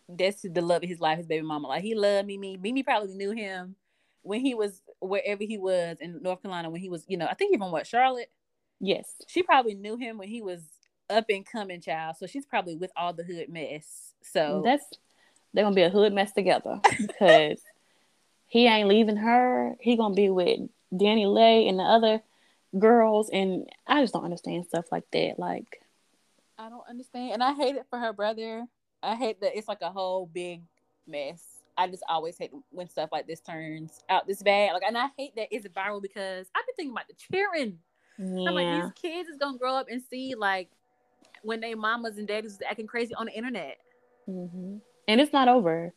that's 0.08 0.42
the 0.42 0.62
love 0.62 0.82
of 0.82 0.88
his 0.88 1.00
life, 1.00 1.18
his 1.18 1.26
baby 1.26 1.44
mama. 1.44 1.68
Like 1.68 1.82
he 1.82 1.94
loved 1.94 2.26
Mimi. 2.26 2.56
Mimi 2.56 2.82
probably 2.82 3.14
knew 3.14 3.32
him 3.32 3.76
when 4.22 4.40
he 4.40 4.54
was 4.54 4.82
wherever 5.00 5.44
he 5.44 5.58
was 5.58 5.98
in 6.00 6.22
North 6.22 6.42
Carolina. 6.42 6.70
When 6.70 6.80
he 6.80 6.88
was, 6.88 7.04
you 7.08 7.16
know, 7.16 7.26
I 7.26 7.34
think 7.34 7.54
even 7.54 7.70
what 7.70 7.87
Charlotte. 7.87 8.30
Yes, 8.80 9.16
she 9.26 9.42
probably 9.42 9.74
knew 9.74 9.96
him 9.96 10.18
when 10.18 10.28
he 10.28 10.40
was 10.40 10.62
up 11.11 11.26
and 11.28 11.44
coming 11.44 11.80
child. 11.80 12.16
So 12.16 12.26
she's 12.26 12.46
probably 12.46 12.76
with 12.76 12.92
all 12.96 13.12
the 13.12 13.24
hood 13.24 13.48
mess. 13.48 14.14
So 14.22 14.62
that's 14.64 14.84
they're 15.52 15.64
gonna 15.64 15.74
be 15.74 15.82
a 15.82 15.90
hood 15.90 16.12
mess 16.12 16.32
together 16.32 16.80
because 16.98 17.61
he 18.48 18.66
ain't 18.66 18.88
leaving 18.88 19.16
her. 19.16 19.76
He 19.78 19.96
gonna 19.96 20.14
be 20.14 20.30
with 20.30 20.61
DaniLeigh 20.92 21.68
and 21.68 21.78
the 21.78 21.84
other 21.84 22.22
girls, 22.78 23.30
and 23.30 23.68
I 23.87 24.00
just 24.02 24.12
don't 24.12 24.24
understand 24.24 24.66
stuff 24.66 24.87
like 24.90 25.08
that. 25.12 25.38
Like, 25.38 25.82
I 26.58 26.68
don't 26.68 26.88
understand, 26.88 27.34
and 27.34 27.42
I 27.42 27.52
hate 27.52 27.76
it 27.76 27.87
for 27.90 27.98
her 27.98 28.12
brother. 28.12 28.64
I 29.02 29.14
hate 29.14 29.40
that 29.42 29.56
it's 29.56 29.68
like 29.68 29.82
a 29.82 29.90
whole 29.90 30.26
big 30.26 30.62
mess. 31.06 31.44
I 31.76 31.87
just 31.87 32.02
always 32.08 32.37
hate 32.37 32.50
when 32.70 32.88
stuff 32.88 33.11
like 33.12 33.28
this 33.28 33.40
turns 33.40 34.02
out 34.08 34.26
this 34.26 34.42
bad. 34.42 34.72
Like, 34.72 34.82
and 34.82 34.98
I 34.98 35.08
hate 35.16 35.37
that 35.37 35.48
it's 35.52 35.66
viral 35.68 36.02
because 36.02 36.48
I've 36.56 36.66
been 36.66 36.74
thinking 36.74 36.92
about 36.92 37.06
the 37.06 37.14
cheering. 37.14 37.78
Yeah. 38.18 38.48
I'm 38.48 38.54
like, 38.54 38.82
these 38.82 38.92
kids 39.00 39.28
is 39.28 39.37
gonna 39.38 39.58
grow 39.58 39.74
up 39.74 39.87
and 39.88 40.02
see 40.11 40.34
like 40.34 40.70
when 41.42 41.61
they 41.61 41.74
mamas 41.74 42.18
and 42.18 42.26
daddies 42.26 42.58
acting 42.68 42.88
crazy 42.88 43.14
on 43.14 43.26
the 43.26 43.32
internet. 43.32 43.76
Mm-hmm. 44.28 44.78
And 45.06 45.20
it's 45.20 45.32
not 45.32 45.48
over. 45.48 45.94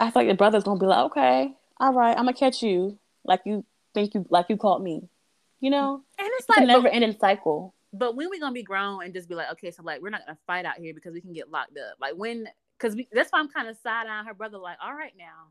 I 0.00 0.10
feel 0.10 0.22
like 0.22 0.28
the 0.28 0.34
brother's 0.34 0.64
gonna 0.64 0.80
be 0.80 0.86
like, 0.86 1.04
okay, 1.06 1.54
all 1.78 1.92
right, 1.92 2.16
I'm 2.16 2.24
gonna 2.24 2.34
catch 2.34 2.62
you 2.62 2.98
like 3.24 3.40
you 3.44 3.64
think 3.94 4.14
you 4.14 4.26
like 4.30 4.46
you 4.48 4.56
caught 4.56 4.82
me, 4.82 5.08
you 5.60 5.70
know. 5.70 6.02
And 6.18 6.28
it's 6.38 6.48
like 6.48 6.60
a 6.60 6.66
never 6.66 6.88
ending 6.88 7.16
cycle. 7.18 7.74
but 7.92 8.16
when 8.16 8.30
we 8.30 8.38
gonna 8.38 8.52
be 8.52 8.62
grown 8.62 9.04
and 9.04 9.14
just 9.14 9.28
be 9.28 9.34
like, 9.34 9.50
okay, 9.52 9.70
so 9.70 9.82
like 9.82 10.00
we're 10.00 10.10
not 10.10 10.26
gonna 10.26 10.38
fight 10.46 10.64
out 10.64 10.78
here 10.78 10.94
because 10.94 11.14
we 11.14 11.20
can 11.20 11.32
get 11.32 11.50
locked 11.50 11.76
up. 11.78 11.96
Like 12.00 12.14
when, 12.14 12.48
because 12.78 12.96
that's 13.12 13.30
why 13.30 13.40
I'm 13.40 13.48
kind 13.48 13.68
of 13.68 13.76
side 13.78 14.06
on 14.06 14.26
her 14.26 14.34
brother. 14.34 14.58
Like, 14.58 14.78
all 14.82 14.94
right 14.94 15.14
now, 15.18 15.48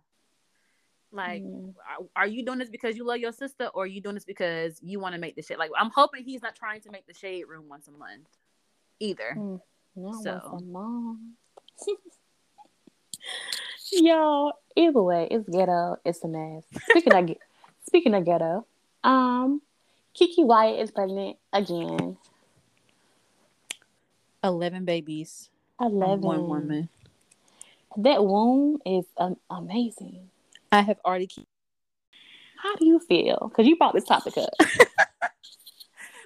like, 1.12 1.41
mm. 1.41 1.73
are, 1.89 2.23
are, 2.23 2.27
you 2.27 2.45
doing 2.45 2.60
this 2.60 2.69
because 2.69 2.97
you 2.97 3.05
love 3.05 3.17
your 3.17 3.31
sister, 3.31 3.67
or 3.73 3.83
are 3.83 3.88
you 3.88 4.01
doing 4.01 4.15
this 4.15 4.25
because 4.25 4.79
you 4.81 4.99
want 4.99 5.15
to 5.15 5.21
make 5.21 5.36
the 5.36 5.41
shit? 5.41 5.57
Like, 5.57 5.71
I'm 5.77 5.89
hoping 5.89 6.23
he's 6.23 6.41
not 6.41 6.55
trying 6.55 6.81
to 6.81 6.91
make 6.91 7.07
the 7.07 7.13
shade 7.13 7.45
room 7.45 7.69
once 7.69 7.88
a 7.88 7.91
month, 7.91 8.27
either. 8.99 9.36
Mm, 9.38 9.62
so, 10.23 10.60
Yo, 13.91 14.52
either 14.76 15.02
way, 15.02 15.28
it's 15.32 15.47
ghetto. 15.50 15.97
It's 16.04 16.23
a 16.23 16.28
mess. 16.28 16.63
Speaking 16.89 17.13
of 17.13 17.36
speaking 17.86 18.13
of 18.13 18.26
ghetto, 18.26 18.65
um, 19.04 19.62
KeKe 20.19 20.45
Wyatt 20.45 20.80
is 20.80 20.91
pregnant 20.91 21.38
again. 21.54 22.17
Eleven 24.43 24.86
babies. 24.86 25.50
Eleven. 25.80 26.21
One 26.21 26.47
woman. 26.47 26.89
That 27.97 28.26
womb 28.26 28.80
is 28.86 29.06
um, 29.17 29.38
amazing. 29.50 30.30
I 30.71 30.82
have 30.82 31.00
already. 31.06 31.30
How 32.62 32.76
do 32.76 32.86
you 32.86 33.00
feel? 33.00 33.47
Because 33.50 33.67
you 33.67 33.78
brought 33.78 33.93
this 33.93 34.04
topic 34.04 34.38
up. 34.38 34.50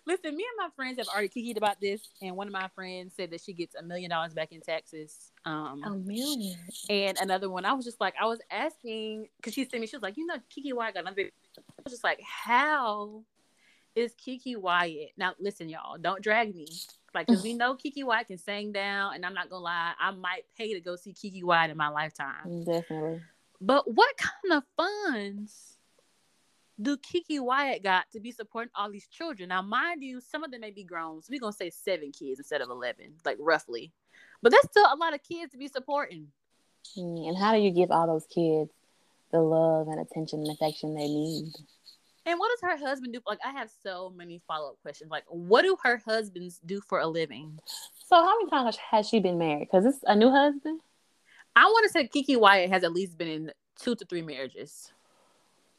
Listen, 0.07 0.35
me 0.35 0.43
and 0.43 0.67
my 0.67 0.69
friends 0.75 0.97
have 0.97 1.07
already 1.07 1.29
kikied 1.29 1.57
about 1.57 1.79
this, 1.79 2.01
and 2.21 2.35
one 2.35 2.47
of 2.47 2.53
my 2.53 2.67
friends 2.73 3.13
said 3.15 3.29
that 3.31 3.41
she 3.41 3.53
gets 3.53 3.75
a 3.75 3.83
million 3.83 4.09
dollars 4.09 4.33
back 4.33 4.51
in 4.51 4.59
taxes. 4.59 5.31
Um, 5.45 5.81
a 5.85 5.91
million. 5.91 6.57
And 6.89 7.17
another 7.19 7.49
one, 7.49 7.65
I 7.65 7.73
was 7.73 7.85
just 7.85 8.01
like, 8.01 8.15
I 8.19 8.25
was 8.25 8.39
asking 8.49 9.27
because 9.37 9.53
she 9.53 9.63
sent 9.65 9.79
me, 9.79 9.87
she 9.87 9.95
was 9.95 10.01
like, 10.01 10.17
you 10.17 10.25
know, 10.25 10.35
KeKe 10.35 10.73
Wyatt 10.73 10.95
got 10.95 11.01
another. 11.01 11.29
I 11.57 11.81
was 11.83 11.93
just 11.93 12.03
like, 12.03 12.19
how 12.21 13.23
is 13.95 14.13
KeKe 14.15 14.57
Wyatt? 14.57 15.11
Now, 15.17 15.33
listen, 15.39 15.69
y'all, 15.69 15.97
don't 15.99 16.23
drag 16.23 16.55
me. 16.55 16.67
Like, 17.13 17.27
because 17.27 17.43
we 17.43 17.53
know 17.55 17.75
KeKe 17.75 18.03
Wyatt 18.03 18.27
can 18.27 18.39
sing 18.39 18.71
down, 18.71 19.13
and 19.13 19.23
I'm 19.23 19.35
not 19.35 19.51
gonna 19.51 19.63
lie, 19.63 19.93
I 19.99 20.11
might 20.11 20.45
pay 20.57 20.73
to 20.73 20.79
go 20.79 20.95
see 20.95 21.13
KeKe 21.13 21.43
Wyatt 21.43 21.69
in 21.69 21.77
my 21.77 21.89
lifetime. 21.89 22.63
Definitely. 22.65 23.21
But 23.59 23.93
what 23.93 24.17
kind 24.17 24.53
of 24.53 24.63
funds 24.75 25.77
do 26.81 26.97
KeKe 26.97 27.39
Wyatt 27.39 27.83
got 27.83 28.05
to 28.11 28.19
be 28.19 28.31
supporting 28.31 28.71
all 28.75 28.91
these 28.91 29.07
children? 29.07 29.49
Now, 29.49 29.61
mind 29.61 30.03
you, 30.03 30.21
some 30.21 30.43
of 30.43 30.51
them 30.51 30.61
may 30.61 30.71
be 30.71 30.83
grown, 30.83 31.21
so 31.21 31.29
we're 31.31 31.39
gonna 31.39 31.53
say 31.53 31.69
seven 31.69 32.11
kids 32.11 32.39
instead 32.39 32.61
of 32.61 32.69
eleven, 32.69 33.13
like 33.25 33.37
roughly. 33.39 33.91
But 34.41 34.51
that's 34.51 34.67
still 34.71 34.85
a 34.85 34.97
lot 34.97 35.13
of 35.13 35.21
kids 35.23 35.51
to 35.51 35.57
be 35.57 35.67
supporting. 35.67 36.27
And 36.95 37.37
how 37.37 37.53
do 37.53 37.59
you 37.59 37.71
give 37.71 37.91
all 37.91 38.07
those 38.07 38.25
kids 38.25 38.71
the 39.31 39.39
love 39.39 39.87
and 39.87 39.99
attention 39.99 40.39
and 40.39 40.51
affection 40.51 40.95
they 40.95 41.07
need? 41.07 41.53
And 42.25 42.39
what 42.39 42.51
does 42.51 42.69
her 42.69 42.77
husband 42.77 43.13
do? 43.13 43.19
Like, 43.25 43.39
I 43.45 43.51
have 43.51 43.69
so 43.83 44.11
many 44.15 44.41
follow 44.47 44.71
up 44.71 44.81
questions. 44.81 45.09
Like, 45.09 45.23
what 45.27 45.63
do 45.63 45.75
her 45.83 46.01
husbands 46.05 46.59
do 46.65 46.81
for 46.81 46.99
a 46.99 47.07
living? 47.07 47.59
So, 48.07 48.15
how 48.15 48.37
many 48.37 48.49
times 48.49 48.77
has 48.91 49.07
she 49.07 49.19
been 49.19 49.37
married? 49.37 49.69
Because 49.71 49.85
it's 49.85 50.03
a 50.05 50.15
new 50.15 50.29
husband. 50.29 50.81
I 51.55 51.65
want 51.65 51.85
to 51.85 51.91
say 51.91 52.07
KeKe 52.07 52.39
Wyatt 52.39 52.69
has 52.69 52.83
at 52.83 52.93
least 52.93 53.17
been 53.17 53.27
in 53.27 53.51
two 53.79 53.95
to 53.95 54.05
three 54.05 54.21
marriages. 54.21 54.91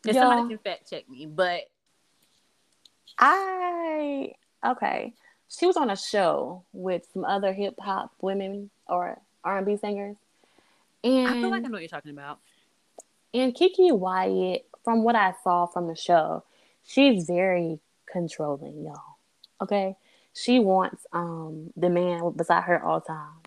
If 0.06 0.14
yeah. 0.14 0.22
somebody 0.22 0.48
can 0.48 0.58
fact 0.58 0.90
check 0.90 1.08
me, 1.08 1.26
but 1.26 1.62
I 3.18 4.32
okay. 4.66 5.14
She 5.48 5.66
was 5.66 5.76
on 5.76 5.90
a 5.90 5.96
show 5.96 6.64
with 6.72 7.06
some 7.12 7.24
other 7.24 7.52
hip 7.52 7.78
hop 7.78 8.12
women 8.20 8.70
or 8.88 9.18
R 9.44 9.58
and 9.58 9.66
B 9.66 9.76
singers, 9.76 10.16
and 11.04 11.28
I 11.28 11.32
feel 11.32 11.50
like 11.50 11.64
I 11.64 11.68
know 11.68 11.72
what 11.72 11.82
you're 11.82 11.88
talking 11.88 12.12
about. 12.12 12.38
And 13.34 13.54
KeKe 13.54 13.96
Wyatt 13.96 14.66
from 14.84 15.04
what 15.04 15.14
I 15.14 15.34
saw 15.44 15.66
from 15.66 15.86
the 15.86 15.94
show, 15.94 16.44
she's 16.84 17.24
very 17.24 17.78
controlling, 18.10 18.82
y'all. 18.84 19.16
Okay, 19.60 19.96
she 20.34 20.58
wants 20.58 21.06
um 21.12 21.72
the 21.76 21.90
man 21.90 22.32
beside 22.32 22.64
her 22.64 22.82
all 22.82 23.00
times. 23.00 23.46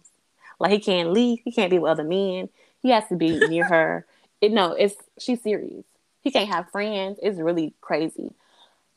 Like 0.60 0.72
he 0.72 0.80
can't 0.80 1.12
leave, 1.12 1.40
he 1.44 1.52
can't 1.52 1.70
be 1.72 1.80
with 1.80 1.92
other 1.92 2.04
men. 2.04 2.50
He 2.82 2.90
has 2.92 3.08
to 3.10 3.16
be 3.16 3.38
near 3.48 3.66
her. 3.68 4.06
It, 4.42 4.52
no, 4.52 4.74
it's 4.74 4.96
she's 5.20 5.42
serious. 5.42 5.86
He 6.26 6.32
can't 6.32 6.50
have 6.50 6.72
friends. 6.72 7.20
It's 7.22 7.40
really 7.40 7.76
crazy. 7.82 8.34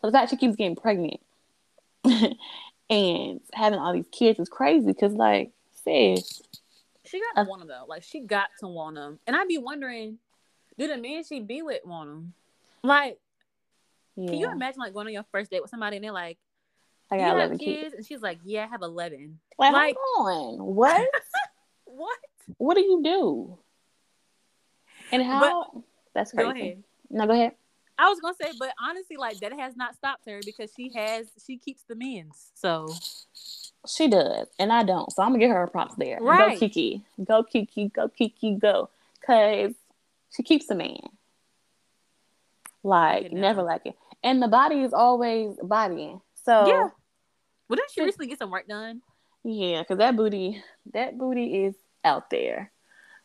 So 0.00 0.08
the 0.08 0.12
fact 0.12 0.30
she 0.30 0.38
keeps 0.38 0.56
getting 0.56 0.76
pregnant 0.76 1.20
and 2.90 3.40
having 3.52 3.78
all 3.78 3.92
these 3.92 4.08
kids 4.10 4.40
is 4.40 4.48
crazy 4.48 4.86
because, 4.86 5.12
like, 5.12 5.50
sis, 5.84 6.40
she 7.04 7.20
got 7.20 7.42
uh, 7.42 7.44
to 7.44 7.50
want 7.50 7.60
them 7.60 7.68
though. 7.68 7.84
Like 7.86 8.02
she 8.02 8.20
got 8.20 8.48
to 8.60 8.66
want 8.66 8.96
them, 8.96 9.18
and 9.26 9.36
I'd 9.36 9.46
be 9.46 9.58
wondering, 9.58 10.16
do 10.78 10.88
the 10.88 10.96
men 10.96 11.22
she 11.22 11.40
be 11.40 11.60
with 11.60 11.84
want 11.84 12.08
them? 12.08 12.32
Like, 12.82 13.18
yeah. 14.16 14.30
can 14.30 14.38
you 14.38 14.50
imagine 14.50 14.80
like 14.80 14.94
going 14.94 15.06
on 15.08 15.12
your 15.12 15.26
first 15.30 15.50
date 15.50 15.60
with 15.60 15.70
somebody 15.70 15.96
and 15.96 16.04
they're 16.04 16.12
like, 16.12 16.38
I 17.10 17.18
got 17.18 17.36
11 17.36 17.58
kids? 17.58 17.82
kids? 17.82 17.94
And 17.94 18.06
she's 18.06 18.22
like, 18.22 18.38
Yeah, 18.42 18.64
I 18.64 18.68
have 18.68 18.80
11. 18.80 19.38
Like, 19.58 19.72
like 19.74 19.96
hold 20.00 20.60
on. 20.60 20.66
What? 20.74 21.08
what? 21.84 22.18
What 22.56 22.74
do 22.74 22.80
you 22.80 23.02
do? 23.04 23.58
And 25.12 25.22
how? 25.22 25.66
But, 25.74 25.82
that's 26.14 26.32
crazy. 26.32 26.78
No, 27.10 27.26
go 27.26 27.32
ahead. 27.32 27.52
I 27.98 28.08
was 28.08 28.20
gonna 28.20 28.36
say, 28.40 28.52
but 28.58 28.72
honestly, 28.80 29.16
like 29.16 29.40
that 29.40 29.52
has 29.52 29.76
not 29.76 29.94
stopped 29.96 30.28
her 30.28 30.40
because 30.44 30.72
she 30.76 30.92
has 30.94 31.26
she 31.44 31.58
keeps 31.58 31.82
the 31.82 31.96
men's. 31.96 32.52
So 32.54 32.94
she 33.88 34.08
does, 34.08 34.46
and 34.58 34.72
I 34.72 34.84
don't. 34.84 35.10
So 35.12 35.22
I'm 35.22 35.30
gonna 35.30 35.40
give 35.40 35.50
her 35.50 35.64
a 35.64 35.68
props 35.68 35.96
there. 35.96 36.18
Right. 36.20 36.58
Go 36.58 36.66
KeKe, 36.66 37.02
Go 37.24 37.42
KeKe, 37.42 37.92
Go 37.92 38.08
KeKe, 38.08 38.60
Go. 38.60 38.90
Cause 39.26 39.74
she 40.34 40.42
keeps 40.42 40.66
the 40.66 40.76
man. 40.76 41.00
Like 42.84 43.32
never 43.32 43.62
like 43.62 43.86
it. 43.86 43.96
And 44.22 44.40
the 44.40 44.48
body 44.48 44.82
is 44.82 44.92
always 44.92 45.56
bodying. 45.60 46.20
So 46.44 46.66
yeah. 46.68 46.88
Well, 47.68 47.76
didn't 47.76 47.90
she 47.90 48.02
recently 48.02 48.28
get 48.28 48.38
some 48.38 48.50
work 48.50 48.68
done? 48.68 49.02
Yeah, 49.44 49.82
because 49.82 49.98
that 49.98 50.16
booty, 50.16 50.62
that 50.92 51.18
booty 51.18 51.64
is 51.64 51.74
out 52.04 52.30
there. 52.30 52.70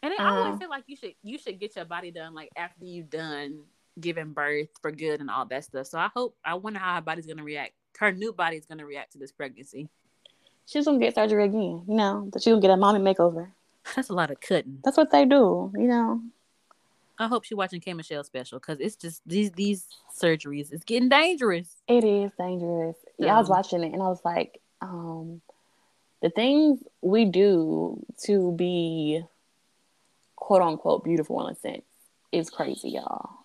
And 0.01 0.13
I 0.19 0.31
always 0.31 0.53
um, 0.53 0.59
feel 0.59 0.69
like 0.69 0.83
you 0.87 0.97
should 0.97 1.13
you 1.21 1.37
should 1.37 1.59
get 1.59 1.75
your 1.75 1.85
body 1.85 2.11
done 2.11 2.33
like 2.33 2.49
after 2.57 2.83
you've 2.83 3.09
done 3.09 3.61
giving 3.99 4.33
birth 4.33 4.69
for 4.81 4.91
good 4.91 5.19
and 5.19 5.29
all 5.29 5.45
that 5.45 5.65
stuff. 5.65 5.87
So 5.87 5.99
I 5.99 6.09
hope 6.13 6.35
I 6.43 6.55
wonder 6.55 6.79
how 6.79 6.95
her 6.95 7.01
body's 7.01 7.25
gonna 7.25 7.43
react. 7.43 7.73
Her 7.97 8.11
new 8.11 8.33
body's 8.33 8.65
gonna 8.65 8.85
react 8.85 9.13
to 9.13 9.17
this 9.17 9.31
pregnancy. 9.31 9.89
She's 10.65 10.85
gonna 10.85 10.99
get 10.99 11.15
surgery 11.15 11.45
again, 11.45 11.83
you 11.87 11.95
know, 11.95 12.29
but 12.31 12.41
she's 12.41 12.51
gonna 12.51 12.61
get 12.61 12.71
a 12.71 12.77
mommy 12.77 12.99
makeover. 12.99 13.51
That's 13.95 14.09
a 14.09 14.13
lot 14.13 14.31
of 14.31 14.39
cutting. 14.39 14.79
That's 14.83 14.97
what 14.97 15.11
they 15.11 15.25
do, 15.25 15.71
you 15.75 15.87
know. 15.87 16.21
I 17.19 17.27
hope 17.27 17.43
she's 17.43 17.55
watching 17.57 17.79
K 17.79 17.93
Michelle 17.93 18.23
special 18.23 18.59
because 18.59 18.79
it's 18.79 18.95
just 18.95 19.21
these 19.25 19.51
these 19.51 19.87
surgeries. 20.19 20.71
It's 20.71 20.83
getting 20.83 21.09
dangerous. 21.09 21.69
It 21.87 22.03
is 22.03 22.31
dangerous. 22.37 22.97
Yeah, 23.19 23.35
I 23.35 23.39
was 23.39 23.49
watching 23.49 23.83
it 23.83 23.93
and 23.93 24.01
I 24.01 24.07
was 24.07 24.21
like, 24.25 24.59
um, 24.81 25.41
the 26.21 26.29
things 26.29 26.79
we 27.01 27.25
do 27.25 28.03
to 28.25 28.51
be 28.53 29.23
quote 30.35 30.61
unquote 30.61 31.03
beautiful 31.03 31.45
in 31.45 31.53
a 31.53 31.55
sense 31.55 31.85
is 32.31 32.49
crazy, 32.49 32.89
y'all. 32.89 33.42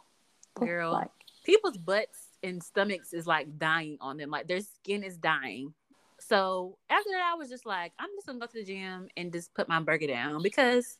Girl, 0.58 0.92
like 0.92 1.10
people's 1.44 1.76
butts 1.78 2.28
and 2.42 2.62
stomachs 2.62 3.12
is 3.12 3.26
like 3.26 3.58
dying 3.58 3.98
on 4.00 4.16
them. 4.16 4.30
Like 4.30 4.48
their 4.48 4.60
skin 4.60 5.02
is 5.02 5.16
dying. 5.16 5.72
So 6.20 6.76
after 6.90 7.10
that, 7.12 7.30
I 7.32 7.36
was 7.36 7.48
just 7.48 7.66
like, 7.66 7.92
I'm 7.98 8.08
just 8.16 8.26
gonna 8.26 8.38
go 8.38 8.46
to 8.46 8.52
the 8.52 8.64
gym 8.64 9.08
and 9.16 9.32
just 9.32 9.54
put 9.54 9.68
my 9.68 9.80
burger 9.80 10.06
down 10.06 10.42
because 10.42 10.98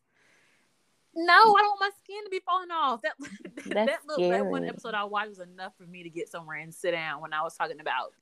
no, 1.15 1.33
I 1.33 1.63
don't 1.63 1.81
want 1.81 1.81
my 1.81 1.91
skin 2.05 2.25
to 2.25 2.31
be 2.31 2.41
falling 2.45 2.71
off. 2.71 3.03
That 3.03 3.15
that 3.75 4.01
little 4.07 4.31
that 4.31 4.47
one 4.47 4.65
episode 4.65 4.95
I 4.95 5.05
watched 5.05 5.31
was 5.31 5.41
enough 5.41 5.73
for 5.77 5.87
me 5.87 6.03
to 6.03 6.11
get 6.11 6.31
somewhere 6.31 6.59
and 6.59 6.73
sit 6.73 6.93
down 6.93 7.21
when 7.21 7.33
I 7.33 7.43
was 7.43 7.55
talking 7.55 7.81
about 7.81 8.13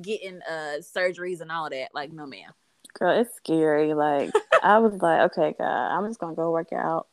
getting 0.00 0.40
uh 0.48 0.76
surgeries 0.80 1.40
and 1.40 1.50
all 1.50 1.68
that. 1.70 1.88
Like, 1.94 2.12
no, 2.12 2.26
ma'am. 2.26 2.52
Girl, 2.98 3.18
it's 3.18 3.34
scary. 3.34 3.92
Like, 3.94 4.30
I 4.62 4.78
was 4.78 5.02
like, 5.02 5.32
okay, 5.32 5.54
God, 5.58 5.66
I'm 5.66 6.08
just 6.08 6.20
gonna 6.20 6.36
go 6.36 6.50
work 6.52 6.72
out 6.72 7.08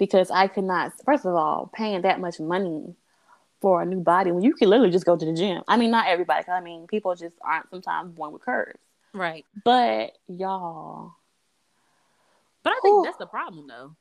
because 0.00 0.30
I 0.30 0.48
could 0.48 0.64
not. 0.64 0.92
First 1.04 1.26
of 1.26 1.34
all, 1.34 1.70
paying 1.72 2.02
that 2.02 2.18
much 2.18 2.40
money 2.40 2.96
for 3.60 3.82
a 3.82 3.86
new 3.86 4.00
body 4.00 4.32
when 4.32 4.42
you 4.42 4.54
can 4.54 4.70
literally 4.70 4.90
just 4.90 5.04
go 5.04 5.16
to 5.16 5.24
the 5.24 5.34
gym. 5.34 5.62
I 5.68 5.76
mean, 5.76 5.90
not 5.90 6.08
everybody. 6.08 6.48
I 6.48 6.62
mean, 6.62 6.86
people 6.88 7.14
just 7.14 7.36
aren't 7.42 7.68
sometimes 7.70 8.10
born 8.12 8.32
with 8.32 8.42
curves. 8.42 8.80
Right. 9.12 9.44
But 9.62 10.16
y'all. 10.26 11.12
But 12.62 12.70
I 12.70 12.80
think 12.82 12.94
whew. 12.94 13.02
that's 13.04 13.18
the 13.18 13.26
problem, 13.26 13.68
though. 13.68 13.94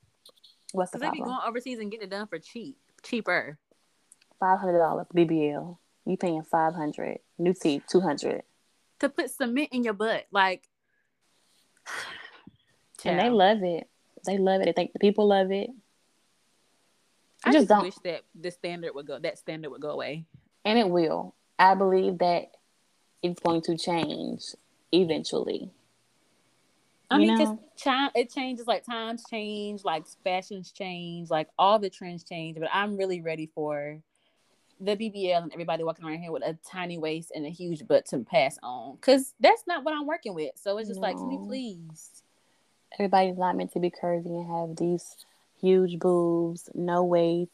What's 0.72 0.92
the 0.92 1.00
problem? 1.00 1.18
Because 1.18 1.26
they 1.28 1.32
be 1.32 1.36
going 1.36 1.48
overseas 1.48 1.80
and 1.80 1.92
getting 1.92 2.08
it 2.08 2.12
done 2.12 2.28
for 2.28 2.40
cheap, 2.40 2.78
cheaper. 3.04 3.60
Five 4.40 4.60
hundred 4.60 4.80
dollars 4.80 5.08
BBL. 5.14 5.78
You 6.06 6.18
paying 6.18 6.44
five 6.44 6.74
hundred. 6.74 7.20
New 7.38 7.54
teeth 7.54 7.84
two 7.90 8.00
hundred. 8.00 8.44
To 9.02 9.10
put 9.10 9.30
cement 9.32 9.70
in 9.74 9.84
your 9.84 9.94
butt, 9.94 10.28
like. 10.32 10.64
and 13.04 13.20
they 13.20 13.30
love 13.30 13.64
it. 13.64 13.90
They 14.26 14.38
love 14.38 14.62
it. 14.62 14.66
They 14.66 14.72
think 14.72 14.94
the 14.94 15.00
people 15.00 15.28
love 15.28 15.52
it. 15.52 15.70
I 17.50 17.54
just, 17.54 17.68
don't 17.68 17.84
wish 17.84 17.96
that 18.04 18.22
the 18.40 18.52
standard 18.52 18.94
would 18.96 19.08
go. 19.08 19.20
That 19.20 19.38
standard 19.38 19.70
would 19.70 19.82
go 19.82 19.92
away, 19.92 20.26
and 20.66 20.78
it 20.78 20.90
will. 20.90 21.36
I 21.58 21.76
believe 21.76 22.20
that 22.20 22.52
it's 23.22 23.40
going 23.42 23.62
to 23.64 23.78
change 23.78 24.56
eventually. 24.92 25.72
I 27.12 27.18
you 27.18 27.28
mean, 27.28 27.38
because 27.38 27.58
time 27.82 28.12
it 28.16 28.32
changes 28.32 28.68
like 28.68 28.86
times 28.86 29.24
change, 29.30 29.84
like 29.84 30.06
fashions 30.24 30.72
change, 30.72 31.30
like 31.30 31.48
all 31.58 31.80
the 31.80 31.90
trends 31.90 32.24
change. 32.24 32.58
But 32.60 32.70
I'm 32.72 32.98
really 32.98 33.22
ready 33.22 33.50
for 33.54 34.00
the 34.80 34.96
BBL 34.96 35.44
and 35.44 35.52
everybody 35.52 35.84
walking 35.84 36.06
around 36.06 36.20
here 36.20 36.32
with 36.32 36.44
a 36.44 36.58
tiny 36.66 36.98
waist 36.98 37.32
and 37.36 37.46
a 37.46 37.50
huge 37.50 37.86
butt 37.88 38.06
to 38.08 38.20
pass 38.20 38.58
on 38.64 38.96
because 38.96 39.34
that's 39.40 39.64
not 39.68 39.84
what 39.84 39.94
I'm 39.94 40.08
working 40.08 40.34
with. 40.34 40.52
So 40.56 40.78
it's 40.78 40.88
just 40.88 41.02
no. 41.02 41.08
like, 41.08 41.18
can 41.18 41.32
you 41.32 41.44
please? 41.46 42.24
Everybody's 42.98 43.38
not 43.38 43.58
meant 43.58 43.74
to 43.74 43.80
be 43.80 43.92
curvy 43.92 44.26
and 44.26 44.48
have 44.48 44.76
these 44.78 45.26
huge 45.62 46.00
boobs, 46.00 46.70
no 46.74 47.04
waist. 47.04 47.52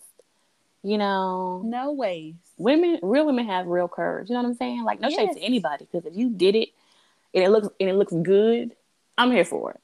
You 0.83 0.97
know, 0.97 1.61
no 1.65 1.93
waist. 1.93 2.37
Women, 2.57 2.99
real 3.01 3.25
women 3.25 3.47
have 3.47 3.65
real 3.65 3.87
curves. 3.87 4.29
You 4.29 4.35
know 4.35 4.43
what 4.43 4.49
I'm 4.49 4.55
saying? 4.55 4.83
Like 4.83 4.99
no 4.99 5.09
yes. 5.09 5.19
shape 5.19 5.31
to 5.33 5.41
anybody 5.41 5.87
because 5.91 6.05
if 6.05 6.15
you 6.15 6.29
did 6.29 6.55
it 6.55 6.69
and 7.33 7.43
it 7.43 7.49
looks 7.49 7.67
and 7.79 7.89
it 7.89 7.95
looks 7.95 8.13
good, 8.13 8.75
I'm 9.17 9.31
here 9.31 9.45
for 9.45 9.71
it. 9.71 9.81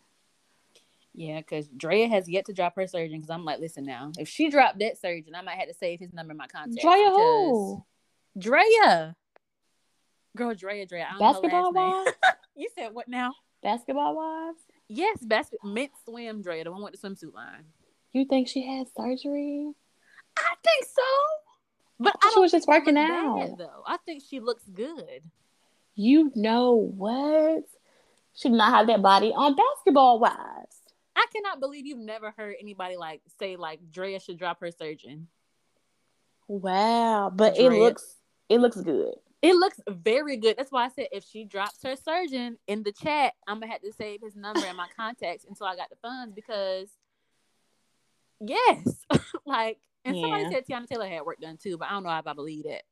Yeah, 1.14 1.40
because 1.40 1.68
Drea 1.68 2.08
has 2.08 2.30
yet 2.30 2.46
to 2.46 2.54
drop 2.54 2.76
her 2.76 2.88
surgeon. 2.88 3.18
Because 3.18 3.30
I'm 3.30 3.44
like, 3.44 3.60
listen 3.60 3.86
now, 3.86 4.12
if 4.18 4.30
she 4.30 4.50
dropped 4.50 4.80
that 4.80 5.00
surgeon, 5.00 5.36
I 5.36 5.42
might 5.42 5.58
have 5.58 5.68
to 5.68 5.74
save 5.74 6.00
his 6.00 6.14
number 6.14 6.32
in 6.32 6.38
my 6.38 6.48
contact. 6.48 6.82
Drea 6.82 7.10
who? 7.10 7.84
Drea. 8.38 9.16
Girl, 10.38 10.56
Drea, 10.56 10.86
Drea. 10.86 11.08
Basketball 11.20 11.74
wives? 11.74 12.12
you 12.56 12.70
said 12.78 12.94
what 12.94 13.08
now? 13.08 13.34
Basketball 13.62 14.16
wives? 14.16 14.62
Yes, 14.88 15.18
basket 15.22 15.60
mint 15.64 15.92
swim 16.06 16.42
Drea, 16.42 16.64
the 16.64 16.72
one 16.72 16.84
with 16.84 17.00
the 17.00 17.08
swimsuit 17.08 17.34
line. 17.34 17.66
You 18.14 18.26
think 18.26 18.48
she 18.48 18.66
had 18.66 18.88
surgery? 18.96 19.72
I 20.38 20.54
think 20.64 20.86
so. 20.86 21.02
But 22.00 22.16
I, 22.24 22.28
I 22.28 22.32
she 22.34 22.40
was 22.40 22.52
just 22.52 22.68
working 22.68 22.98
out. 22.98 23.58
Though. 23.58 23.84
I 23.86 23.98
think 24.06 24.24
she 24.28 24.40
looks 24.40 24.64
good. 24.74 25.24
You 25.96 26.32
know 26.36 26.74
what? 26.74 27.64
She 28.34 28.50
did 28.50 28.58
not 28.58 28.74
have 28.74 28.88
that 28.88 29.02
body 29.02 29.32
on 29.36 29.56
basketball 29.56 30.20
wives. 30.20 30.78
I 31.16 31.26
cannot 31.34 31.60
believe 31.60 31.86
you've 31.86 32.00
never 32.00 32.34
heard 32.38 32.56
anybody 32.60 32.98
like 32.98 33.22
say 33.40 33.56
like 33.56 33.80
Drea 33.92 34.20
should 34.20 34.38
drop 34.38 34.60
her 34.62 34.72
surgeon. 34.72 35.28
Wow, 36.48 37.32
but 37.34 37.56
Drea. 37.56 37.68
it 37.68 37.80
looks 37.80 38.16
it 38.50 38.60
looks 38.60 38.82
good. 38.82 39.14
It 39.42 39.56
looks 39.56 39.80
very 39.90 40.38
good. 40.38 40.58
That's 40.58 40.72
why 40.72 40.86
I 40.86 40.90
said 40.90 41.08
if 41.12 41.24
she 41.24 41.46
drops 41.46 41.84
her 41.84 41.96
surgeon 41.96 42.58
in 42.68 42.84
the 42.84 42.92
chat, 42.92 43.34
I'm 43.48 43.60
gonna 43.60 43.72
have 43.72 43.82
to 43.82 43.92
save 43.92 44.22
his 44.22 44.36
number 44.36 44.62
and 44.66 44.78
my 44.78 44.88
contacts 44.96 45.46
until 45.48 45.68
I 45.68 45.76
got 45.76 45.90
the 45.90 45.96
funds 46.02 46.34
because 46.34 46.90
yes, 48.42 49.06
like 49.46 49.80
and 50.04 50.16
yeah. 50.16 50.22
somebody 50.22 50.46
said 50.52 50.66
Teyana 50.66 50.88
Taylor 50.88 51.08
had 51.08 51.24
work 51.24 51.40
done 51.40 51.58
too, 51.58 51.78
but 51.78 51.88
I 51.88 51.92
don't 51.92 52.04
know 52.04 52.18
if 52.18 52.28
I 52.28 52.34
believe 52.34 52.66
it. 52.66 52.84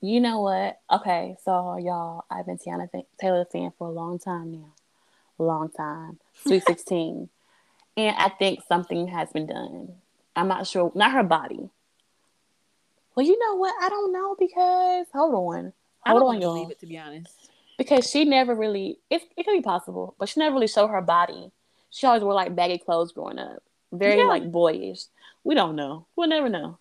You 0.00 0.20
know 0.20 0.40
what? 0.40 0.78
Okay, 0.92 1.36
so 1.44 1.76
y'all, 1.76 2.24
I've 2.30 2.46
been 2.46 2.58
Teyana 2.58 2.88
Taylor 3.20 3.46
fan 3.50 3.72
for 3.78 3.88
a 3.88 3.92
long 3.92 4.18
time 4.18 4.52
now, 4.52 4.74
long 5.38 5.70
time. 5.70 6.18
Sweet 6.44 6.62
sixteen. 6.66 7.28
And 7.96 8.14
I 8.16 8.28
think 8.28 8.60
something 8.68 9.08
has 9.08 9.32
been 9.32 9.46
done. 9.46 9.94
I'm 10.36 10.46
not 10.46 10.68
sure, 10.68 10.92
not 10.94 11.10
her 11.10 11.24
body. 11.24 11.68
Well, 13.16 13.26
you 13.26 13.36
know 13.36 13.56
what? 13.56 13.74
I 13.82 13.88
don't 13.88 14.12
know 14.12 14.36
because 14.38 15.06
hold 15.12 15.34
on. 15.34 15.72
Hold 16.06 16.22
on, 16.22 16.40
y'all. 16.40 16.54
Believe 16.54 16.70
it 16.70 16.78
to 16.80 16.86
be 16.86 16.96
honest. 16.96 17.50
Because 17.76 18.08
she 18.08 18.24
never 18.24 18.54
really 18.54 19.00
it, 19.10 19.22
it 19.36 19.44
could 19.44 19.52
be 19.52 19.62
possible, 19.62 20.14
but 20.18 20.28
she 20.28 20.38
never 20.38 20.54
really 20.54 20.68
showed 20.68 20.88
her 20.88 21.02
body. 21.02 21.50
She 21.90 22.06
always 22.06 22.22
wore 22.22 22.34
like 22.34 22.54
baggy 22.54 22.78
clothes 22.78 23.10
growing 23.10 23.40
up. 23.40 23.62
Very 23.92 24.18
yeah. 24.18 24.24
like 24.24 24.50
boyish. 24.50 25.04
We 25.44 25.54
don't 25.54 25.76
know. 25.76 26.06
We'll 26.16 26.28
never 26.28 26.48
know. 26.48 26.78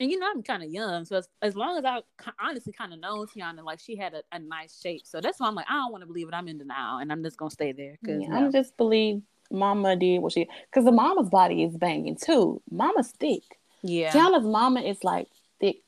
And 0.00 0.10
you 0.10 0.18
know, 0.18 0.28
I'm 0.30 0.44
kind 0.44 0.62
of 0.62 0.70
young, 0.70 1.04
so 1.04 1.16
as, 1.16 1.28
as 1.42 1.56
long 1.56 1.76
as 1.76 1.84
I 1.84 2.02
honestly 2.40 2.72
kind 2.72 2.92
of 2.92 3.00
know 3.00 3.26
Teyana, 3.26 3.64
like 3.64 3.80
she 3.80 3.96
had 3.96 4.14
a, 4.14 4.22
a, 4.30 4.38
nice 4.38 4.80
shape, 4.80 5.04
so 5.04 5.20
that's 5.20 5.40
why 5.40 5.48
I'm 5.48 5.56
like, 5.56 5.66
I 5.68 5.72
don't 5.72 5.90
want 5.90 6.02
to 6.02 6.06
believe 6.06 6.28
it. 6.28 6.34
I'm 6.34 6.46
in 6.46 6.58
denial, 6.58 6.98
and 6.98 7.10
I'm 7.10 7.24
just 7.24 7.36
gonna 7.36 7.50
stay 7.50 7.72
there. 7.72 7.98
Cause 8.06 8.20
yeah, 8.20 8.28
no. 8.28 8.36
I'm 8.36 8.52
just 8.52 8.76
believe 8.76 9.22
mama 9.50 9.96
did 9.96 10.20
what 10.20 10.32
she 10.32 10.46
because 10.70 10.84
the 10.84 10.92
mama's 10.92 11.28
body 11.28 11.64
is 11.64 11.76
banging 11.76 12.16
too. 12.16 12.62
Mama's 12.70 13.10
thick. 13.18 13.42
Yeah. 13.82 14.12
Teyana's 14.12 14.46
mama 14.46 14.82
is 14.82 15.02
like 15.02 15.26
thick. 15.58 15.82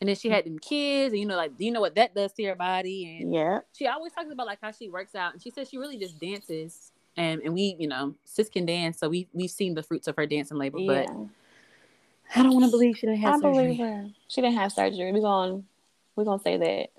And 0.00 0.08
then 0.08 0.14
she 0.14 0.28
had 0.28 0.46
them 0.46 0.60
kids, 0.60 1.12
and 1.12 1.20
you 1.20 1.26
know, 1.26 1.36
like 1.36 1.58
do 1.58 1.64
you 1.64 1.72
know 1.72 1.80
what 1.80 1.96
that 1.96 2.14
does 2.14 2.32
to 2.34 2.42
your 2.42 2.54
body. 2.54 3.18
And 3.20 3.34
yeah, 3.34 3.60
she 3.72 3.88
always 3.88 4.12
talks 4.12 4.30
about 4.30 4.46
like 4.46 4.60
how 4.62 4.70
she 4.70 4.88
works 4.88 5.16
out, 5.16 5.32
and 5.32 5.42
she 5.42 5.50
says 5.50 5.68
she 5.68 5.76
really 5.76 5.98
just 5.98 6.20
dances. 6.20 6.92
And 7.18 7.42
and 7.42 7.52
we, 7.54 7.76
you 7.78 7.88
know, 7.88 8.14
sis 8.24 8.48
can 8.48 8.64
dance, 8.64 8.98
so 8.98 9.08
we 9.08 9.28
we've 9.32 9.50
seen 9.50 9.74
the 9.74 9.82
fruits 9.82 10.06
of 10.06 10.16
her 10.16 10.26
dancing 10.26 10.56
labor. 10.56 10.78
Yeah. 10.78 11.04
But 11.06 11.26
I 12.36 12.42
don't 12.42 12.52
want 12.52 12.64
to 12.66 12.70
believe 12.70 12.96
she 12.96 13.06
didn't 13.06 13.22
have 13.22 13.34
I 13.34 13.38
surgery. 13.38 13.52
believe 13.52 13.78
her. 13.78 14.08
She 14.28 14.40
didn't 14.40 14.56
have 14.56 14.72
surgery. 14.72 15.12
We're 15.12 15.20
gonna 15.20 15.62
we're 16.14 16.24
gonna 16.24 16.42
say 16.42 16.56
that 16.56 16.90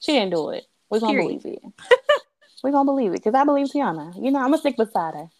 she 0.00 0.12
didn't 0.12 0.30
do 0.34 0.50
it. 0.50 0.64
We're 0.88 1.00
gonna 1.00 1.12
Period. 1.12 1.42
believe 1.42 1.56
it. 1.56 1.72
We're 2.62 2.72
gonna 2.72 2.86
believe 2.86 3.12
it 3.12 3.22
because 3.22 3.34
I 3.34 3.44
believe 3.44 3.68
Teyana 3.68 4.14
You 4.16 4.32
know, 4.32 4.40
I'm 4.40 4.46
gonna 4.46 4.58
stick 4.58 4.76
beside 4.76 5.14
her. 5.14 5.30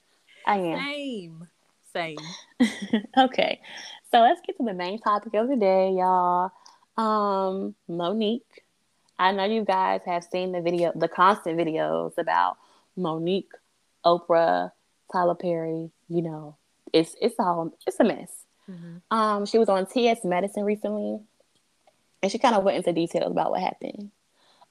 I 0.46 0.58
am. 0.58 0.78
Same. 0.78 1.48
Same. 1.92 3.02
okay. 3.18 3.60
So 4.10 4.20
let's 4.20 4.40
get 4.46 4.56
to 4.58 4.64
the 4.64 4.72
main 4.74 5.00
topic 5.00 5.34
of 5.34 5.48
the 5.48 5.56
day, 5.56 5.90
y'all. 5.92 6.52
Um, 6.96 7.74
Monique. 7.88 8.62
I 9.18 9.32
know 9.32 9.44
you 9.44 9.64
guys 9.64 10.00
have 10.06 10.24
seen 10.24 10.52
the 10.52 10.60
video, 10.60 10.92
the 10.94 11.08
constant 11.08 11.58
videos 11.58 12.16
about 12.18 12.56
Monique, 12.96 13.50
Oprah, 14.08 14.72
Tyler 15.12 15.34
Perry. 15.34 15.90
You 16.08 16.22
know, 16.22 16.56
it's 16.92 17.14
it's 17.20 17.36
all 17.38 17.72
it's 17.86 18.00
a 18.00 18.04
mess. 18.04 18.32
Mm-hmm. 18.70 19.16
Um, 19.16 19.46
she 19.46 19.58
was 19.58 19.68
on 19.68 19.86
TS 19.86 20.24
Madison 20.24 20.64
recently, 20.64 21.20
and 22.22 22.32
she 22.32 22.38
kind 22.38 22.54
of 22.54 22.64
went 22.64 22.76
into 22.76 22.92
details 22.92 23.30
about 23.30 23.50
what 23.50 23.60
happened 23.60 24.10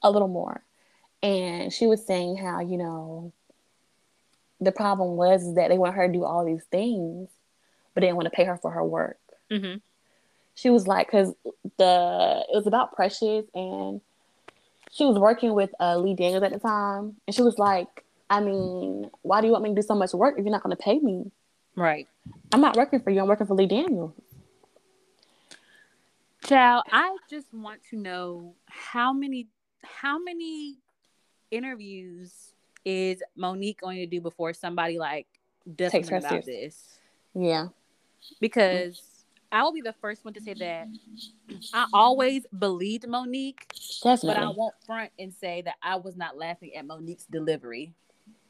a 0.04 0.12
little 0.12 0.28
more 0.28 0.64
and 1.24 1.74
she 1.74 1.88
was 1.88 2.06
saying 2.06 2.38
how 2.38 2.60
you 2.60 2.78
know 2.78 3.32
the 4.60 4.72
problem 4.72 5.16
was 5.16 5.56
that 5.56 5.70
they 5.70 5.78
want 5.78 5.96
her 5.96 6.08
to 6.08 6.14
do 6.14 6.24
all 6.24 6.46
these 6.46 6.64
things 6.66 7.30
but 7.94 8.02
they 8.02 8.08
didn't 8.08 8.18
want 8.18 8.26
to 8.26 8.36
pay 8.36 8.46
her 8.46 8.58
for 8.58 8.72
her 8.72 8.84
work 8.84 9.20
mm-hmm. 9.52 9.78
she 10.56 10.70
was 10.70 10.88
like 10.88 11.08
because 11.08 11.34
the 11.78 12.46
it 12.50 12.56
was 12.56 12.68
about 12.68 12.96
precious 12.96 13.46
and 13.54 14.02
she 14.92 15.06
was 15.06 15.18
working 15.18 15.54
with 15.54 15.72
uh, 15.80 15.98
lee 15.98 16.16
daniels 16.16 16.44
at 16.44 16.52
the 16.52 16.60
time 16.60 17.16
and 17.26 17.36
she 17.36 17.42
was 17.42 17.58
like 17.58 18.04
i 18.30 18.40
mean 18.40 19.10
why 19.22 19.42
do 19.42 19.48
you 19.48 19.54
want 19.54 19.64
me 19.64 19.70
to 19.70 19.76
do 19.76 19.82
so 19.82 19.96
much 19.96 20.14
work 20.14 20.36
if 20.38 20.44
you're 20.44 20.52
not 20.52 20.64
going 20.64 20.76
to 20.76 20.82
pay 20.82 21.00
me 21.00 21.32
right 21.76 22.08
i'm 22.54 22.62
not 22.62 22.76
working 22.76 23.00
for 23.00 23.10
you 23.10 23.22
i'm 23.22 23.28
working 23.28 23.48
for 23.48 23.56
lee 23.56 23.68
daniels 23.68 24.14
child 26.46 26.84
i 26.92 27.16
just 27.30 27.54
want 27.54 27.80
to 27.90 27.98
know 27.98 28.54
how 28.68 29.12
many 29.12 29.48
how 29.84 30.18
many 30.20 30.78
interviews 31.52 32.54
is 32.86 33.22
Monique 33.36 33.82
going 33.82 33.98
to 33.98 34.06
do 34.06 34.22
before 34.22 34.54
somebody 34.54 34.98
like 34.98 35.28
does 35.76 35.92
Takes 35.92 36.08
something 36.08 36.26
about 36.26 36.46
this? 36.46 37.00
Yeah, 37.36 37.68
because 38.40 39.02
I 39.52 39.64
will 39.64 39.74
be 39.74 39.82
the 39.82 39.94
first 39.94 40.24
one 40.24 40.34
to 40.36 40.42
say 40.42 40.54
that 40.54 40.88
I 41.74 41.86
always 41.94 42.46
believed 42.58 43.08
Monique, 43.08 43.74
Definitely. 44.02 44.36
but 44.36 44.38
I 44.38 44.50
won't 44.50 44.76
front 44.86 45.12
and 45.20 45.34
say 45.34 45.62
that 45.64 45.76
I 45.82 45.98
was 45.98 46.16
not 46.16 46.38
laughing 46.38 46.74
at 46.76 46.86
Monique's 46.86 47.26
delivery. 47.26 47.94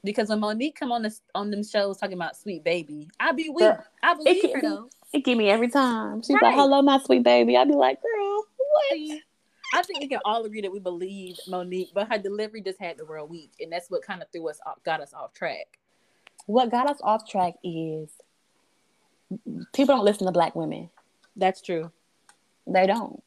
Because 0.08 0.30
when 0.30 0.39
Monique 0.39 0.76
come 0.76 0.91
on 0.91 1.01
this 1.03 1.22
on 1.36 1.51
them 1.51 1.64
shows 1.64 1.97
talking 1.97 2.16
about 2.16 2.36
sweet 2.36 2.64
baby, 2.64 3.10
I 3.20 3.32
be 3.32 3.49
weak. 3.49 3.72
I 4.01 4.14
believe 4.14 4.43
it, 4.43 4.55
her 4.55 4.62
though. 4.62 4.89
It 5.14 5.24
give 5.24 5.38
me 5.38 5.49
every 5.49 5.70
time. 5.70 6.22
She's 6.22 6.36
right. 6.36 6.43
like, 6.43 6.55
"Hello, 6.55 6.82
my 6.82 6.99
sweet 6.99 7.24
baby." 7.24 7.55
I 7.58 7.66
be 7.66 7.74
like, 7.74 8.01
"Girl, 8.01 8.45
what?" 8.58 9.22
I 9.74 9.82
think 9.84 9.99
we 9.99 10.08
can 10.08 10.20
all 10.24 10.45
agree 10.45 10.62
that 10.62 10.72
we 10.72 10.80
believe 10.80 11.38
Monique, 11.47 11.89
but 11.93 12.10
her 12.10 12.18
delivery 12.18 12.62
just 12.62 12.80
had 12.80 12.97
the 12.97 13.05
world 13.05 13.30
weak, 13.30 13.51
and 13.60 13.72
that's 13.72 13.89
what 13.89 14.01
kind 14.01 14.22
of 14.22 14.30
threw 14.32 14.49
us 14.49 14.60
off, 14.66 14.82
got 14.84 15.01
us 15.01 15.14
off 15.14 15.34
track. 15.34 15.78
What 16.45 16.72
got 16.72 16.89
us 16.89 16.99
off 17.03 17.28
track 17.30 17.55
is 17.64 18.10
people 19.74 19.95
don't 19.95 20.05
listen 20.05 20.26
to 20.26 20.32
black 20.32 20.55
women. 20.55 20.89
That's 21.36 21.62
true. 21.62 21.91
They 22.66 22.88
don't. 22.88 23.22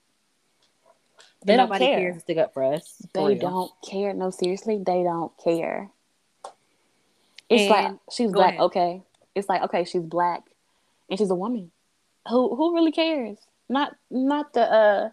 They 1.44 1.56
don't 1.56 1.70
care. 1.70 1.98
cares 1.98 2.14
to 2.16 2.20
stick 2.20 2.38
up 2.38 2.52
for 2.52 2.62
us. 2.62 3.02
They 3.14 3.34
don't 3.34 3.70
care. 3.88 4.12
No, 4.12 4.30
seriously, 4.30 4.78
they 4.84 5.02
don't 5.02 5.32
care. 5.42 5.90
It's 7.50 7.62
and 7.62 7.70
like 7.70 7.96
she's 8.10 8.30
black. 8.30 8.54
Ahead. 8.54 8.60
Okay, 8.60 9.02
it's 9.34 9.48
like 9.48 9.62
okay, 9.64 9.84
she's 9.84 10.02
black, 10.02 10.44
and 11.10 11.18
she's 11.18 11.30
a 11.30 11.34
woman. 11.34 11.72
Who 12.28 12.54
who 12.54 12.74
really 12.74 12.92
cares? 12.92 13.38
Not 13.68 13.96
not 14.10 14.52
the 14.54 14.62
uh 14.62 15.10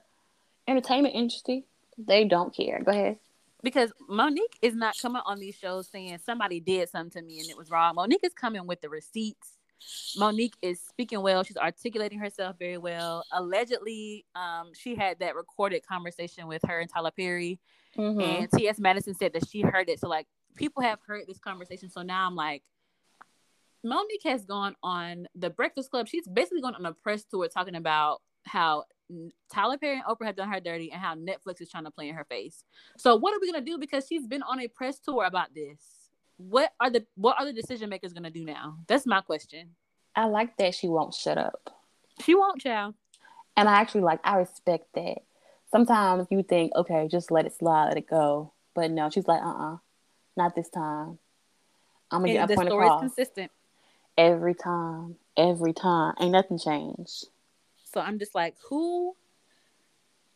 entertainment 0.68 1.16
industry, 1.16 1.66
they 1.98 2.26
don't 2.26 2.56
care. 2.56 2.82
Go 2.84 2.92
ahead. 2.92 3.18
Because 3.64 3.92
Monique 4.08 4.58
is 4.62 4.76
not 4.76 4.96
coming 5.02 5.22
on 5.26 5.40
these 5.40 5.56
shows 5.56 5.88
saying 5.88 6.20
somebody 6.24 6.60
did 6.60 6.90
something 6.90 7.22
to 7.22 7.28
me 7.28 7.40
and 7.40 7.50
it 7.50 7.58
was 7.58 7.72
wrong. 7.72 7.96
Monique 7.96 8.24
is 8.24 8.34
coming 8.34 8.68
with 8.68 8.82
the 8.82 8.90
receipts. 8.90 9.58
Monique 10.16 10.56
is 10.62 10.80
speaking 10.80 11.22
well. 11.22 11.44
She's 11.44 11.58
articulating 11.58 12.20
herself 12.20 12.58
very 12.60 12.78
well. 12.78 13.24
Allegedly, 13.32 14.26
um, 14.36 14.72
she 14.74 14.96
had 14.96 15.20
that 15.20 15.36
recorded 15.36 15.86
conversation 15.86 16.48
with 16.48 16.62
her 16.68 16.80
and 16.80 16.90
Tyler 16.90 17.12
Perry. 17.12 17.60
Mm-hmm. 17.98 18.22
And 18.22 18.52
T.S. 18.52 18.80
Madison 18.80 19.16
said 19.16 19.34
that 19.34 19.48
she 19.48 19.62
heard 19.62 19.90
it. 19.90 20.00
So, 20.00 20.08
like, 20.08 20.28
people 20.58 20.84
have 20.84 21.00
heard 21.08 21.24
this 21.28 21.40
conversation. 21.40 21.90
So 21.90 22.02
now 22.02 22.28
I'm 22.28 22.36
like, 22.36 22.64
Monique 23.84 24.24
has 24.24 24.46
gone 24.46 24.76
on 24.84 25.28
the 25.36 25.50
Breakfast 25.50 25.92
Club. 25.92 26.08
She's 26.08 26.28
basically 26.28 26.62
gone 26.62 26.76
on 26.76 26.86
a 26.86 26.94
press 26.94 27.24
tour 27.24 27.48
talking 27.48 27.76
about 27.76 28.22
how 28.46 28.84
Tyler 29.52 29.78
Perry 29.78 29.96
and 29.96 30.04
Oprah 30.06 30.26
have 30.26 30.36
done 30.36 30.52
her 30.52 30.60
dirty 30.60 30.92
and 30.92 31.02
how 31.02 31.16
Netflix 31.16 31.62
is 31.62 31.70
trying 31.70 31.86
to 31.86 31.92
play 31.92 32.10
in 32.10 32.16
her 32.16 32.26
face. 32.26 32.66
So 32.98 33.16
what 33.16 33.34
are 33.34 33.40
we 33.40 33.52
gonna 33.52 33.64
do? 33.64 33.78
Because 33.78 34.06
she's 34.08 34.28
been 34.28 34.44
on 34.44 34.60
a 34.60 34.68
press 34.68 35.00
tour 35.00 35.24
about 35.26 35.54
this. 35.54 35.80
What 36.38 36.74
are 36.80 36.90
the 36.90 37.06
what 37.16 37.40
are 37.40 37.46
the 37.46 37.54
decision 37.54 37.90
makers 37.90 38.14
gonna 38.14 38.30
do 38.30 38.44
now? 38.44 38.78
That's 38.88 39.06
my 39.06 39.22
question. 39.22 39.76
I 40.16 40.26
like 40.26 40.58
that 40.58 40.76
she 40.76 40.88
won't 40.88 41.14
shut 41.14 41.38
up. 41.38 41.70
She 42.24 42.36
won't, 42.36 42.62
child. 42.62 42.96
And 43.56 43.70
I 43.70 43.80
actually 43.80 44.02
like 44.02 44.20
I 44.24 44.38
respect 44.38 44.88
that. 44.96 45.20
Sometimes 45.72 46.28
you 46.30 46.44
think, 46.44 46.74
okay, 46.76 47.08
just 47.10 47.32
let 47.32 47.46
it 47.46 47.56
slide, 47.58 47.90
let 47.90 47.98
it 47.98 48.10
go. 48.10 48.54
But 48.74 48.92
no, 48.92 49.10
she's 49.10 49.28
like, 49.28 49.42
uh 49.42 49.46
uh-uh, 49.46 49.74
uh 49.74 49.78
not 50.38 50.56
this 50.56 50.70
time. 50.70 51.20
I'm 52.12 52.22
gonna 52.22 52.40
and 52.40 52.48
get 52.48 52.52
a 52.52 52.56
point 52.56 52.70
across. 52.70 53.02
consistent. 53.02 53.52
Every 54.18 54.54
time. 54.54 55.16
Every 55.36 55.74
time. 55.74 56.14
Ain't 56.20 56.32
nothing 56.32 56.58
changed. 56.58 57.26
So 57.84 58.02
I'm 58.02 58.20
just 58.20 58.36
like, 58.36 58.56
who 58.70 59.16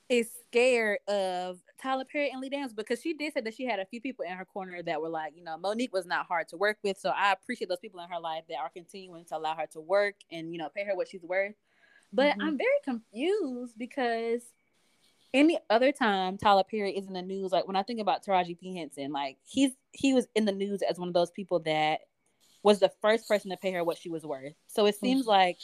is 0.10 0.30
scared 0.48 1.00
of 1.08 1.60
Tyler 1.82 2.04
Perry 2.04 2.30
and 2.32 2.42
Lee 2.42 2.50
Daniels 2.50 2.74
because 2.74 3.02
she 3.02 3.14
did 3.14 3.34
say 3.34 3.42
that 3.42 3.54
she 3.54 3.66
had 3.66 3.80
a 3.80 3.86
few 3.86 4.02
people 4.02 4.26
in 4.26 4.34
her 4.34 4.46
corner 4.46 4.84
that 4.84 5.02
were 5.02 5.10
like, 5.10 5.34
you 5.38 5.44
know, 5.44 5.58
Monique 5.58 5.94
was 5.94 6.06
not 6.06 6.26
hard 6.26 6.50
to 6.50 6.58
work 6.58 6.78
with. 6.84 6.98
So 7.00 7.10
I 7.10 7.32
appreciate 7.32 7.70
those 7.70 7.80
people 7.80 8.02
in 8.02 8.10
her 8.10 8.20
life 8.20 8.44
that 8.50 8.58
are 8.58 8.70
continuing 8.70 9.24
to 9.26 9.38
allow 9.38 9.56
her 9.56 9.68
to 9.72 9.80
work 9.80 10.16
and, 10.30 10.52
you 10.52 10.60
know, 10.60 10.70
pay 10.76 10.84
her 10.84 10.96
what 10.96 11.08
she's 11.08 11.24
worth. 11.24 11.56
But 12.12 12.32
mm-hmm. 12.34 12.42
I'm 12.42 12.58
very 12.58 12.70
confused 12.84 13.76
because 13.78 14.42
any 15.34 15.58
other 15.70 15.92
time 15.92 16.38
Tyler 16.38 16.64
Perry 16.70 16.96
is 16.96 17.08
in 17.08 17.14
the 17.14 17.22
news, 17.22 17.52
like 17.52 17.68
when 17.68 17.76
I 17.76 17.84
think 17.84 18.00
about 18.00 18.26
Taraji 18.26 18.60
P. 18.60 18.76
Henson, 18.76 19.12
like 19.12 19.38
he's 19.46 19.72
he 19.92 20.14
was 20.14 20.28
in 20.36 20.46
the 20.46 20.52
news 20.52 20.82
as 20.82 21.00
one 21.00 21.08
of 21.08 21.14
those 21.14 21.32
people 21.32 21.60
that 21.60 22.02
was 22.64 22.80
the 22.80 22.92
first 23.02 23.28
person 23.28 23.50
to 23.52 23.58
pay 23.58 23.72
her 23.72 23.84
what 23.84 23.98
she 23.98 24.10
was 24.10 24.24
worth. 24.24 24.54
So 24.68 24.86
it 24.86 24.96
seems 24.96 25.22
mm-hmm. 25.22 25.30
like 25.30 25.58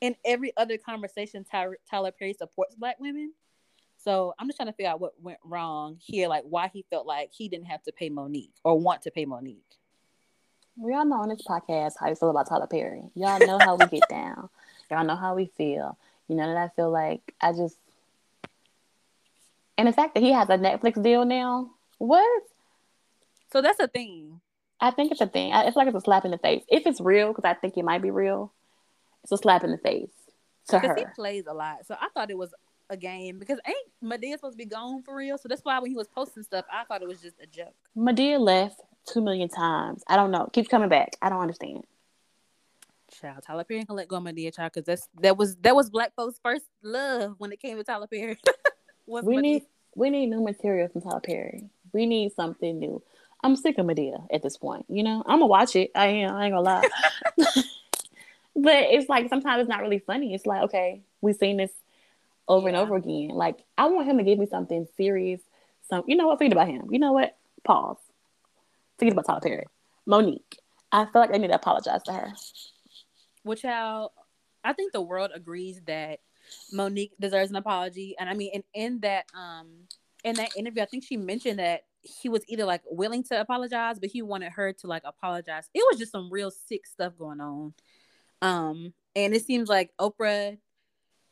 in 0.00 0.16
every 0.24 0.52
other 0.56 0.76
conversation, 0.78 1.44
Tyler, 1.44 1.78
Tyler 1.88 2.12
Perry 2.12 2.34
supports 2.34 2.74
black 2.74 2.98
women. 2.98 3.32
So 3.98 4.34
I'm 4.38 4.48
just 4.48 4.56
trying 4.56 4.68
to 4.68 4.72
figure 4.72 4.90
out 4.90 5.00
what 5.00 5.12
went 5.22 5.38
wrong 5.44 5.96
here, 6.00 6.28
like 6.28 6.44
why 6.44 6.68
he 6.68 6.84
felt 6.90 7.06
like 7.06 7.30
he 7.32 7.48
didn't 7.48 7.66
have 7.66 7.82
to 7.84 7.92
pay 7.92 8.08
Monique 8.10 8.54
or 8.64 8.78
want 8.78 9.02
to 9.02 9.10
pay 9.10 9.24
Monique. 9.24 9.78
We 10.76 10.92
all 10.94 11.04
know 11.04 11.20
on 11.20 11.28
this 11.28 11.42
podcast 11.48 11.94
how 12.00 12.08
you 12.08 12.16
feel 12.16 12.30
about 12.30 12.48
Tyler 12.48 12.66
Perry. 12.66 13.02
Y'all 13.14 13.38
know 13.46 13.58
how 13.60 13.76
we 13.76 13.86
get 13.86 14.02
down. 14.10 14.48
Y'all 14.90 15.04
know 15.04 15.16
how 15.16 15.34
we 15.34 15.46
feel. 15.56 15.96
You 16.28 16.36
know 16.36 16.46
that 16.46 16.56
I 16.56 16.68
feel 16.74 16.90
like 16.90 17.34
I 17.40 17.52
just 17.52 17.76
and 19.76 19.88
the 19.88 19.92
fact 19.92 20.14
that 20.14 20.22
he 20.22 20.32
has 20.32 20.48
a 20.48 20.58
Netflix 20.58 21.02
deal 21.02 21.24
now. 21.24 21.70
What? 21.98 22.42
So 23.52 23.62
that's 23.62 23.80
a 23.80 23.88
thing. 23.88 24.40
I 24.80 24.90
think 24.90 25.12
it's 25.12 25.20
a 25.20 25.26
thing. 25.26 25.52
It's 25.54 25.76
like 25.76 25.88
it's 25.88 25.96
a 25.96 26.00
slap 26.00 26.24
in 26.24 26.30
the 26.30 26.38
face. 26.38 26.64
If 26.68 26.86
it's 26.86 27.00
real, 27.00 27.28
because 27.28 27.44
I 27.44 27.54
think 27.54 27.76
it 27.76 27.84
might 27.84 28.02
be 28.02 28.10
real, 28.10 28.52
it's 29.22 29.32
a 29.32 29.36
slap 29.36 29.64
in 29.64 29.70
the 29.70 29.78
face 29.78 30.10
to 30.68 30.78
her. 30.78 30.94
He 30.96 31.04
plays 31.14 31.44
a 31.46 31.54
lot, 31.54 31.86
so 31.86 31.96
I 31.98 32.08
thought 32.14 32.30
it 32.30 32.38
was 32.38 32.52
a 32.90 32.96
game 32.96 33.38
because 33.38 33.58
ain't 33.66 33.76
Madea 34.02 34.32
supposed 34.34 34.54
to 34.54 34.58
be 34.58 34.66
gone 34.66 35.02
for 35.02 35.16
real? 35.16 35.38
So 35.38 35.48
that's 35.48 35.64
why 35.64 35.78
when 35.78 35.90
he 35.90 35.96
was 35.96 36.08
posting 36.08 36.42
stuff, 36.42 36.64
I 36.70 36.84
thought 36.84 37.02
it 37.02 37.08
was 37.08 37.20
just 37.20 37.36
a 37.40 37.46
joke. 37.46 37.74
Madea 37.96 38.38
left 38.38 38.80
two 39.06 39.22
million 39.22 39.48
times. 39.48 40.02
I 40.08 40.16
don't 40.16 40.30
know. 40.30 40.48
Keeps 40.52 40.68
coming 40.68 40.88
back. 40.88 41.16
I 41.22 41.28
don't 41.28 41.40
understand. 41.40 41.84
Child, 43.20 43.44
Tyler 43.46 43.64
Perry 43.64 43.84
can 43.84 43.96
let 43.96 44.08
go 44.08 44.16
of 44.16 44.24
Madea, 44.24 44.54
child, 44.54 44.72
because 44.74 44.86
that's 44.86 45.08
that 45.20 45.36
was 45.36 45.56
that 45.56 45.76
was 45.76 45.88
black 45.88 46.14
folks' 46.16 46.40
first 46.42 46.64
love 46.82 47.36
when 47.38 47.52
it 47.52 47.60
came 47.60 47.76
to 47.76 47.84
Tyler 47.84 48.08
Perry. 48.08 48.38
we 49.06 49.36
need 49.38 49.62
we 49.94 50.10
need 50.10 50.26
new 50.26 50.42
material 50.42 50.88
from 50.88 51.02
Tyler 51.02 51.20
Perry. 51.20 51.64
We 51.92 52.06
need 52.06 52.32
something 52.32 52.78
new. 52.78 53.02
I'm 53.42 53.56
sick 53.56 53.78
of 53.78 53.86
Madea 53.86 54.26
at 54.32 54.42
this 54.42 54.56
point. 54.56 54.86
You 54.88 55.02
know, 55.02 55.22
I'm 55.26 55.38
gonna 55.38 55.46
watch 55.46 55.76
it. 55.76 55.90
I 55.94 56.06
am. 56.06 56.34
I 56.34 56.46
ain't 56.46 56.54
gonna 56.54 56.62
lie. 56.62 56.88
but 57.36 58.74
it's 58.90 59.08
like 59.08 59.28
sometimes 59.28 59.60
it's 59.60 59.68
not 59.68 59.82
really 59.82 59.98
funny. 59.98 60.34
It's 60.34 60.46
like 60.46 60.62
okay, 60.64 61.02
we've 61.20 61.36
seen 61.36 61.58
this 61.58 61.72
over 62.48 62.68
yeah. 62.68 62.74
and 62.74 62.76
over 62.76 62.96
again. 62.96 63.28
Like 63.28 63.58
I 63.76 63.86
want 63.86 64.08
him 64.08 64.18
to 64.18 64.24
give 64.24 64.38
me 64.38 64.46
something 64.46 64.86
serious. 64.96 65.40
Some, 65.88 66.04
you 66.06 66.16
know 66.16 66.26
what? 66.26 66.38
Forget 66.38 66.52
about 66.52 66.68
him. 66.68 66.88
You 66.90 66.98
know 66.98 67.12
what? 67.12 67.36
Pause. 67.64 67.98
Forget 68.98 69.12
about 69.12 69.26
Tyler 69.26 69.40
Perry. 69.40 69.66
Monique. 70.06 70.58
I 70.90 71.04
feel 71.06 71.20
like 71.20 71.34
I 71.34 71.38
need 71.38 71.48
to 71.48 71.54
apologize 71.54 72.02
to 72.04 72.12
her. 72.12 72.32
Which 73.42 73.62
how 73.62 74.12
I 74.62 74.72
think 74.72 74.92
the 74.92 75.02
world 75.02 75.30
agrees 75.34 75.80
that 75.86 76.20
Monique 76.72 77.12
deserves 77.20 77.50
an 77.50 77.56
apology. 77.56 78.14
And 78.18 78.28
I 78.28 78.34
mean, 78.34 78.50
in, 78.52 78.64
in 78.74 79.00
that 79.00 79.26
um 79.34 79.68
in 80.24 80.36
that 80.36 80.56
interview, 80.56 80.82
I 80.82 80.86
think 80.86 81.04
she 81.04 81.16
mentioned 81.16 81.58
that 81.58 81.82
he 82.00 82.28
was 82.28 82.42
either 82.48 82.64
like 82.64 82.82
willing 82.86 83.22
to 83.24 83.40
apologize, 83.40 83.98
but 83.98 84.10
he 84.10 84.22
wanted 84.22 84.52
her 84.52 84.72
to 84.72 84.86
like 84.86 85.02
apologize. 85.04 85.68
It 85.74 85.84
was 85.90 85.98
just 85.98 86.12
some 86.12 86.30
real 86.30 86.50
sick 86.50 86.86
stuff 86.86 87.12
going 87.18 87.40
on. 87.40 87.74
Um, 88.42 88.94
and 89.16 89.34
it 89.34 89.44
seems 89.46 89.68
like 89.68 89.90
Oprah 89.98 90.58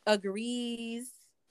agrees 0.07 1.11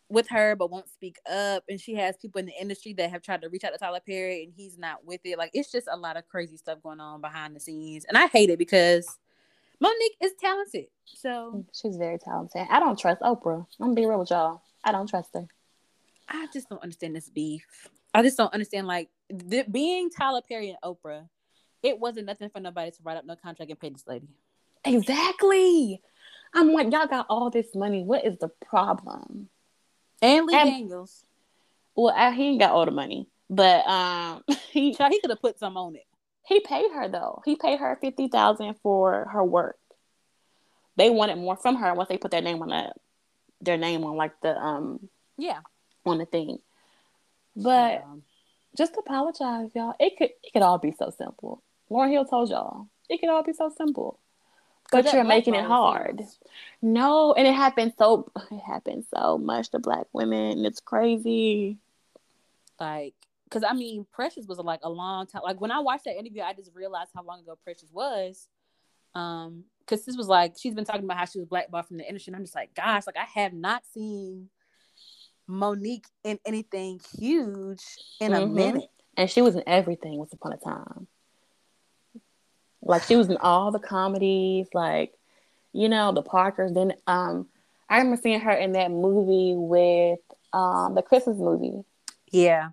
with 0.09 0.28
her 0.28 0.55
but 0.57 0.70
won't 0.70 0.89
speak 0.89 1.18
up 1.32 1.64
and 1.70 1.80
she 1.80 1.95
has 1.95 2.18
people 2.18 2.39
in 2.39 2.45
the 2.45 2.59
industry 2.59 2.91
that 2.91 3.09
have 3.09 3.22
tried 3.22 3.41
to 3.41 3.47
reach 3.47 3.64
out 3.64 3.72
to 3.72 3.78
Tyler 3.78 4.01
Perry 4.05 4.43
and 4.43 4.51
he's 4.53 4.78
not 4.78 5.05
with 5.05 5.22
it 5.24 5.38
like 5.38 5.51
it's 5.53 5.72
just 5.72 5.88
a 5.89 5.95
lot 5.95 6.18
of 6.18 6.28
crazy 6.28 6.57
stuff 6.57 6.84
going 6.84 6.99
on 6.99 7.22
behind 7.22 7.55
the 7.55 7.62
scenes 7.62 8.03
and 8.03 8.18
I 8.18 8.28
hate 8.28 8.49
it 8.49 8.59
because 8.59 9.18
Monique 9.82 10.17
is 10.21 10.32
talented 10.39 10.86
so 11.05 11.65
she's 11.73 11.97
very 11.97 12.17
talented 12.17 12.67
I 12.69 12.79
don't 12.79 12.97
trust 12.97 13.21
Oprah 13.21 13.65
I'm 13.79 13.88
gonna 13.88 13.93
be 13.93 14.05
real 14.05 14.19
with 14.19 14.29
y'all 14.29 14.61
I 14.84 14.91
don't 14.91 15.07
trust 15.07 15.32
her 15.34 15.47
I 16.29 16.47
just 16.53 16.69
don't 16.69 16.82
understand 16.82 17.15
this 17.15 17.29
beef 17.29 17.65
I 18.13 18.21
just 18.23 18.38
don't 18.38 18.53
understand 18.53 18.88
like 18.88 19.09
th- 19.49 19.71
being 19.71 20.09
Tyler 20.09 20.41
Perry 20.47 20.69
and 20.69 20.77
Oprah 20.84 21.27
it 21.84 21.99
wasn't 21.99 22.27
nothing 22.27 22.49
for 22.49 22.59
nobody 22.59 22.91
to 22.91 22.97
write 23.03 23.17
up 23.17 23.25
no 23.25 23.36
contract 23.36 23.71
and 23.71 23.79
pay 23.79 23.89
this 23.89 24.05
lady 24.07 24.27
exactly 24.86 26.01
I'm 26.53 26.73
like, 26.73 26.91
y'all 26.91 27.07
got 27.07 27.27
all 27.29 27.49
this 27.49 27.73
money. 27.75 28.03
What 28.03 28.25
is 28.25 28.38
the 28.38 28.49
problem? 28.65 29.49
And 30.21 30.45
Lee 30.45 30.55
and, 30.55 30.69
Daniels. 30.69 31.23
Well, 31.95 32.13
I, 32.15 32.32
he 32.32 32.49
ain't 32.49 32.59
got 32.59 32.71
all 32.71 32.86
the 32.86 32.91
money, 32.91 33.27
but 33.49 33.86
um, 33.88 34.43
he 34.71 34.91
he 34.91 35.19
could 35.21 35.29
have 35.29 35.41
put 35.41 35.59
some 35.59 35.77
on 35.77 35.95
it. 35.95 36.05
He 36.45 36.59
paid 36.59 36.91
her 36.91 37.07
though. 37.07 37.41
He 37.45 37.55
paid 37.55 37.79
her 37.79 37.97
fifty 38.01 38.27
thousand 38.27 38.75
for 38.81 39.27
her 39.31 39.43
work. 39.43 39.77
They 40.97 41.09
wanted 41.09 41.37
more 41.37 41.55
from 41.55 41.77
her 41.77 41.93
once 41.93 42.09
they 42.09 42.17
put 42.17 42.31
their 42.31 42.41
name 42.41 42.61
on 42.61 42.69
that, 42.69 42.97
their 43.61 43.77
name 43.77 44.03
on 44.03 44.15
like 44.15 44.39
the 44.41 44.57
um 44.57 45.09
yeah 45.37 45.59
on 46.05 46.17
the 46.17 46.25
thing. 46.25 46.59
But 47.55 47.93
yeah. 47.93 48.15
just 48.77 48.95
apologize, 48.97 49.69
y'all. 49.75 49.95
It 49.99 50.17
could 50.17 50.31
it 50.43 50.53
could 50.53 50.61
all 50.61 50.77
be 50.77 50.91
so 50.91 51.11
simple. 51.15 51.61
Lauryn 51.89 52.11
Hill 52.11 52.25
told 52.25 52.49
y'all 52.49 52.87
it 53.09 53.19
could 53.19 53.29
all 53.29 53.43
be 53.43 53.53
so 53.53 53.71
simple 53.75 54.19
but 54.91 55.13
you're 55.13 55.23
making 55.23 55.55
it 55.55 55.65
hard. 55.65 56.21
No, 56.81 57.33
and 57.33 57.47
it 57.47 57.53
happens 57.53 57.93
so 57.97 58.29
it 58.51 58.59
happens 58.59 59.05
so 59.15 59.37
much 59.37 59.69
to 59.69 59.79
black 59.79 60.05
women. 60.13 60.65
It's 60.65 60.81
crazy. 60.81 61.77
Like, 62.79 63.13
cause 63.52 63.64
I 63.68 63.74
mean, 63.74 64.08
Precious 64.12 64.47
was 64.47 64.58
like 64.58 64.80
a 64.84 64.89
long 64.89 65.28
time. 65.28 65.41
Like 65.43 65.62
when 65.62 65.72
I 65.72 65.80
watched 65.80 66.06
that 66.06 66.18
interview, 66.18 66.41
I 66.41 66.54
just 66.54 66.72
realized 66.74 67.12
how 67.14 67.24
long 67.24 67.41
ago 67.41 67.58
Precious 67.64 67.89
was. 67.91 68.47
Um, 69.14 69.66
cause 69.86 70.06
this 70.06 70.16
was 70.16 70.28
like 70.28 70.56
she's 70.60 70.74
been 70.74 70.86
talking 70.86 71.04
about 71.04 71.18
how 71.18 71.26
she 71.26 71.39
was 71.39 71.47
blackballed 71.47 71.88
from 71.88 71.97
the 71.97 72.08
industry, 72.08 72.32
and 72.32 72.38
I'm 72.38 72.43
just 72.43 72.56
like, 72.56 72.74
gosh, 72.74 73.06
like 73.06 73.18
I 73.18 73.39
have 73.39 73.54
not 73.54 73.84
seen 73.93 74.49
Monique 75.47 76.08
in 76.24 76.39
anything 76.45 76.99
huge 77.20 77.84
in 78.20 78.32
mm-hmm. 78.32 78.43
a 78.43 78.47
minute. 78.47 78.89
And 79.18 79.30
she 79.30 79.41
was 79.41 79.56
in 79.56 79.64
everything 79.68 80.18
once 80.18 80.32
upon 80.32 80.54
a 80.54 80.58
time. 80.58 81.08
Like 82.82 83.04
she 83.04 83.18
was 83.18 83.30
in 83.30 83.38
all 83.38 83.72
the 83.72 83.80
comedies, 83.80 84.68
like 84.74 85.14
you 85.74 85.89
know 85.89 86.14
the 86.14 86.24
Parkers. 86.24 86.72
Then 86.72 86.93
um, 87.06 87.47
I 87.89 87.97
remember 87.97 88.20
seeing 88.22 88.39
her 88.39 88.52
in 88.52 88.72
that 88.74 88.91
movie 88.91 89.54
with 89.56 90.20
um 90.54 90.95
the 90.95 91.02
Christmas 91.02 91.38
movie. 91.38 91.84
Yeah, 92.32 92.70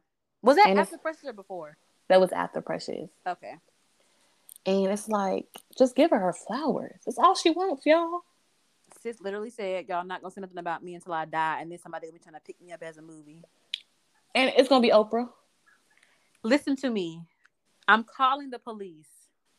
was 0.49 0.57
that 0.57 0.69
and 0.69 0.79
after 0.79 0.97
Precious 0.97 1.25
or 1.25 1.33
before? 1.35 1.77
That 2.09 2.21
was 2.21 2.33
after 2.33 2.63
Precious. 2.63 3.11
Okay. 3.27 3.55
And 4.65 4.87
it's 4.87 5.09
like, 5.09 5.47
just 5.77 5.95
give 5.95 6.11
her 6.11 6.19
her 6.19 6.33
flowers. 6.33 7.01
That's 7.05 7.19
all 7.19 7.35
she 7.35 7.51
wants, 7.51 7.85
y'all. 7.85 8.23
Sis 9.03 9.21
literally 9.21 9.51
said, 9.51 9.87
"Y'all 9.89 10.05
not 10.05 10.23
gonna 10.23 10.33
say 10.33 10.41
nothing 10.41 10.59
about 10.59 10.83
me 10.83 10.95
until 10.95 11.13
I 11.13 11.27
die," 11.27 11.61
and 11.61 11.71
then 11.71 11.79
somebody 11.79 12.07
will 12.07 12.15
be 12.15 12.19
trying 12.19 12.35
to 12.35 12.41
pick 12.41 12.61
me 12.61 12.73
up 12.73 12.83
as 12.83 12.97
a 12.97 13.03
movie. 13.03 13.43
And 14.35 14.53
it's 14.57 14.69
gonna 14.69 14.81
be 14.81 14.91
Oprah. 14.91 15.29
Listen 16.43 16.77
to 16.77 16.89
me. 16.91 17.21
I'm 17.87 18.05
calling 18.05 18.49
the 18.49 18.59
police. 18.59 19.09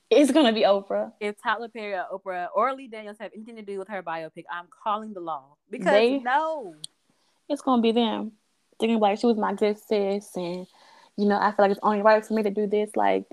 It's 0.10 0.32
gonna 0.32 0.54
be 0.54 0.64
Oprah. 0.64 1.14
If 1.20 1.40
Tyler 1.42 1.70
Perry 1.70 1.94
or 1.94 2.20
Oprah 2.20 2.48
or 2.56 2.74
Lee 2.74 2.88
Daniels 2.88 3.18
have 3.20 3.32
anything 3.36 3.58
to 3.58 3.62
do 3.62 3.78
with 3.78 3.88
her 3.90 4.02
biopic, 4.02 4.46
I'm 4.52 4.68
calling 4.84 5.14
the 5.14 5.20
law 5.20 5.56
because 5.70 5.92
they, 5.92 6.18
no, 6.18 6.74
it's 7.48 7.62
gonna 7.62 7.84
be 7.84 7.92
them. 7.92 8.32
Thinking 8.80 9.00
like 9.00 9.20
she 9.20 9.28
was 9.28 9.38
my 9.38 9.54
good 9.54 9.78
sis, 9.78 10.36
and 10.36 10.66
you 11.18 11.28
know 11.28 11.38
I 11.38 11.52
feel 11.52 11.66
like 11.66 11.72
it's 11.72 11.80
only 11.84 12.02
right 12.02 12.26
for 12.26 12.34
me 12.34 12.44
to 12.44 12.50
do 12.50 12.68
this. 12.68 12.92
Like, 12.96 13.26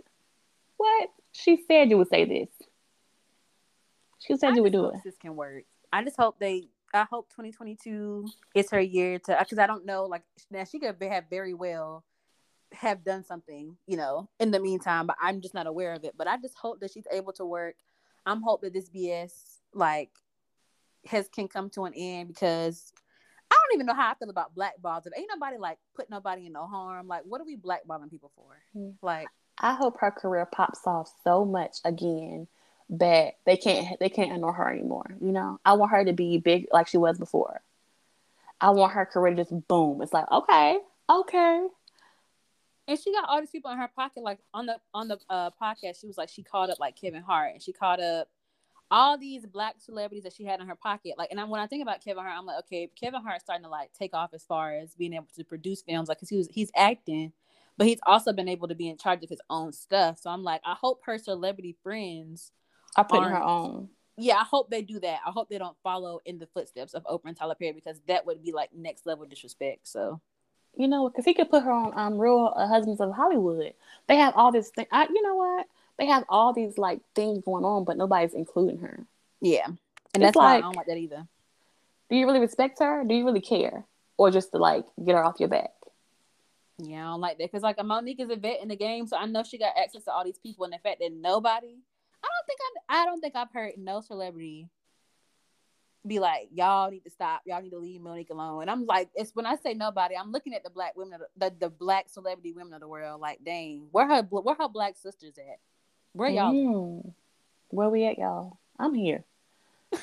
what? 0.77 1.09
She 1.33 1.63
said 1.69 1.91
you 1.91 1.99
would 1.99 2.09
say 2.09 2.25
this. 2.25 2.49
She 4.19 4.37
said 4.37 4.53
I 4.53 4.55
you 4.57 4.63
would 4.63 4.73
do 4.73 4.87
it. 4.89 5.01
This 5.05 5.17
can 5.19 5.37
work. 5.37 5.65
I 5.93 6.03
just 6.03 6.17
hope 6.17 6.39
they. 6.39 6.69
I 6.95 7.05
hope 7.11 7.29
2022 7.31 8.27
is 8.55 8.71
her 8.71 8.81
year 8.81 9.19
to 9.19 9.37
because 9.39 9.59
I 9.59 9.67
don't 9.67 9.85
know. 9.85 10.05
Like 10.05 10.23
now, 10.51 10.65
she 10.65 10.79
could 10.79 10.97
have 11.01 11.25
very 11.31 11.55
well 11.55 12.05
have 12.73 13.05
done 13.05 13.25
something, 13.25 13.77
you 13.87 13.97
know, 13.97 14.29
in 14.41 14.51
the 14.51 14.61
meantime, 14.61 15.07
but 15.07 15.17
I'm 15.21 15.41
just 15.41 15.55
not 15.55 15.67
aware 15.67 15.93
of 15.93 16.05
it. 16.05 16.15
But 16.17 16.29
I 16.29 16.37
just 16.37 16.57
hope 16.57 16.81
that 16.81 16.93
she's 16.93 17.07
able 17.11 17.33
to 17.35 17.45
work. 17.45 17.77
I'm 18.25 18.43
hope 18.43 18.63
that 18.63 18.73
this 18.73 18.91
BS 18.91 19.33
like 19.73 20.11
has 21.07 21.29
can 21.29 21.49
come 21.49 21.71
to 21.71 21.85
an 21.85 21.93
end 21.95 22.29
because 22.29 22.93
don't 23.67 23.75
even 23.75 23.87
know 23.87 23.95
how 23.95 24.11
I 24.11 24.15
feel 24.15 24.31
about 24.31 24.55
blackballs. 24.55 25.07
If 25.07 25.13
ain't 25.17 25.31
nobody 25.33 25.59
like 25.59 25.79
put 25.95 26.11
nobody 26.11 26.47
in 26.47 26.53
no 26.53 26.67
harm, 26.67 27.09
like 27.09 27.23
what 27.25 27.41
are 27.41 27.45
we 27.45 27.57
blackballing 27.57 28.11
people 28.11 28.33
for? 28.35 28.47
Mm. 28.77 28.95
Like 29.03 29.29
I 29.59 29.75
hope 29.75 30.01
her 30.01 30.11
career 30.11 30.47
pops 30.47 30.87
off 30.87 31.11
so 31.25 31.45
much 31.45 31.79
again 31.85 32.49
that 32.91 33.35
they 33.45 33.57
can't 33.57 33.99
they 33.99 34.09
can't 34.09 34.33
ignore 34.33 34.53
her 34.53 34.71
anymore. 34.71 35.17
You 35.21 35.33
know, 35.33 35.59
I 35.65 35.75
want 35.75 35.93
her 35.93 36.05
to 36.05 36.13
be 36.13 36.39
big 36.39 36.67
like 36.73 36.89
she 36.89 36.99
was 36.99 37.19
before. 37.19 37.63
I 38.61 38.71
want 38.71 38.93
her 38.93 39.05
career 39.05 39.35
to 39.35 39.45
just 39.45 39.69
boom. 39.69 40.01
It's 40.01 40.13
like, 40.13 40.31
okay, 40.31 40.79
okay. 41.11 41.67
And 42.89 42.99
she 42.99 43.13
got 43.13 43.29
all 43.29 43.41
these 43.41 43.51
people 43.51 43.71
in 43.71 43.79
her 43.79 43.91
pocket. 43.95 44.23
Like 44.23 44.39
on 44.55 44.67
the 44.67 44.77
on 44.95 45.09
the 45.09 45.19
uh, 45.29 45.51
podcast, 45.61 46.01
she 46.01 46.07
was 46.07 46.17
like, 46.17 46.29
she 46.29 46.43
called 46.43 46.71
up 46.71 46.79
like 46.79 46.99
Kevin 46.99 47.23
Hart 47.23 47.53
and 47.53 47.63
she 47.63 47.73
called 47.73 48.01
up 48.01 48.29
all 48.91 49.19
these 49.19 49.45
black 49.47 49.77
celebrities 49.79 50.25
that 50.25 50.33
she 50.33 50.45
had 50.45 50.61
in 50.61 50.67
her 50.67 50.77
pocket. 50.77 51.15
Like, 51.19 51.31
and 51.31 51.41
I, 51.41 51.45
when 51.45 51.61
I 51.61 51.67
think 51.67 51.83
about 51.83 52.05
Kevin 52.05 52.23
Hart, 52.23 52.37
I'm 52.39 52.47
like, 52.47 52.59
okay, 52.61 52.89
Kevin 52.99 53.23
Hart's 53.23 53.45
starting 53.45 53.65
to 53.65 53.71
like 53.71 53.93
take 53.93 54.15
off 54.15 54.31
as 54.33 54.45
far 54.45 54.73
as 54.75 54.95
being 54.95 55.15
able 55.15 55.29
to 55.35 55.45
produce 55.45 55.83
films, 55.83 56.09
like, 56.09 56.21
cause 56.21 56.29
he 56.29 56.37
was 56.37 56.49
he's 56.51 56.71
acting, 56.77 57.33
but 57.77 57.87
he's 57.87 58.01
also 58.07 58.33
been 58.33 58.49
able 58.49 58.69
to 58.69 58.75
be 58.75 58.89
in 58.89 58.97
charge 58.97 59.23
of 59.25 59.31
his 59.31 59.41
own 59.51 59.73
stuff. 59.73 60.19
So 60.21 60.31
I'm 60.31 60.45
like, 60.45 60.61
I 60.65 60.75
hope 60.75 61.01
her 61.05 61.19
celebrity 61.19 61.77
friends 61.83 62.53
are 62.97 63.05
putting 63.05 63.29
her 63.29 63.43
on. 63.43 63.89
Yeah, 64.19 64.37
I 64.37 64.45
hope 64.45 64.71
they 64.71 64.83
do 64.83 64.99
that. 65.01 65.21
I 65.27 65.31
hope 65.31 65.51
they 65.51 65.59
don't 65.59 65.77
follow 65.83 66.21
in 66.25 66.39
the 66.39 66.47
footsteps 66.47 66.95
of 66.95 67.05
Oprah 67.05 67.27
and 67.27 67.37
Tyler 67.37 67.55
Perry 67.55 67.73
because 67.73 68.01
that 68.09 68.25
would 68.25 68.43
be 68.43 68.53
like 68.53 68.71
next 68.75 69.05
level 69.05 69.27
disrespect. 69.27 69.87
So, 69.87 70.23
you 70.75 70.89
know, 70.89 71.09
because 71.09 71.27
he 71.27 71.35
could 71.35 71.51
put 71.51 71.65
her 71.65 71.71
on 71.71 71.93
um, 71.99 72.19
Real 72.19 72.53
uh, 72.57 72.67
Husbands 72.67 73.01
of 73.01 73.13
Hollywood. 73.13 73.75
They 74.07 74.17
have 74.17 74.33
all 74.35 74.53
this 74.53 74.71
thing. 74.71 74.87
I, 74.91 75.07
you 75.13 75.23
know 75.23 75.35
what? 75.35 75.67
They 75.99 76.07
have 76.07 76.25
all 76.29 76.53
these 76.53 76.79
like 76.79 77.01
things 77.15 77.43
going 77.45 77.65
on, 77.65 77.85
but 77.85 77.97
nobody's 77.97 78.35
including 78.35 78.79
her. 78.79 79.05
Yeah, 79.41 79.67
and 79.67 79.77
it's 80.15 80.21
that's 80.23 80.37
like, 80.37 80.45
why 80.45 80.57
I 80.57 80.61
don't 80.61 80.77
like 80.77 80.87
that 80.87 80.99
either. 80.99 81.27
Do 82.11 82.17
you 82.17 82.27
really 82.27 82.41
respect 82.41 82.79
her? 82.81 83.05
Do 83.05 83.15
you 83.15 83.25
really 83.25 83.41
care, 83.41 83.85
or 84.17 84.31
just 84.31 84.53
to 84.53 84.59
like 84.59 84.85
get 85.05 85.15
her 85.15 85.25
off 85.25 85.41
your 85.41 85.49
back? 85.49 85.71
Yeah, 86.79 87.07
I 87.07 87.11
don't 87.13 87.21
like 87.21 87.39
that 87.39 87.51
because 87.51 87.63
like 87.63 87.83
Monique 87.83 88.21
is 88.21 88.31
a 88.31 88.37
vet 88.37 88.61
in 88.63 88.69
the 88.69 88.77
game, 88.77 89.07
so 89.07 89.17
I 89.17 89.27
know 89.27 89.43
she 89.43 89.59
got 89.59 89.73
access 89.77 90.05
to 90.05 90.13
all 90.13 90.25
these 90.25 90.39
people, 90.39 90.65
and 90.65 90.75
the 90.75 90.79
fact 90.79 91.01
that 91.01 91.13
nobody, 91.13 91.75
I 92.23 92.29
don't 92.29 92.47
think 92.47 92.61
I, 92.89 93.03
I 93.03 93.05
don't 93.07 93.21
think 93.21 93.35
I've 93.35 93.53
heard 93.53 93.73
no 93.79 94.01
celebrity 94.03 94.69
be 96.07 96.19
like, 96.19 96.49
y'all 96.55 96.91
need 96.91 97.05
to 97.05 97.11
stop, 97.11 97.43
y'all 97.47 97.63
need 97.63 97.71
to 97.71 97.79
leave 97.79 98.01
Monique 98.01 98.31
alone. 98.31 98.63
And 98.63 98.71
I'm 98.71 98.87
like, 98.87 99.09
it's 99.15 99.35
when 99.35 99.47
I 99.47 99.57
say 99.57 99.75
nobody, 99.75 100.15
I'm 100.17 100.31
looking 100.31 100.55
at 100.55 100.63
the 100.63 100.71
black 100.71 100.97
women, 100.97 101.21
the, 101.37 101.51
the, 101.51 101.57
the 101.59 101.71
black 101.71 102.09
celebrity 102.09 102.53
women 102.53 102.75
of 102.75 102.81
the 102.81 102.89
world. 102.89 103.21
Like, 103.21 103.41
dang, 103.45 103.89
where 103.91 104.07
her 104.07 104.23
where 104.23 104.55
her 104.55 104.69
black 104.69 104.97
sisters 104.97 105.35
at? 105.39 105.59
Where 106.17 106.31
y'all? 106.31 106.53
Mm. 106.53 107.13
Where 107.69 107.91
we 107.91 108.07
at, 108.07 108.17
y'all? 108.17 108.57
I'm 108.79 108.95
here. 108.95 109.23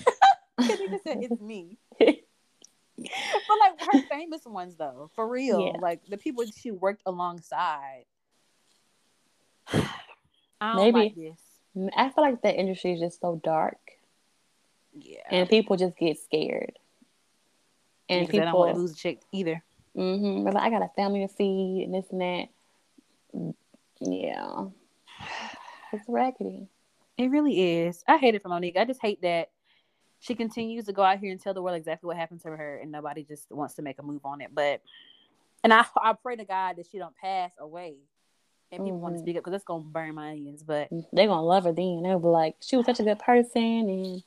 Nigga 0.59 0.99
said 1.03 1.17
it's 1.23 1.41
me. 1.41 1.79
but 1.99 2.07
like 2.07 3.81
her 3.81 4.01
famous 4.07 4.45
ones 4.45 4.75
though, 4.75 5.09
for 5.15 5.27
real. 5.27 5.59
Yeah. 5.59 5.79
Like 5.81 6.05
the 6.07 6.17
people 6.17 6.45
she 6.55 6.69
worked 6.69 7.01
alongside. 7.07 8.05
Maybe. 10.61 11.35
Like 11.75 11.93
I 11.97 12.09
feel 12.11 12.23
like 12.23 12.43
the 12.43 12.55
industry 12.55 12.93
is 12.93 12.99
just 12.99 13.19
so 13.19 13.41
dark. 13.43 13.79
Yeah. 14.95 15.23
And 15.31 15.49
people 15.49 15.77
just 15.77 15.97
get 15.97 16.19
scared. 16.19 16.77
And 18.07 18.27
yeah, 18.27 18.31
people 18.31 18.45
don't 18.45 18.59
want 18.59 18.75
to 18.75 18.81
lose 18.81 18.91
a 18.91 18.95
chick 18.95 19.21
either. 19.31 19.63
Mm-hmm. 19.97 20.47
Like, 20.47 20.57
I 20.57 20.69
got 20.69 20.83
a 20.83 20.91
family 20.95 21.21
to 21.21 21.27
feed 21.27 21.85
and 21.85 21.95
this 21.95 22.05
and 22.11 22.21
that. 22.21 23.53
Yeah. 23.99 24.65
It's 25.93 26.09
raggedy. 26.09 26.67
It 27.17 27.29
really 27.29 27.83
is. 27.83 28.03
I 28.07 28.17
hate 28.17 28.35
it 28.35 28.41
for 28.41 28.49
Monique. 28.49 28.77
I 28.77 28.85
just 28.85 29.01
hate 29.01 29.21
that 29.21 29.49
she 30.19 30.35
continues 30.35 30.85
to 30.85 30.93
go 30.93 31.03
out 31.03 31.19
here 31.19 31.31
and 31.31 31.39
tell 31.39 31.53
the 31.53 31.61
world 31.61 31.77
exactly 31.77 32.07
what 32.07 32.17
happened 32.17 32.41
to 32.41 32.49
her, 32.49 32.77
and 32.77 32.91
nobody 32.91 33.23
just 33.23 33.51
wants 33.51 33.75
to 33.75 33.81
make 33.81 33.99
a 33.99 34.03
move 34.03 34.25
on 34.25 34.41
it. 34.41 34.49
But, 34.53 34.81
and 35.63 35.73
I, 35.73 35.85
I 36.01 36.13
pray 36.13 36.35
to 36.37 36.45
God 36.45 36.77
that 36.77 36.87
she 36.91 36.97
don't 36.97 37.15
pass 37.15 37.51
away, 37.59 37.95
and 38.71 38.83
people 38.83 38.93
mm-hmm. 38.93 39.03
want 39.03 39.15
to 39.15 39.21
speak 39.21 39.37
up 39.37 39.43
because 39.43 39.55
it's 39.55 39.65
gonna 39.65 39.83
burn 39.83 40.15
my 40.15 40.31
onions. 40.31 40.63
But 40.63 40.89
they're 41.11 41.27
gonna 41.27 41.43
love 41.43 41.65
her 41.65 41.73
then. 41.73 42.01
They'll 42.03 42.19
be 42.19 42.27
like, 42.27 42.55
she 42.61 42.75
was 42.75 42.85
such 42.85 42.99
a 42.99 43.03
good 43.03 43.19
person, 43.19 43.61
and 43.89 44.23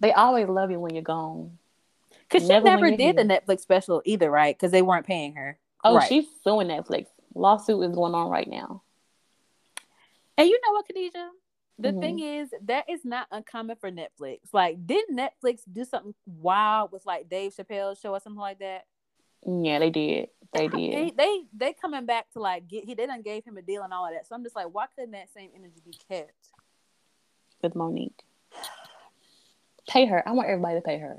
they 0.00 0.12
always 0.12 0.48
love 0.48 0.70
you 0.70 0.80
when 0.80 0.94
you're 0.94 1.02
gone. 1.02 1.58
Cause 2.30 2.48
never 2.48 2.66
she 2.66 2.70
never 2.70 2.96
did 2.96 3.16
the 3.16 3.22
Netflix 3.22 3.60
special 3.60 4.02
either, 4.04 4.30
right? 4.30 4.56
Because 4.56 4.70
they 4.70 4.82
weren't 4.82 5.06
paying 5.06 5.34
her. 5.34 5.58
Oh, 5.84 5.96
right. 5.96 6.08
she's 6.08 6.26
suing 6.44 6.68
Netflix. 6.68 7.06
Lawsuit 7.34 7.82
is 7.90 7.94
going 7.94 8.14
on 8.14 8.30
right 8.30 8.48
now. 8.48 8.82
And 10.40 10.48
you 10.48 10.58
know 10.64 10.72
what, 10.72 10.86
Khadijah? 10.86 11.30
The 11.78 11.88
mm-hmm. 11.88 12.00
thing 12.00 12.20
is, 12.20 12.48
that 12.64 12.88
is 12.88 13.04
not 13.04 13.26
uncommon 13.30 13.76
for 13.76 13.90
Netflix. 13.90 14.38
Like, 14.54 14.86
didn't 14.86 15.14
Netflix 15.14 15.60
do 15.70 15.84
something 15.84 16.14
wild 16.24 16.92
with 16.92 17.04
like 17.04 17.28
Dave 17.28 17.54
Chappelle's 17.54 18.00
show 18.00 18.12
or 18.12 18.20
something 18.20 18.40
like 18.40 18.58
that? 18.60 18.86
Yeah, 19.46 19.80
they 19.80 19.90
did. 19.90 20.30
They 20.54 20.68
did. 20.68 20.94
They, 20.94 21.12
they 21.14 21.42
they 21.54 21.72
coming 21.74 22.06
back 22.06 22.32
to 22.32 22.40
like 22.40 22.68
get 22.68 22.84
he 22.84 22.94
they 22.94 23.06
done 23.06 23.20
gave 23.20 23.44
him 23.44 23.58
a 23.58 23.62
deal 23.62 23.82
and 23.82 23.92
all 23.92 24.06
of 24.06 24.12
that. 24.14 24.26
So 24.26 24.34
I'm 24.34 24.42
just 24.42 24.56
like, 24.56 24.68
why 24.72 24.86
couldn't 24.94 25.10
that 25.10 25.28
same 25.34 25.50
energy 25.54 25.82
be 25.84 25.92
kept 26.08 26.32
with 27.62 27.74
Monique? 27.74 28.24
Pay 29.90 30.06
her. 30.06 30.26
I 30.26 30.32
want 30.32 30.48
everybody 30.48 30.76
to 30.76 30.80
pay 30.80 30.98
her. 31.00 31.18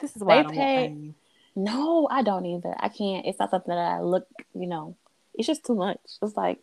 This 0.00 0.14
is 0.14 0.22
why 0.22 0.36
they 0.36 0.38
I 0.38 0.42
don't 0.42 0.54
pay. 0.54 1.14
No, 1.56 2.06
I 2.08 2.22
don't 2.22 2.46
either. 2.46 2.76
I 2.78 2.90
can't. 2.90 3.26
It's 3.26 3.40
not 3.40 3.50
something 3.50 3.74
that 3.74 3.78
I 3.78 4.00
look. 4.00 4.28
You 4.54 4.68
know, 4.68 4.96
it's 5.34 5.48
just 5.48 5.66
too 5.66 5.74
much. 5.74 5.98
It's 6.22 6.36
like 6.36 6.60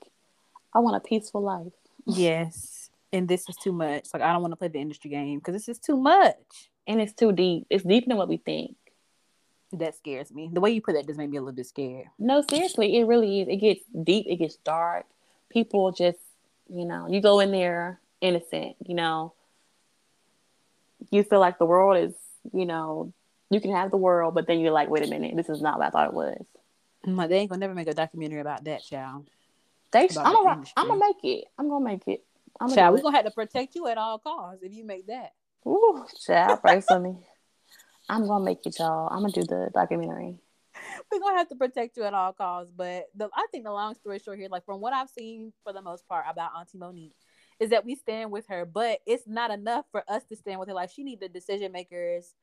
I 0.74 0.80
want 0.80 0.96
a 0.96 1.06
peaceful 1.06 1.42
life. 1.42 1.74
Yes 2.18 2.80
and 3.12 3.28
this 3.28 3.48
is 3.50 3.56
too 3.58 3.72
much. 3.72 4.08
Like 4.14 4.24
I 4.24 4.32
don't 4.32 4.42
want 4.42 4.52
to 4.52 4.58
play 4.58 4.68
the 4.68 4.80
industry 4.80 5.10
game 5.10 5.40
because 5.40 5.54
this 5.54 5.70
is 5.70 5.80
too 5.80 5.98
much. 5.98 6.70
And 6.88 7.00
it's 7.00 7.14
too 7.14 7.32
deep. 7.32 7.68
It's 7.70 7.84
deeper 7.84 8.08
than 8.08 8.18
what 8.18 8.30
we 8.30 8.38
think. 8.38 8.76
That 9.74 9.96
scares 9.96 10.32
me. 10.32 10.50
The 10.52 10.60
way 10.60 10.72
you 10.72 10.82
put 10.82 10.96
that 10.96 11.06
just 11.06 11.20
made 11.20 11.30
me 11.30 11.38
a 11.38 11.42
little 11.42 11.56
bit 11.56 11.68
scared. 11.68 12.08
No, 12.18 12.44
seriously, 12.50 12.98
it 12.98 13.06
really 13.06 13.42
is. 13.42 13.48
It 13.48 13.58
gets 13.58 13.82
deep. 14.04 14.26
It 14.28 14.38
gets 14.38 14.56
dark. 14.58 15.06
People 15.50 15.92
just, 15.92 16.18
you 16.68 16.86
know, 16.86 17.08
you 17.08 17.22
go 17.22 17.40
in 17.40 17.52
there 17.52 18.00
innocent. 18.20 18.76
You 18.84 18.96
know, 18.96 19.34
you 21.12 21.24
feel 21.24 21.40
like 21.40 21.60
the 21.60 21.68
world 21.68 21.98
is, 21.98 22.16
you 22.52 22.66
know, 22.66 23.14
you 23.52 23.62
can 23.62 23.72
have 23.76 23.92
the 23.92 23.98
world, 23.98 24.34
but 24.34 24.48
then 24.48 24.60
you're 24.60 24.72
like, 24.72 24.90
wait 24.90 25.04
a 25.06 25.08
minute, 25.08 25.36
this 25.36 25.50
is 25.50 25.62
not 25.62 25.78
what 25.78 25.88
I 25.88 25.90
thought 25.92 26.08
it 26.08 26.14
was. 26.14 26.44
My, 27.06 27.28
they 27.28 27.38
ain't 27.38 27.50
gonna 27.50 27.60
never 27.60 27.76
make 27.76 27.88
a 27.88 27.94
documentary 27.94 28.42
about 28.42 28.64
that, 28.64 28.84
child. 28.84 29.28
They, 29.92 30.10
I'm 30.18 30.34
gonna, 30.34 30.64
I'm 30.78 30.88
gonna 30.88 31.00
make 31.00 31.24
it. 31.24 31.46
I'm 31.58 31.70
gonna 31.70 31.86
make 31.86 32.08
it. 32.08 32.24
I'm 32.60 32.74
child, 32.74 32.96
we're 32.96 33.02
gonna 33.02 33.16
have 33.16 33.26
to 33.26 33.32
protect 33.32 33.76
you 33.76 33.88
at 33.88 33.98
all 33.98 34.20
costs 34.20 34.64
if 34.64 34.74
you 34.74 34.86
make 34.86 35.08
that. 35.08 35.34
Ooh, 35.66 36.06
child, 36.26 36.62
pray 36.62 36.82
for 36.82 37.00
me. 37.00 37.16
I'm 38.08 38.28
gonna 38.28 38.44
make 38.44 38.66
it, 38.66 38.78
y'all. 38.80 39.08
I'm 39.12 39.22
gonna 39.22 39.34
do 39.34 39.44
the 39.44 39.70
documentary. 39.74 40.40
We're 41.12 41.20
gonna 41.20 41.38
have 41.38 41.50
to 41.50 41.56
protect 41.56 41.98
you 41.98 42.04
at 42.04 42.14
all 42.14 42.34
costs. 42.34 42.72
But 42.76 43.06
the, 43.16 43.30
I 43.34 43.48
think 43.52 43.64
the 43.64 43.72
long 43.72 43.96
story 43.96 44.20
short 44.20 44.38
here, 44.38 44.50
like 44.50 44.66
from 44.66 44.82
what 44.82 44.94
I've 44.94 45.10
seen 45.10 45.54
for 45.64 45.74
the 45.74 45.82
most 45.82 46.08
part 46.08 46.26
about 46.30 46.52
Auntie 46.58 46.78
Monique, 46.78 47.16
is 47.60 47.70
that 47.72 47.86
we 47.86 47.96
stand 47.96 48.32
with 48.32 48.48
her, 48.48 48.66
but 48.66 49.00
it's 49.06 49.28
not 49.28 49.52
enough 49.52 49.86
for 49.92 50.04
us 50.08 50.24
to 50.26 50.36
stand 50.36 50.60
with 50.60 50.70
her. 50.70 50.76
Like 50.76 50.92
she 50.92 51.04
need 51.04 51.20
the 51.20 51.30
decision 51.30 51.72
makers 51.72 52.34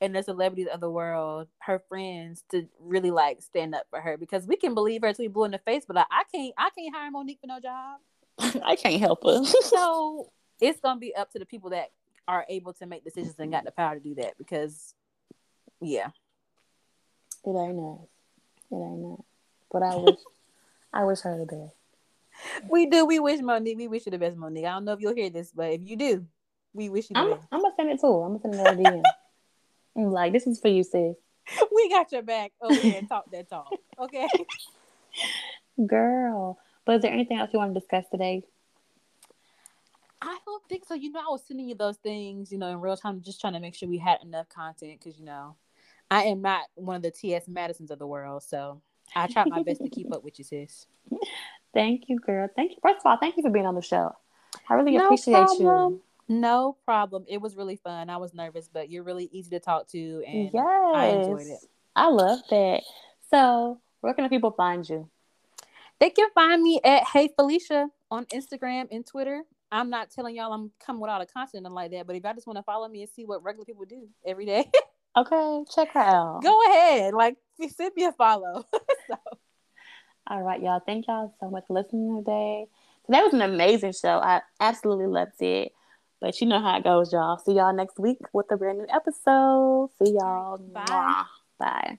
and 0.00 0.14
the 0.14 0.22
celebrities 0.22 0.68
of 0.72 0.80
the 0.80 0.90
world, 0.90 1.48
her 1.58 1.82
friends, 1.88 2.44
to 2.50 2.68
really 2.80 3.10
like 3.10 3.42
stand 3.42 3.74
up 3.74 3.86
for 3.90 4.00
her 4.00 4.16
because 4.16 4.46
we 4.46 4.56
can 4.56 4.74
believe 4.74 5.02
her 5.02 5.12
till 5.12 5.24
we 5.24 5.28
blue 5.28 5.44
in 5.44 5.50
the 5.50 5.58
face, 5.58 5.84
but 5.86 5.96
like, 5.96 6.06
I 6.10 6.24
can't, 6.32 6.54
I 6.58 6.70
can't 6.76 6.94
hire 6.94 7.10
Monique 7.10 7.38
for 7.40 7.46
no 7.46 7.60
job. 7.60 8.00
I 8.64 8.76
can't 8.76 9.00
help 9.00 9.24
her. 9.24 9.44
so 9.44 10.30
it's 10.60 10.80
gonna 10.80 11.00
be 11.00 11.14
up 11.14 11.30
to 11.32 11.38
the 11.38 11.46
people 11.46 11.70
that 11.70 11.90
are 12.28 12.44
able 12.48 12.72
to 12.74 12.86
make 12.86 13.04
decisions 13.04 13.36
and 13.38 13.52
got 13.52 13.64
the 13.64 13.70
power 13.70 13.94
to 13.94 14.00
do 14.00 14.14
that 14.16 14.36
because 14.36 14.94
yeah. 15.80 16.08
It 17.44 17.50
ain't 17.50 17.76
nice. 17.76 17.98
It 18.70 18.74
ain't 18.74 18.98
nice. 18.98 19.18
But 19.70 19.82
I 19.82 19.96
wish 19.96 20.18
I 20.92 21.04
wish 21.04 21.20
her 21.20 21.38
the 21.38 21.46
best. 21.46 21.72
We 22.70 22.84
do. 22.84 23.06
We 23.06 23.18
wish 23.18 23.40
Monique. 23.40 23.78
We 23.78 23.88
wish 23.88 24.04
you 24.04 24.12
the 24.12 24.18
best, 24.18 24.36
Monique. 24.36 24.66
I 24.66 24.72
don't 24.72 24.84
know 24.84 24.92
if 24.92 25.00
you'll 25.00 25.14
hear 25.14 25.30
this, 25.30 25.52
but 25.52 25.70
if 25.70 25.80
you 25.82 25.96
do, 25.96 26.26
we 26.74 26.90
wish 26.90 27.08
you 27.08 27.14
the 27.14 27.20
I'm, 27.20 27.30
best. 27.30 27.46
I'm 27.50 27.62
gonna 27.62 27.74
send 27.76 27.90
it 27.90 28.00
to 28.00 28.06
her. 28.06 28.22
I'm 28.24 28.36
gonna 28.36 28.54
send 28.54 28.80
it 28.80 28.84
to 28.84 28.90
DM. 28.90 29.02
I'm 29.96 30.10
like, 30.10 30.32
this 30.32 30.46
is 30.46 30.60
for 30.60 30.68
you, 30.68 30.82
sis. 30.82 31.16
We 31.74 31.88
got 31.88 32.10
your 32.12 32.22
back 32.22 32.52
over 32.60 32.74
here 32.74 32.98
and 32.98 33.08
talk 33.08 33.30
that 33.30 33.48
talk. 33.48 33.72
Okay. 33.98 34.28
Girl. 35.86 36.58
But 36.84 36.96
is 36.96 37.02
there 37.02 37.12
anything 37.12 37.38
else 37.38 37.50
you 37.52 37.58
want 37.58 37.74
to 37.74 37.80
discuss 37.80 38.04
today? 38.10 38.42
I 40.22 40.38
don't 40.44 40.62
think 40.68 40.84
so. 40.86 40.94
You 40.94 41.12
know, 41.12 41.20
I 41.20 41.30
was 41.30 41.44
sending 41.46 41.68
you 41.68 41.74
those 41.74 41.98
things, 41.98 42.50
you 42.50 42.58
know, 42.58 42.68
in 42.68 42.80
real 42.80 42.96
time, 42.96 43.20
just 43.20 43.40
trying 43.40 43.52
to 43.52 43.60
make 43.60 43.74
sure 43.74 43.88
we 43.88 43.98
had 43.98 44.22
enough 44.22 44.48
content 44.48 44.98
because, 44.98 45.18
you 45.18 45.24
know, 45.24 45.56
I 46.10 46.24
am 46.24 46.42
not 46.42 46.64
one 46.74 46.96
of 46.96 47.02
the 47.02 47.10
T.S. 47.10 47.46
Madisons 47.48 47.90
of 47.90 47.98
the 47.98 48.06
world. 48.06 48.42
So 48.42 48.80
I 49.14 49.26
try 49.26 49.44
my 49.44 49.62
best 49.62 49.82
to 49.82 49.88
keep 49.88 50.12
up 50.12 50.24
with 50.24 50.38
you, 50.38 50.44
sis. 50.44 50.86
Thank 51.74 52.08
you, 52.08 52.18
girl. 52.18 52.48
Thank 52.56 52.72
you. 52.72 52.78
First 52.82 53.00
of 53.00 53.06
all, 53.06 53.18
thank 53.18 53.36
you 53.36 53.42
for 53.42 53.50
being 53.50 53.66
on 53.66 53.74
the 53.74 53.82
show. 53.82 54.16
I 54.66 54.74
really 54.74 54.96
no 54.96 55.04
appreciate 55.04 55.34
problem. 55.34 55.92
you. 55.92 56.02
No 56.28 56.76
problem. 56.84 57.24
It 57.28 57.40
was 57.40 57.56
really 57.56 57.76
fun. 57.76 58.10
I 58.10 58.16
was 58.16 58.34
nervous, 58.34 58.68
but 58.72 58.90
you're 58.90 59.04
really 59.04 59.28
easy 59.32 59.50
to 59.50 59.60
talk 59.60 59.88
to, 59.88 60.22
and 60.26 60.50
yes. 60.52 60.64
I 60.94 61.06
enjoyed 61.06 61.46
it. 61.46 61.58
I 61.94 62.08
love 62.08 62.40
that. 62.50 62.82
So, 63.30 63.80
where 64.00 64.12
can 64.14 64.28
people 64.28 64.50
find 64.50 64.88
you? 64.88 65.08
They 66.00 66.10
can 66.10 66.28
find 66.34 66.62
me 66.62 66.80
at 66.84 67.04
Hey 67.04 67.28
Falesha 67.38 67.88
on 68.10 68.26
Instagram 68.26 68.88
and 68.90 69.06
Twitter. 69.06 69.42
I'm 69.72 69.88
not 69.88 70.10
telling 70.10 70.36
y'all 70.36 70.52
I'm 70.52 70.70
coming 70.84 71.00
with 71.00 71.10
all 71.10 71.18
the 71.18 71.26
content 71.26 71.64
and 71.64 71.74
like 71.74 71.90
that, 71.92 72.06
but 72.06 72.16
if 72.16 72.22
y'all 72.22 72.34
just 72.34 72.46
want 72.46 72.58
to 72.58 72.62
follow 72.62 72.88
me 72.88 73.02
and 73.02 73.10
see 73.10 73.24
what 73.24 73.42
regular 73.42 73.64
people 73.64 73.84
do 73.84 74.08
every 74.26 74.46
day, 74.46 74.70
okay, 75.16 75.64
check 75.74 75.92
her 75.92 76.00
out. 76.00 76.42
Go 76.42 76.58
ahead, 76.66 77.14
like 77.14 77.36
send 77.68 77.94
me 77.96 78.04
a 78.04 78.12
follow. 78.12 78.64
so. 79.08 79.16
All 80.28 80.42
right, 80.42 80.60
y'all. 80.60 80.82
Thank 80.84 81.06
y'all 81.06 81.34
so 81.40 81.50
much 81.50 81.64
for 81.68 81.74
listening 81.74 82.16
today. 82.16 82.66
Today 83.06 83.22
was 83.22 83.32
an 83.32 83.42
amazing 83.42 83.92
show. 83.92 84.18
I 84.18 84.42
absolutely 84.60 85.06
loved 85.06 85.40
it. 85.40 85.72
But 86.20 86.40
you 86.40 86.46
know 86.46 86.60
how 86.60 86.78
it 86.78 86.84
goes, 86.84 87.12
y'all. 87.12 87.38
See 87.38 87.52
y'all 87.52 87.74
next 87.74 87.98
week 87.98 88.18
with 88.32 88.46
a 88.50 88.56
brand 88.56 88.78
new 88.78 88.86
episode. 88.92 89.90
See 90.02 90.12
y'all. 90.12 90.58
Bye. 90.58 91.24
Bye. 91.58 91.98